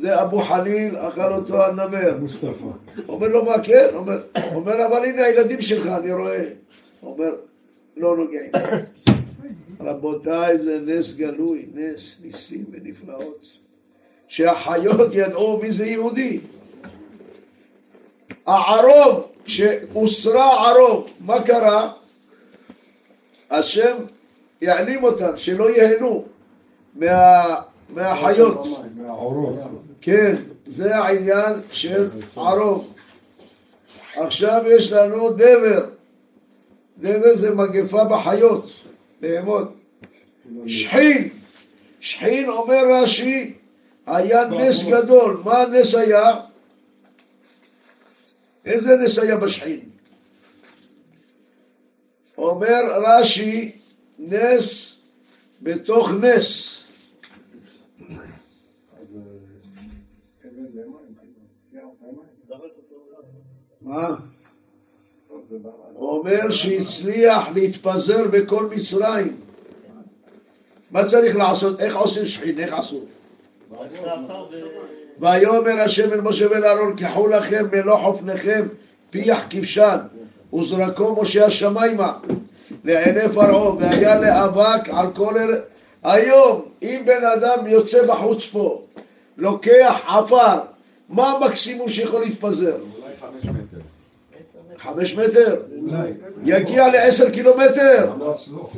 זה 0.00 0.22
אבו 0.22 0.40
חליל, 0.40 0.96
אכל 0.96 1.32
אותו 1.32 1.64
הנמר. 1.64 2.18
מוסטפא. 2.20 2.66
אומר 3.08 3.28
לו, 3.28 3.44
מה 3.44 3.62
כן? 3.62 3.88
אומר, 3.94 4.20
אומר, 4.54 4.86
אבל 4.86 5.04
הנה 5.04 5.24
הילדים 5.24 5.62
שלך, 5.62 5.86
אני 5.86 6.12
רואה. 6.12 6.44
אומר, 7.02 7.30
לא 7.96 8.16
נוגעים. 8.16 8.50
רבותיי, 9.80 10.58
זה 10.58 10.78
נס 10.86 11.16
גלוי, 11.16 11.66
נס, 11.74 12.20
ניסים 12.24 12.64
ונפלאות. 12.70 13.46
שהחיות 14.28 15.10
ידעו 15.12 15.58
מי 15.62 15.72
זה 15.72 15.86
יהודי. 15.86 16.40
הערוב, 18.46 19.24
כשהוסרה 19.44 20.70
ערוב, 20.70 21.06
מה 21.20 21.42
קרה? 21.42 21.92
השם 23.52 23.96
יעלים 24.60 25.04
אותם, 25.04 25.36
שלא 25.36 25.70
ייהנו 25.70 26.24
מה, 26.94 27.54
מהחיות. 27.88 28.66
כן, 30.00 30.36
זה 30.66 30.96
העניין 30.96 31.52
של 31.70 32.10
ערוב. 32.36 32.92
עכשיו 34.16 34.62
יש 34.66 34.92
לנו 34.92 35.30
דבר. 35.30 35.86
דבר 36.98 37.34
זה 37.34 37.54
מגפה 37.54 38.04
בחיות, 38.04 38.70
בהמות. 39.20 39.72
שחין, 40.66 41.28
שחין 42.00 42.48
אומר 42.48 42.82
רש"י, 42.92 43.54
היה 44.06 44.48
נס 44.48 44.86
גדול. 44.86 45.40
מה 45.44 45.58
הנס 45.58 45.94
היה? 45.94 46.34
איזה 48.64 48.96
נס 48.96 49.18
היה 49.18 49.36
בשחין? 49.36 49.80
אומר 52.42 53.02
רש"י, 53.04 53.72
נס 54.18 54.96
בתוך 55.62 56.10
נס. 56.10 56.78
מה? 63.80 64.08
אומר 65.94 66.50
שהצליח 66.50 67.48
להתפזר 67.54 68.28
בכל 68.28 68.66
מצרים. 68.66 69.36
מה 70.90 71.08
צריך 71.08 71.36
לעשות? 71.36 71.80
איך 71.80 71.96
עושים 71.96 72.26
שחין? 72.26 72.58
איך 72.58 72.74
עשו? 72.74 73.00
ויאמר 75.18 75.80
השם 75.80 76.12
אל 76.12 76.20
משה 76.20 76.50
ואל 76.50 76.64
אהרון 76.64 76.96
קחו 76.96 77.26
לכם 77.26 77.64
מלוא 77.72 77.96
חופניכם 77.96 78.62
פיח 79.10 79.38
כבשן 79.50 79.98
וזרקו 80.54 81.22
משה 81.22 81.46
השמיימה 81.46 82.12
לעיני 82.84 83.28
פרעה 83.34 83.74
והיה 83.74 84.20
לאבק 84.20 84.88
על 84.88 85.06
כל 85.14 85.38
אר... 85.38 85.60
היום 86.02 86.62
אם 86.82 87.02
בן 87.06 87.24
אדם 87.24 87.66
יוצא 87.66 88.06
בחוץ 88.06 88.46
פה 88.46 88.82
לוקח 89.36 90.00
עפר 90.06 90.58
מה 91.08 91.30
המקסימום 91.30 91.88
שיכול 91.88 92.20
להתפזר? 92.20 92.76
אולי 92.76 93.12
חמש 93.20 93.44
מטר. 93.44 93.80
חמש 94.76 95.18
מטר? 95.18 95.62
אולי. 95.80 96.10
יגיע 96.44 96.88
לעשר 96.92 97.30
קילומטר? 97.30 98.12
ממש 98.16 98.48
לא. 98.52 98.70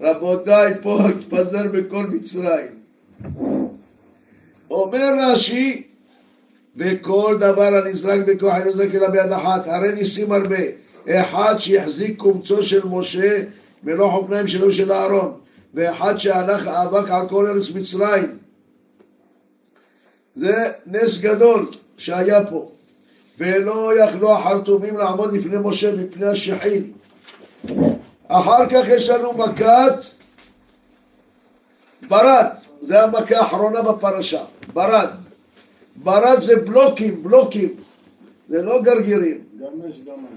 רבותיי, 0.00 0.74
פה 0.82 0.98
התפזר 1.08 1.68
בכל 1.72 2.06
מצרים. 2.06 2.66
אומר 4.70 5.14
רש"י, 5.20 5.82
וכל 6.76 7.36
דבר 7.40 7.76
הנזרק 7.76 8.20
בכוח 8.26 8.56
אינו 8.56 8.72
זרק 8.72 8.94
אלא 8.94 9.08
ביד 9.08 9.32
אחת, 9.32 9.66
הרי 9.66 9.92
ניסים 9.92 10.32
הרבה. 10.32 10.79
אחד 11.08 11.54
שהחזיק 11.58 12.18
קומצו 12.18 12.62
של 12.62 12.80
משה 12.86 13.42
מלוא 13.82 14.10
חופניים 14.10 14.48
שלו 14.48 14.68
ושל 14.68 14.92
אהרון, 14.92 15.32
ואחד 15.74 16.18
שהלך 16.18 16.66
האבק 16.66 17.10
על 17.10 17.28
כל 17.28 17.46
ארץ 17.46 17.70
מצרים. 17.74 18.38
זה 20.34 20.72
נס 20.86 21.20
גדול 21.20 21.66
שהיה 21.98 22.46
פה. 22.46 22.70
ולא 23.38 23.98
יכלו 23.98 24.32
החרטומים 24.32 24.96
לעמוד 24.96 25.32
לפני 25.32 25.56
משה 25.64 25.96
מפני 25.96 26.26
השחין. 26.26 26.92
אחר 28.28 28.68
כך 28.68 28.88
יש 28.88 29.08
לנו 29.08 29.32
מכת 29.32 29.94
ברד, 32.08 32.46
זה 32.80 33.02
המכה 33.02 33.38
האחרונה 33.38 33.82
בפרשה, 33.82 34.44
ברד. 34.72 35.08
ברד 35.96 36.40
זה 36.42 36.56
בלוקים, 36.56 37.22
בלוקים, 37.22 37.74
זה 38.48 38.62
לא 38.62 38.82
גרגירים. 38.82 39.38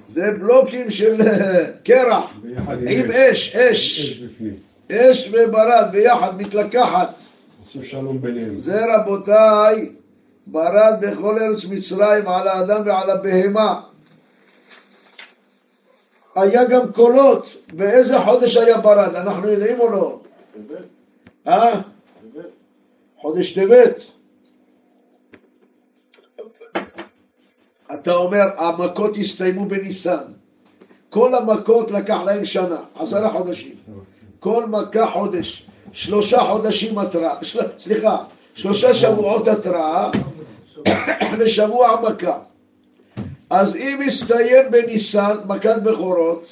זה 0.09 0.31
בלוקים 0.39 0.89
של 0.89 1.21
אה, 1.21 1.65
קרח, 1.83 2.31
עם 2.87 3.11
אש. 3.11 3.55
אש, 3.55 4.23
אש, 4.91 5.29
וברד 5.31 5.87
ביחד, 5.91 6.41
מתלקחת. 6.41 7.15
עשו 7.65 7.83
שלום 7.83 8.21
ביניהם. 8.21 8.59
זה 8.59 8.95
רבותיי, 8.95 9.89
ברד 10.47 10.93
בכל 11.01 11.39
ארץ 11.39 11.65
מצרים 11.65 12.27
על 12.27 12.47
האדם 12.47 12.81
ועל 12.85 13.09
הבהמה. 13.09 13.81
היה 16.35 16.65
גם 16.65 16.91
קולות, 16.91 17.55
באיזה 17.73 18.19
חודש 18.19 18.57
היה 18.57 18.77
ברד, 18.77 19.15
אנחנו 19.15 19.47
יודעים 19.47 19.79
או 19.79 19.89
לא? 19.91 20.19
טבת, 20.53 20.77
אה? 21.47 21.81
טבת. 22.33 22.45
חודש 23.17 23.53
טבת. 23.53 24.12
אתה 27.93 28.13
אומר, 28.13 28.45
המכות 28.57 29.17
הסתיימו 29.17 29.65
בניסן. 29.65 30.23
כל 31.09 31.35
המכות 31.35 31.91
לקח 31.91 32.17
להם 32.25 32.45
שנה, 32.45 32.77
עשרה 32.99 33.29
חודשים. 33.29 33.75
כל 34.39 34.65
מכה 34.65 35.07
חודש. 35.07 35.69
שלושה 35.91 36.39
חודשים 36.39 36.97
התראה, 36.97 37.35
של... 37.41 37.59
סליחה, 37.79 38.17
שלושה 38.55 38.93
שבועות 38.93 39.47
התראה 39.47 40.09
ושבוע 41.39 42.01
מכה. 42.09 42.37
אז 43.49 43.75
אם 43.75 44.01
הסתיים 44.07 44.71
בניסן, 44.71 45.37
מכת 45.47 45.81
בכורות, 45.83 46.45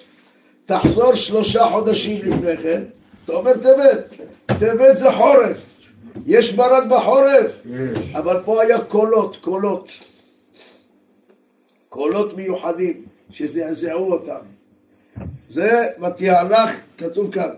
תחזור 0.66 1.14
שלושה 1.14 1.66
חודשים 1.72 2.20
לפני 2.26 2.58
כן, 2.58 2.82
אתה 3.26 3.34
אומר 3.34 3.54
טבת. 3.54 4.14
טבת 4.60 4.98
זה 4.98 5.12
חורף. 5.12 5.58
יש 6.28 6.56
ברד 6.56 6.90
בחורף. 6.90 7.52
אבל 8.14 8.38
פה 8.46 8.62
היה 8.62 8.82
קולות, 8.82 9.38
קולות. 9.42 9.92
קולות 11.92 12.38
מיוחדים 12.38 13.06
שזעזעו 13.32 14.14
אותם. 14.14 14.44
זה 15.50 15.88
ותהלך, 16.02 16.76
כתוב 16.98 17.32
כאן, 17.32 17.50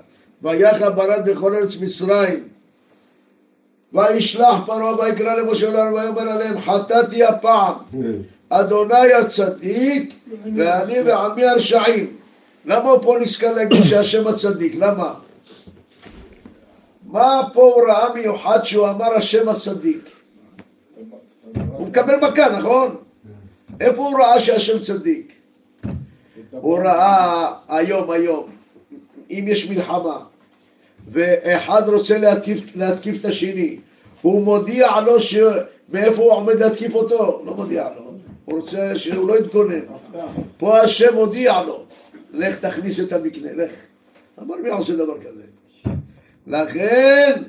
ויחד 0.41 0.95
ברד 0.95 1.29
בכל 1.29 1.55
ארץ 1.55 1.77
מצרים. 1.81 2.47
וישלח 3.93 4.65
פרעה 4.65 4.99
ויקרא 4.99 5.35
למשה 5.35 5.69
ולאהרון 5.69 5.93
ויאמר 5.93 6.21
עליהם 6.21 6.61
חטאתי 6.61 7.23
הפעם 7.23 7.73
אדוני 8.49 9.13
הצדיק 9.13 10.13
ואני 10.55 11.01
ועמי 11.01 11.45
הרשעים. 11.45 12.17
למה 12.65 12.89
הוא 12.91 13.03
פה 13.03 13.17
נזכר 13.21 13.53
להגיד 13.53 13.83
שהשם 13.83 14.27
הצדיק? 14.27 14.75
למה? 14.75 15.13
מה 17.05 17.41
פה 17.53 17.61
הוא 17.61 17.87
ראה 17.87 18.13
מיוחד 18.13 18.63
שהוא 18.63 18.89
אמר 18.89 19.13
השם 19.13 19.49
הצדיק? 19.49 20.09
הוא 21.71 21.87
מקבל 21.87 22.15
מכה, 22.15 22.57
נכון? 22.57 23.02
איפה 23.83 24.07
הוא 24.07 24.19
ראה 24.19 24.39
שהשם 24.39 24.83
צדיק? 24.83 25.33
הוא 26.51 26.77
ראה 26.77 27.53
היום, 27.69 28.11
היום, 28.11 28.49
אם 29.29 29.45
יש 29.47 29.69
מלחמה 29.69 30.19
ואחד 31.11 31.89
רוצה 31.89 32.17
להתקיף, 32.17 32.75
להתקיף 32.75 33.19
את 33.19 33.25
השני, 33.25 33.79
הוא 34.21 34.43
מודיע 34.43 35.01
לו 35.01 35.19
ש... 35.19 35.37
מאיפה 35.89 36.21
הוא 36.21 36.31
עומד 36.31 36.53
להתקיף 36.53 36.95
אותו? 36.95 37.41
לא 37.45 37.53
מודיע 37.55 37.89
לו. 37.95 38.13
הוא 38.45 38.59
רוצה 38.59 38.99
שהוא 38.99 39.27
לא 39.27 39.39
יתגונן. 39.39 39.79
פה 40.57 40.79
השם 40.79 41.15
מודיע 41.15 41.63
לו, 41.63 41.83
לך 42.33 42.59
תכניס 42.59 42.99
את 42.99 43.13
המקנה, 43.13 43.53
לך. 43.53 43.71
אמר 44.41 44.55
מי 44.63 44.69
עושה 44.69 44.95
דבר 44.95 45.17
כזה? 45.19 45.41
לכן 46.47 47.41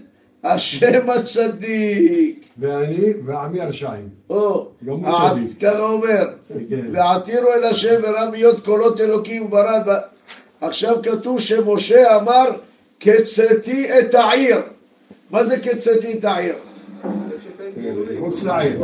השם 0.45 1.11
הצדיק, 1.11 2.49
ואני 2.59 3.13
ועמי 3.25 3.61
הרשעים. 3.61 4.09
או, 4.31 4.69
גם 4.87 4.93
הוא 4.93 5.31
צדיק. 5.31 5.61
ככה 5.61 5.81
אומר, 5.81 6.29
כן. 6.69 6.81
ועתירו 6.93 7.53
אל 7.53 7.65
השם 7.65 8.01
ורמיות 8.03 8.65
קולות 8.65 9.01
אלוקים 9.01 9.47
וברד. 9.47 9.89
עכשיו 10.61 10.97
כתוב 11.03 11.41
שמשה 11.41 12.17
אמר, 12.17 12.51
קצתי 12.99 13.99
את 13.99 14.15
העיר. 14.15 14.59
מה 15.31 15.45
זה 15.45 15.61
קצתי 15.61 16.19
את 16.19 16.25
העיר? 16.25 16.55
מחוץ 18.13 18.43
לעיר. 18.43 18.81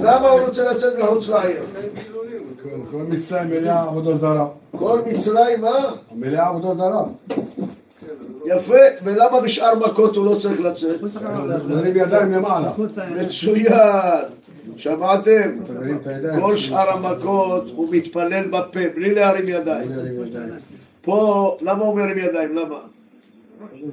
למה 0.00 0.28
הוא 0.28 0.40
רוצה 0.40 0.70
לצאת 0.70 0.98
מחוץ 0.98 1.28
לעיר? 1.28 1.62
כל 2.90 3.02
מצרים 3.08 3.50
מלאה 3.50 3.82
עבודה 3.82 4.14
זרה. 4.14 4.48
כל 4.78 5.00
מצרים, 5.06 5.60
מה? 5.60 5.92
מלאה 6.12 6.48
עבודה 6.48 6.74
זרה. 6.74 7.04
יפה, 8.46 8.74
ולמה 9.04 9.40
בשאר 9.40 9.78
מכות 9.78 10.16
הוא 10.16 10.24
לא 10.24 10.38
צריך 10.38 10.60
לצאת? 10.60 11.00
נרים 11.68 11.96
ידיים 11.96 12.32
למעלה. 12.32 12.72
מצוין, 13.20 14.24
שמעתם? 14.76 15.58
מרים. 15.74 15.98
כל 16.40 16.56
שאר 16.56 16.90
המכות 16.90 17.70
הוא 17.76 17.88
מתפלל 17.94 18.48
בפה, 18.48 18.80
בלי 18.94 19.14
להרים 19.14 19.48
ידיים. 19.48 19.90
פה, 21.02 21.56
למה 21.60 21.84
הוא 21.84 21.96
מרים 21.96 22.18
ידיים? 22.18 22.56
למה? 22.56 22.78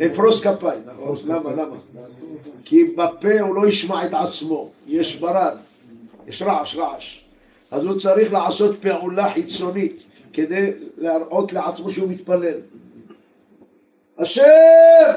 אפרוס 0.06 0.42
כפיים, 0.42 0.82
נכון. 0.86 1.16
למה, 1.26 1.52
למה? 1.52 1.76
כי 2.66 2.84
בפה 2.84 3.40
הוא 3.40 3.56
לא 3.56 3.68
ישמע 3.68 4.06
את 4.06 4.14
עצמו, 4.14 4.72
יש 4.88 5.20
ברד, 5.20 5.58
יש 6.28 6.42
רעש, 6.42 6.76
רעש. 6.76 7.20
אז 7.72 7.86
הוא 7.86 8.00
צריך 8.00 8.34
לעשות 8.34 8.82
פעולה 8.82 9.34
חיצונית 9.34 10.10
כדי 10.34 10.72
להראות 10.98 11.54
לעצמו 11.54 11.92
שהוא 11.92 12.10
מתפלל. 12.10 12.58
אשר! 14.18 15.12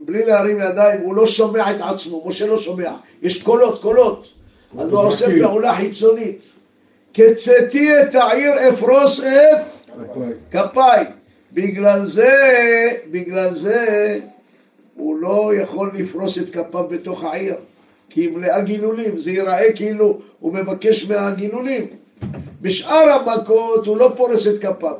בלי 0.00 0.24
להרים 0.24 0.60
ידיים, 0.60 1.00
הוא 1.00 1.14
לא 1.14 1.26
שומע 1.26 1.70
את 1.70 1.80
עצמו, 1.80 2.24
משה 2.26 2.46
לא 2.46 2.62
שומע, 2.62 2.94
יש 3.22 3.42
קולות, 3.42 3.82
קולות. 3.82 4.26
אז 4.78 4.90
הוא 4.90 5.00
עושה 5.00 5.26
פעולה 5.42 5.76
חיצונית. 5.76 6.52
כצאתי 7.14 8.00
את 8.02 8.14
העיר 8.14 8.68
אפרוס 8.68 9.20
את 9.20 9.90
כפיי. 10.50 11.04
בגלל 11.52 12.06
זה, 12.06 12.32
בגלל 13.10 13.54
זה 13.54 14.18
הוא 14.96 15.16
לא 15.16 15.50
יכול 15.54 15.90
לפרוס 15.94 16.38
את 16.38 16.50
כפיו 16.50 16.88
בתוך 16.88 17.24
העיר, 17.24 17.54
כי 18.10 18.20
היא 18.20 18.30
מלאה 18.30 18.60
גילולים, 18.60 19.18
זה 19.18 19.30
ייראה 19.30 19.72
כאילו 19.72 20.20
הוא 20.40 20.54
מבקש 20.54 21.10
מהגילולים. 21.10 21.86
בשאר 22.60 23.10
המכות 23.10 23.86
הוא 23.86 23.96
לא 23.96 24.12
פורס 24.16 24.46
את 24.46 24.58
כפיו, 24.58 24.94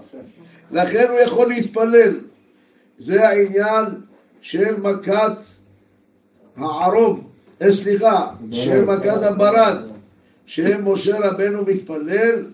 לכן 0.70 1.06
הוא 1.10 1.18
יכול 1.20 1.48
להתפלל. 1.48 2.18
זה 3.02 3.28
העניין 3.28 3.84
של 4.40 4.76
מכת 4.76 5.36
הערוב, 6.56 7.30
אה, 7.62 7.72
סליחה, 7.72 8.30
של 8.52 8.84
מכת 8.84 9.22
הברד, 9.22 9.76
שמשה 10.46 11.18
רבנו 11.18 11.62
מתפלל, 11.62 12.44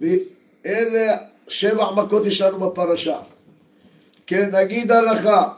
ואלה 0.00 1.16
שבע 1.48 1.92
מכות 1.94 2.26
יש 2.26 2.40
לנו 2.40 2.70
בפרשה. 2.70 3.18
כן, 4.26 4.54
נגיד 4.56 4.90
הלכה. 4.90 5.52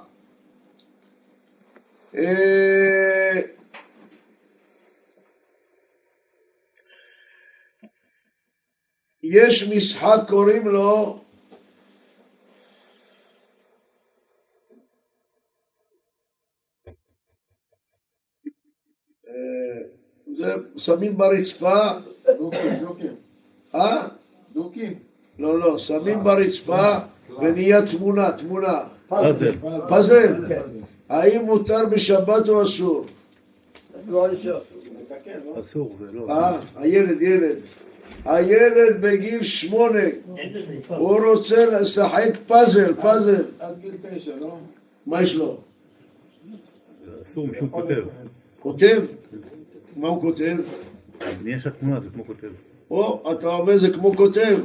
אה, 2.17 3.41
יש 9.23 9.69
משחק 9.69 10.19
קוראים 10.29 10.69
לו 10.69 11.20
שמים 20.77 21.17
ברצפה, 21.17 21.91
דוקי, 22.39 22.57
דוקי. 22.81 23.07
אה? 23.75 24.09
דוקי. 24.55 24.95
לא, 25.39 25.59
לא, 25.61 25.79
שמים 25.79 26.25
ברצפה 26.25 26.99
ונהיה 27.41 27.87
תמונה, 27.87 28.33
תמונה. 28.33 28.81
פאזל. 29.09 29.55
פאזל. 29.89 30.45
האם 31.09 31.45
מותר 31.45 31.87
בשבת 31.91 32.49
או 32.49 32.63
אסור? 32.63 33.05
לתקן, 35.01 35.41
לא? 35.47 35.61
אסור, 35.61 35.97
זה 35.99 36.19
לא. 36.19 36.31
אה, 36.31 36.59
הילד, 36.77 37.23
ילד. 37.23 37.57
הילד 38.25 39.01
בגיל 39.01 39.43
שמונה. 39.43 40.03
הוא 40.89 41.21
רוצה 41.25 41.67
לשחק 41.67 42.37
פאזל, 42.47 42.95
פאזל. 42.95 43.45
עד 43.59 43.75
גיל 43.81 43.95
תשע, 44.11 44.37
לא? 44.41 44.57
מה 45.07 45.23
יש 45.23 45.37
לו? 45.37 45.57
אסור 47.23 47.47
משום 47.47 47.69
כותב. 47.69 48.03
כותב? 48.61 49.03
מה 49.97 50.09
הוא 50.09 50.21
כותב? 50.23 50.57
הבנייה 51.21 51.59
של 51.61 51.69
התמונה 51.69 52.01
זה 52.01 52.09
כמו 52.15 52.25
כותב. 52.25 52.49
או, 52.91 53.33
אתה 53.33 53.47
אומר 53.47 53.79
זה 53.79 53.91
כמו 53.91 54.17
כותב. 54.17 54.59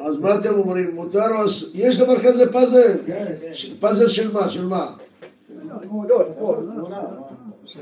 אז 0.00 0.18
מה 0.20 0.34
אתם 0.38 0.54
אומרים? 0.54 0.90
מותר 0.94 1.28
או 1.40 1.46
אסור? 1.46 1.70
יש 1.74 1.98
דבר 1.98 2.22
כזה 2.22 2.52
פאזל? 2.52 2.96
ש- 3.52 3.72
פאזל 3.80 4.08
של 4.08 4.32
מה? 4.32 4.50
של 4.50 4.66
מה? 4.66 4.92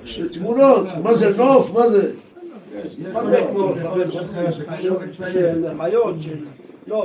של 0.04 0.32
תמונות. 0.32 0.86
מה 1.02 1.14
זה 1.14 1.36
נוף? 1.36 1.74
מה 1.74 1.90
זה? 1.90 2.10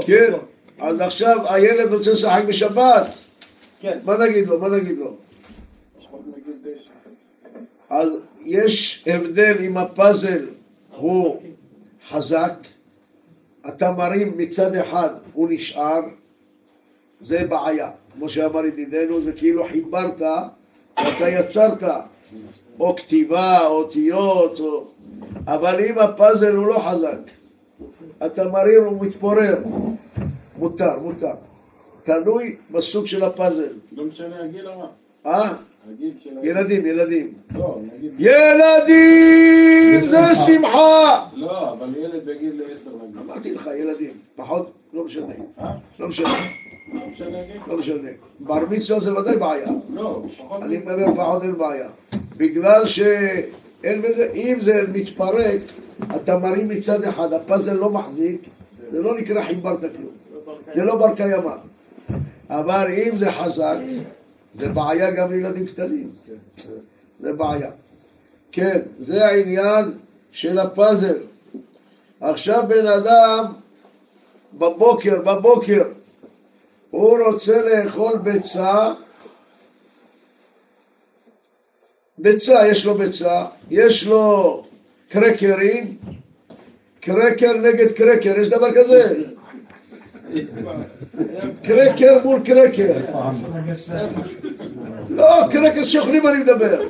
כן. 0.06 0.34
אז 0.80 1.00
עכשיו 1.02 1.38
הילד 1.50 1.94
רוצה 1.94 2.12
לשחק 2.12 2.44
בשבת. 2.48 3.08
כן. 3.80 4.00
מה 4.06 4.18
נגיד 4.18 4.48
לו? 4.48 4.60
מה 4.60 4.70
נגיד 4.70 4.98
לו? 4.98 5.14
אז 7.90 8.10
יש 8.46 9.08
הבדל 9.08 9.56
אם 9.62 9.78
הפאזל 9.78 10.46
הוא 10.98 11.42
חזק, 12.10 12.54
אתה 13.68 13.92
מרים 13.92 14.38
מצד 14.38 14.76
אחד, 14.76 15.10
הוא 15.34 15.48
נשאר, 15.52 16.02
זה 17.22 17.48
בעיה. 17.50 17.92
כמו 18.14 18.30
שאמר 18.30 18.66
ידידנו, 18.66 19.22
זה 19.22 19.34
כאילו 19.34 19.68
חיברת, 19.68 20.22
ואתה 20.22 21.30
יצרת, 21.30 21.84
או 22.80 22.96
כתיבה, 22.96 23.68
או 23.68 23.72
אותיות, 23.72 24.60
או... 24.60 24.86
אבל 25.48 25.86
אם 25.86 26.00
הפאזל 26.00 26.56
הוא 26.56 26.68
לא 26.68 26.80
חזק, 26.80 27.20
אתה 28.26 28.50
מרים, 28.50 28.84
הוא 28.84 29.06
מתפורר. 29.06 29.64
מותר, 30.58 31.00
מותר. 31.00 31.34
תלוי 32.04 32.56
בסוג 32.72 33.08
של 33.08 33.24
הפאזל. 33.24 33.74
לא 33.92 34.06
משנה 34.06 34.44
הגיל 34.44 34.68
מה? 34.70 34.88
אה? 35.26 35.54
ילדים, 36.44 36.86
ילדים. 36.86 37.34
לא. 37.56 37.80
ילדים 38.20 40.02
זה 40.04 40.36
שמחה! 40.46 41.26
לא, 41.36 41.74
אבל 41.74 41.88
ילד 41.98 42.26
בגיל 42.26 42.62
עשר 42.72 42.92
נגיד. 42.96 43.22
אמרתי 43.26 43.54
לך, 43.54 43.70
ילדים, 43.80 44.12
פחות, 44.36 44.72
לא 44.94 45.04
משנה, 45.04 45.34
אה? 45.62 45.72
לא 46.00 46.08
משנה, 46.08 46.28
לא 46.94 47.08
משנה? 47.10 47.38
לא 47.68 47.78
משנה. 47.78 48.10
בר 48.40 48.64
מצווה 48.70 49.00
זה 49.00 49.14
ודאי 49.20 49.38
בעיה, 49.38 49.68
לא, 49.94 50.24
פחות 50.38 50.62
אני 50.62 50.78
מדבר 50.78 51.16
פחות 51.16 51.44
אין 51.44 51.58
בעיה. 51.58 51.90
בגלל 52.38 52.88
שאין 52.88 54.02
בזה, 54.02 54.32
אם 54.34 54.58
זה 54.62 54.86
מתפרק, 54.94 55.62
אתה 56.16 56.38
מרים 56.38 56.70
מצד 56.70 57.04
אחד, 57.04 57.34
הפאזל 57.34 57.74
לא 57.74 57.90
מחזיק, 57.90 58.42
זה 58.92 59.02
לא 59.02 59.18
נקרא 59.18 59.44
חיברת 59.44 59.80
כלום, 59.80 60.12
זה 60.76 60.84
לא 60.84 60.96
בר 60.96 61.16
קיימא. 61.16 61.56
אבל 62.50 62.88
אם 62.92 63.18
זה 63.18 63.32
חזק, 63.32 63.76
זה 64.58 64.68
בעיה 64.68 65.12
גם 65.12 65.32
לילדים 65.32 65.66
קטנים, 65.66 66.10
זה 67.20 67.34
בעיה. 67.34 67.72
כן, 68.52 68.80
זה 69.00 69.28
העניין 69.28 69.86
של 70.32 70.60
הפאזל. 70.60 71.18
עכשיו 72.22 72.64
בן 72.68 72.88
אדם 72.88 73.46
בבוקר, 74.54 75.22
בבוקר, 75.22 75.84
הוא 76.90 77.18
רוצה 77.20 77.62
לאכול 77.62 78.18
ביצה, 78.18 78.94
ביצה, 82.18 82.68
יש 82.68 82.86
לו 82.86 82.96
ביצה, 82.98 83.46
יש 83.70 84.08
לו 84.08 84.62
קרקרים, 85.10 85.98
קרקר 87.02 87.54
נגד 87.54 87.92
קרקר, 87.92 88.40
יש 88.40 88.50
דבר 88.50 88.72
כזה? 88.76 89.24
קרקר 91.64 92.18
מול 92.24 92.40
קרקר. 92.46 92.94
לא, 95.10 95.48
קרקר 95.52 95.84
שאוכלים 95.84 96.28
אני 96.28 96.38
מדבר. 96.38 96.82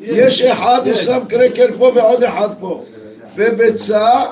יש 0.00 0.42
אחד, 0.42 0.80
הוא 0.86 0.94
שם 0.94 1.18
קרקר 1.28 1.66
פה 1.78 1.92
ועוד 1.94 2.22
אחד 2.22 2.48
פה. 2.60 2.84
וביצה, 3.36 4.24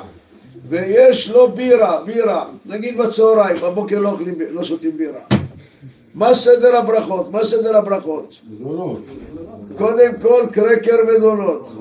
ויש 0.68 1.30
לו 1.30 1.48
בירה, 1.48 2.00
בירה. 2.04 2.44
נגיד 2.66 2.98
בצהריים, 2.98 3.61
בבוקר 3.61 3.98
לא 3.98 4.16
לא 4.50 4.64
שותים 4.64 4.96
בירה. 4.96 5.20
מה 6.14 6.34
סדר 6.34 6.76
הברכות? 6.76 7.30
מה 7.30 7.44
סדר 7.44 7.76
הברכות? 7.76 8.34
זונות. 8.58 9.00
קודם 9.78 10.12
כל 10.22 10.46
קרקר 10.52 10.96
ודונות. 11.08 11.72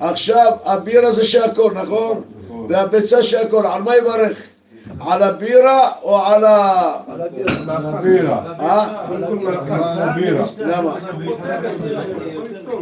עכשיו, 0.00 0.52
הבירה 0.64 1.12
זה 1.12 1.24
שהכל, 1.24 1.72
נכון? 1.74 2.20
והביצה 2.68 3.22
שהכל. 3.22 3.66
על 3.66 3.82
מה 3.82 3.96
יברך? 3.96 4.51
על 5.00 5.22
הבירה 5.22 5.90
או 6.02 6.18
על 6.18 6.44
ה... 6.44 6.92
בירה. 8.02 8.54
אה? 8.60 9.08
בירה. 10.14 10.44
למה? 10.58 10.94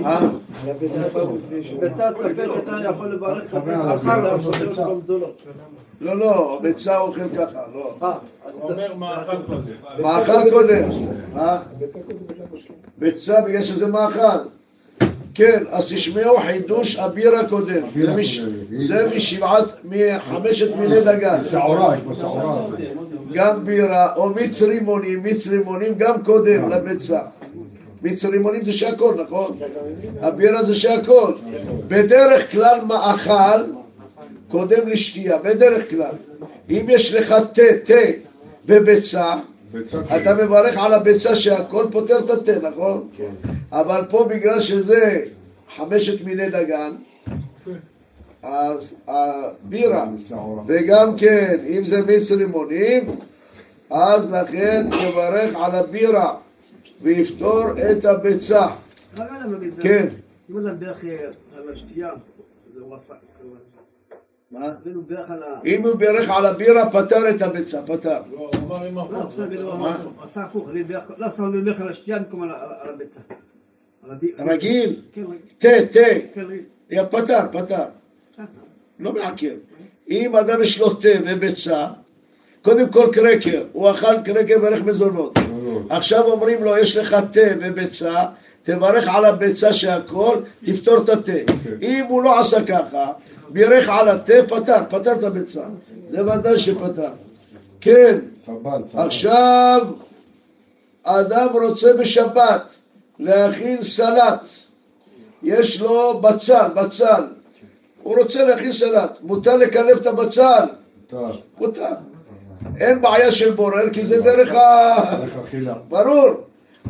אה? 0.06 0.20
בצד 1.80 2.12
ספק 2.16 2.48
אתה 2.64 2.72
יכול 2.90 3.12
לברך 3.14 3.44
ספק 3.44 3.68
על 3.68 3.88
הבירה, 3.88 4.36
ביצה. 4.36 4.84
לא, 6.00 6.16
לא, 6.16 6.58
ביצה 6.62 6.98
אוכל 6.98 7.28
ככה, 7.38 7.60
לא. 7.74 7.94
אה, 8.02 8.12
אומר 8.62 8.94
מאכל 8.94 9.36
קודם. 9.46 10.02
מאכל 10.02 10.50
קודם. 10.50 10.88
אה? 11.36 11.58
ביצה 12.98 13.40
בגלל 13.40 13.62
שזה 13.62 13.86
מאכל. 13.86 14.38
כן, 15.40 15.62
אז 15.70 15.92
תשמעו 15.92 16.38
חידוש 16.38 16.98
הבירה 16.98 17.48
קודם. 17.48 17.84
הבירה 17.88 18.14
זה 18.72 19.08
משבעת, 19.16 19.64
מחמשת 19.84 20.76
מיני 20.76 21.00
דגן. 21.00 21.42
שעורה, 21.50 21.96
יש 21.96 22.02
בה 22.02 22.14
שעורה. 22.14 22.66
גם 23.34 23.64
בירה, 23.64 24.14
או 24.16 24.30
מיץ 24.30 24.62
רימונים, 24.62 25.22
מיץ 25.22 25.46
רימונים 25.46 25.94
גם 25.98 26.22
קודם 26.24 26.70
לביצה. 26.70 27.20
מיץ 28.02 28.24
רימונים 28.24 28.64
זה 28.64 28.72
שהכל, 28.72 29.14
נכון? 29.24 29.58
הבירה 30.20 30.62
זה 30.62 30.74
שהכל. 30.74 31.32
בדרך 31.88 32.52
כלל 32.52 32.78
מאכל 32.86 33.62
קודם 34.48 34.88
לשתייה, 34.88 35.38
בדרך 35.38 35.90
כלל. 35.90 36.14
אם 36.70 36.86
יש 36.88 37.14
לך 37.14 37.34
תה, 37.52 37.62
תה 37.84 37.94
וביצה, 38.66 38.84
ביצה 38.86 39.34
אתה 40.16 40.34
מברך 40.34 40.76
על 40.78 40.92
הביצה 40.92 41.36
שהכל 41.36 41.86
פותר 41.90 42.18
את 42.18 42.30
התה, 42.30 42.68
נכון? 42.68 43.08
אבל 43.72 44.04
פה 44.10 44.28
בגלל 44.30 44.60
שזה 44.60 45.24
חמשת 45.76 46.24
מיני 46.24 46.50
דגן, 46.50 46.92
אז 48.42 48.96
הבירה, 49.08 50.08
וגם 50.66 51.16
כן, 51.16 51.58
אם 51.68 51.84
זה 51.84 52.06
מיץ 52.06 52.30
רימונים, 52.32 53.06
אז 53.90 54.32
לכן 54.32 54.86
מברך 54.86 55.56
על 55.62 55.74
הבירה 55.74 56.34
ויפתור 57.02 57.64
את 57.92 58.04
הביצה. 58.04 58.66
כן. 59.82 60.08
אם 60.50 60.78
בירך 60.78 61.04
אה, 61.04 61.26
על 61.56 61.72
השתייה, 61.72 62.10
זה 62.74 62.80
הוא 62.80 62.96
עשה, 62.96 63.14
מה? 64.50 64.72
אפילו 64.82 65.02
בירך 65.02 65.30
על 65.30 65.42
ה... 65.42 65.46
אם 65.66 65.82
הוא 65.86 65.94
בירך 65.94 66.30
על 66.30 66.46
הבירה, 66.46 66.90
פתר 66.90 67.30
את 67.30 67.42
הביצה, 67.42 67.82
פתר. 67.82 68.20
לא, 68.32 68.38
הוא 68.38 68.48
אמר 68.66 68.84
עם 68.84 68.94
לא, 68.94 69.02
הפוך. 69.02 69.24
בסדר, 69.32 69.62
הוא 69.62 69.72
אמר, 69.72 69.96
הוא 70.04 70.12
עשה 70.22 70.42
הפוך, 70.42 70.68
אני 70.70 70.82
בירך- 70.82 71.10
לא, 71.18 71.26
על 71.80 71.88
השתייה 71.88 72.18
במקום 72.18 72.42
על 72.42 72.50
הביצה. 72.94 73.20
רגיל, 74.38 75.00
כן, 75.12 75.22
רגיל. 75.22 75.36
תה, 75.58 75.68
תה, 75.92 76.00
כן, 76.34 77.04
פתר, 77.10 77.38
פתר. 77.52 77.84
לא 79.00 79.12
מעכב. 79.12 79.54
אם 80.10 80.36
אדם 80.36 80.62
יש 80.62 80.80
לו 80.80 80.94
תה 80.94 81.08
וביצה, 81.26 81.86
קודם 82.62 82.88
כל 82.88 83.06
קרקר, 83.12 83.64
הוא 83.72 83.90
אכל 83.90 84.22
קרקר 84.24 84.54
וערך 84.62 84.84
מזונות. 84.84 85.38
עכשיו 85.90 86.24
אומרים 86.24 86.64
לו, 86.64 86.76
יש 86.78 86.96
לך 86.96 87.16
תה 87.32 87.40
וביצה, 87.60 88.24
תברך 88.62 89.08
על 89.08 89.24
הביצה 89.24 89.72
שהכל, 89.74 90.36
תפתור 90.64 91.02
את 91.04 91.08
התה. 91.08 91.32
אם 91.82 92.04
הוא 92.08 92.22
לא 92.22 92.40
עשה 92.40 92.64
ככה, 92.66 93.12
בירך 93.52 93.88
על 93.88 94.08
התה, 94.08 94.32
פתר, 94.48 94.82
פתר 94.88 95.12
את 95.12 95.22
הביצה. 95.22 95.64
זה 96.10 96.26
ודאי 96.26 96.58
שפתר. 96.58 97.10
כן, 97.80 98.18
סבל, 98.46 98.82
סבל. 98.86 99.02
עכשיו 99.02 99.86
אדם 101.02 101.48
רוצה 101.52 101.92
בשבת 101.92 102.74
להכין 103.18 103.84
סלט, 103.84 104.40
יש 105.42 105.80
לו 105.80 106.20
בצל, 106.20 106.68
בצל, 106.74 107.22
הוא 108.02 108.18
רוצה 108.18 108.44
להכין 108.44 108.72
סלט, 108.72 109.18
מותר 109.22 109.56
לקלף 109.56 110.00
את 110.00 110.06
הבצל, 110.06 110.64
טוב, 111.06 111.36
מותר. 111.58 111.94
אין 112.80 113.00
בעיה 113.00 113.32
של 113.32 113.50
בורר 113.50 113.90
כי 113.92 114.06
זה 114.06 114.20
דרך 114.22 114.54
ה... 114.54 115.16
דרך 115.20 115.36
אכילה. 115.44 115.74
ברור. 115.88 116.30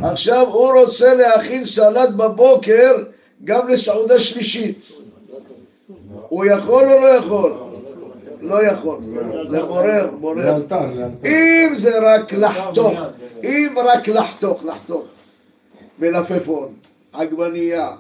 עכשיו 0.03 0.47
הוא 0.47 0.81
רוצה 0.81 1.15
להכין 1.15 1.65
סלט 1.65 2.11
בבוקר 2.11 2.93
גם 3.45 3.69
לסעודה 3.69 4.19
שלישית. 4.19 4.93
הוא 6.29 6.45
יכול 6.45 6.85
או 6.85 7.01
לא 7.01 7.07
יכול? 7.07 7.53
לא 8.41 8.67
יכול. 8.67 8.99
זה 9.51 9.63
בורר, 9.63 10.11
בורר. 10.21 10.63
אם 11.25 11.75
זה 11.77 11.99
רק 12.03 12.33
לחתוך, 12.33 13.01
אם 13.45 13.75
רק 13.85 14.09
לחתוך, 14.09 14.65
לחתוך, 14.65 15.03
מלפפון, 15.99 16.69
עגבנייה, 17.13 17.91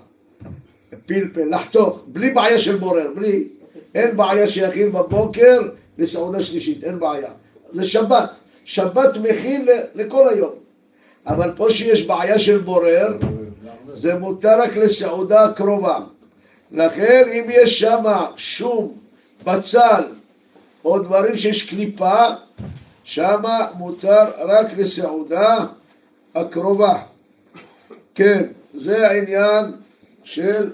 פלפל, 1.06 1.54
לחתוך, 1.54 2.04
בלי 2.06 2.30
בעיה 2.30 2.58
של 2.58 2.76
בורר, 2.76 3.10
בלי, 3.14 3.48
אין 3.94 4.16
בעיה 4.16 4.48
שיכין 4.48 4.92
בבוקר 4.92 5.60
לסעודה 5.98 6.42
שלישית, 6.42 6.84
אין 6.84 6.98
בעיה. 6.98 7.30
זה 7.72 7.86
שבת, 7.86 8.30
שבת 8.64 9.16
מכין 9.22 9.66
לכל 9.94 10.28
היום. 10.28 10.52
אבל 11.26 11.52
פה 11.56 11.70
שיש 11.70 12.06
בעיה 12.06 12.38
של 12.38 12.58
בורר, 12.58 13.16
זה 13.94 14.14
מותר 14.14 14.60
רק 14.60 14.76
לסעודה 14.76 15.44
הקרובה. 15.44 15.98
לכן 16.72 17.24
אם 17.32 17.44
יש 17.48 17.80
שם 17.80 18.04
שום, 18.36 18.94
בצל, 19.44 20.04
או 20.84 20.98
דברים 20.98 21.36
שיש 21.36 21.70
קליפה, 21.70 22.24
שמה 23.04 23.66
מותר 23.74 24.24
רק 24.38 24.66
לסעודה 24.76 25.66
הקרובה. 26.34 27.02
כן, 28.14 28.42
זה 28.74 29.08
העניין 29.08 29.64
של 30.24 30.70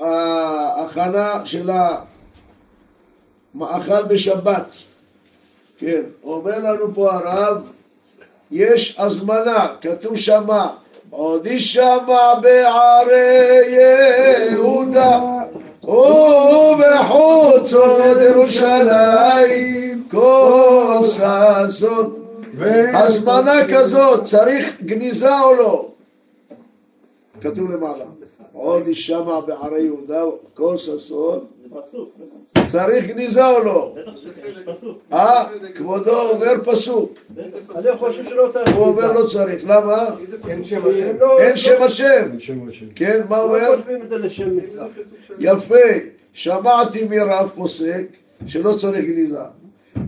ההכנה 0.00 1.46
של 1.46 1.70
המאכל 3.54 4.02
בשבת. 4.02 4.76
כן, 5.78 6.02
אומר 6.22 6.58
לנו 6.58 6.94
פה 6.94 7.12
הרב, 7.12 7.62
יש 8.50 9.00
הזמנה, 9.00 9.68
כתוב 9.80 10.16
שמה, 10.16 10.76
עוד 11.10 11.46
יישמע 11.46 12.34
בערי 12.40 13.74
יהודה 14.50 15.20
ובחוצות 16.74 18.16
ירושלים 18.30 20.04
כל 20.10 20.98
ששון. 21.04 22.14
הזמנה 22.94 23.66
כזאת, 23.68 24.24
צריך 24.24 24.76
גניזה 24.82 25.40
או 25.40 25.54
לא? 25.54 25.89
כתוב 27.40 27.70
למעלה, 27.70 28.04
עוד 28.52 28.88
יישמע 28.88 29.40
בערי 29.40 29.82
יהודה 29.82 30.22
כל 30.54 30.76
ששון, 30.78 31.46
צריך 32.66 33.06
גניזה 33.06 33.46
או 33.46 33.64
לא? 33.64 33.94
אה, 35.12 35.44
כבודו 35.74 36.30
אומר 36.30 36.52
פסוק, 36.64 37.14
אני 37.76 37.96
חושב 37.96 38.24
שלא 38.24 38.48
צריך. 38.52 38.76
הוא 38.76 38.86
אומר 38.86 39.12
לא 39.12 39.26
צריך, 39.26 39.62
למה? 39.66 40.06
אין 40.48 40.64
שם 40.64 40.88
השם. 40.88 41.16
אין 41.38 41.56
שם 41.56 41.82
השם, 41.82 42.38
שם 42.38 42.68
השם. 42.68 42.86
כן, 42.94 43.20
מה 43.28 43.36
לא 43.36 43.42
אומר? 43.42 43.76
כותבים 43.76 44.02
את 44.02 44.08
זה 44.08 44.18
לשם 44.18 44.56
מצווה. 44.56 44.86
יפה, 45.38 45.74
שמעתי 46.32 47.04
מרב 47.10 47.52
פוסק 47.54 48.06
שלא 48.46 48.72
צריך 48.72 49.04
גניזה. 49.04 49.38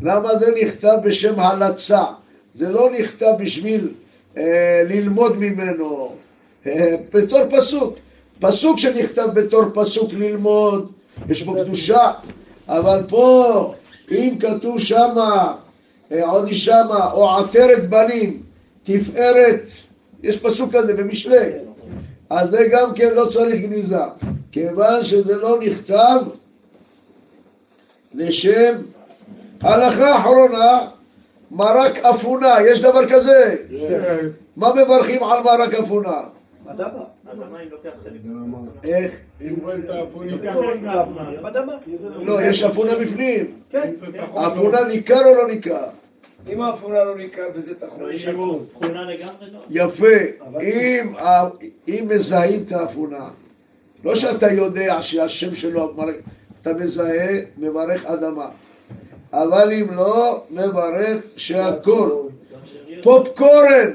למה 0.03 0.37
זה 0.39 0.55
נכתב 0.63 0.97
בשם 1.05 1.41
הלצה? 1.41 2.05
זה 2.55 2.69
לא 2.69 2.91
נכתב 2.99 3.33
בשביל 3.39 3.89
אה, 4.37 4.83
ללמוד 4.89 5.37
ממנו, 5.39 6.17
בתור 7.15 7.41
פסוק. 7.51 7.95
פסוק 8.41 8.79
שנכתב 8.79 9.29
בתור 9.35 9.63
פסוק 9.75 10.13
ללמוד, 10.13 10.93
יש 11.29 11.43
בו 11.43 11.55
קדושה, 11.55 12.11
אבל 12.69 13.03
פה, 13.09 13.75
אם 14.11 14.35
כתוב 14.41 14.81
שמה, 14.81 15.55
אה, 16.13 16.27
עוד 16.31 16.53
שמה, 16.53 17.13
או 17.13 17.39
עטרת 17.39 17.89
בנים, 17.89 18.43
תפארת, 18.83 19.63
יש 20.23 20.39
פסוק 20.39 20.75
כזה 20.77 20.95
במשלי, 20.95 21.51
אז 22.31 22.51
זה 22.51 22.69
גם 22.73 22.95
כן 22.95 23.15
לא 23.15 23.27
צריך 23.27 23.61
גניזה, 23.61 23.97
כיוון 24.53 25.05
שזה 25.05 25.37
לא 25.37 25.59
נכתב 25.61 26.19
לשם 28.15 28.75
הלכה 29.61 30.17
אחרונה, 30.19 30.79
מרק 31.51 31.97
אפונה, 31.97 32.55
יש 32.71 32.81
דבר 32.81 33.09
כזה? 33.09 33.57
מה 34.57 34.75
מברכים 34.75 35.25
על 35.25 35.43
מרק 35.43 35.75
אפונה? 35.75 36.21
איך? 38.85 39.21
אם 39.41 39.55
רואים 39.63 40.35
את 40.35 40.43
מהאדמה. 40.83 41.49
אדמה. 41.49 41.73
לא, 42.19 42.43
יש 42.43 42.63
אפונה 42.63 42.97
בפנים. 42.97 43.55
כן. 43.71 43.93
אפונה 44.35 44.85
ניכר 44.85 45.25
או 45.25 45.35
לא 45.35 45.49
ניכר? 45.49 45.87
אם 46.53 46.61
האפונה 46.61 47.05
לא 47.05 47.17
ניכר 47.17 47.47
וזה 47.55 47.75
לגמרי 49.05 49.51
לא. 49.53 49.61
יפה. 49.71 50.07
אם, 51.89 52.09
מזהים 52.09 52.63
את 52.67 52.73
האפונה, 52.73 53.29
לא 54.05 54.17
שאתה 54.17 54.53
יודע 54.53 55.03
שהשם 55.03 55.57
שלו, 55.57 55.95
אתה 56.61 56.73
מזהה, 56.73 57.41
מברך 57.59 58.07
אדמה. 58.07 58.49
אבל 59.33 59.73
אם 59.73 59.95
לא, 59.95 60.45
מברך 60.51 61.25
שהכל. 61.37 62.29
פופקורן 63.03 63.91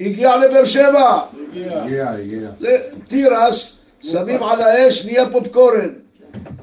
הגיע 0.00 0.36
לבאר 0.36 0.64
שבע. 0.64 1.20
הגיע, 1.52 2.10
הגיע. 2.10 2.48
זה 2.60 2.78
תירס, 3.08 3.76
שמים 4.02 4.42
על 4.42 4.60
האש, 4.60 5.06
נהיה 5.06 5.30
פופקורן. 5.30 5.88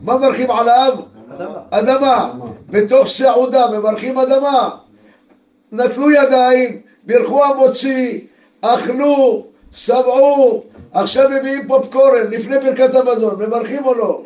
מה 0.01 0.17
מברכים 0.17 0.51
עליו? 0.51 0.93
אדמה. 1.31 1.59
אדמה. 1.69 2.31
בתוך 2.69 3.07
סעודה 3.07 3.71
מברכים 3.71 4.17
אדמה. 4.17 4.69
נטלו 5.71 6.11
ידיים, 6.11 6.81
בירכו 7.03 7.43
המוציא, 7.45 8.19
אכלו, 8.61 9.45
שבעו, 9.71 10.63
עכשיו 10.93 11.29
מביאים 11.29 11.67
פופקורן 11.67 12.27
לפני 12.29 12.59
ברכת 12.59 12.95
המזון, 12.95 13.41
מברכים 13.41 13.85
או 13.85 13.93
לא? 13.93 14.23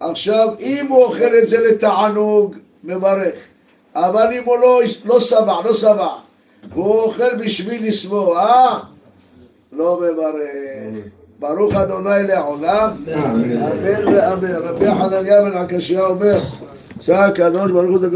עכשיו, 0.00 0.48
אם 0.60 0.86
הוא 0.88 1.04
אוכל 1.04 1.38
את 1.42 1.48
זה 1.48 1.66
לתענוג, 1.68 2.54
מברך. 2.84 3.34
אבל 3.94 4.32
אם 4.32 4.44
הוא 4.44 4.58
לא, 4.58 4.80
לא 5.04 5.20
שבע, 5.20 5.60
לא 5.64 5.74
שבע, 5.74 6.08
והוא 6.70 7.00
אוכל 7.00 7.34
בשביל 7.44 7.86
לשבוע, 7.86 8.38
אה? 8.38 8.78
לא 9.72 10.00
מברך. 10.00 11.04
ברוך 11.38 11.74
אדוני 11.74 12.22
לעולם, 12.28 12.90
אמן 13.14 14.14
ואמן. 14.14 14.54
רבי 14.54 14.90
חנניה 14.90 15.42
בן 15.42 15.56
עקשיא 15.56 16.00
אומר, 16.00 16.38
שא 17.00 17.14
הקדוש 17.14 17.70
ברוך 17.70 17.90
הוא 17.90 18.08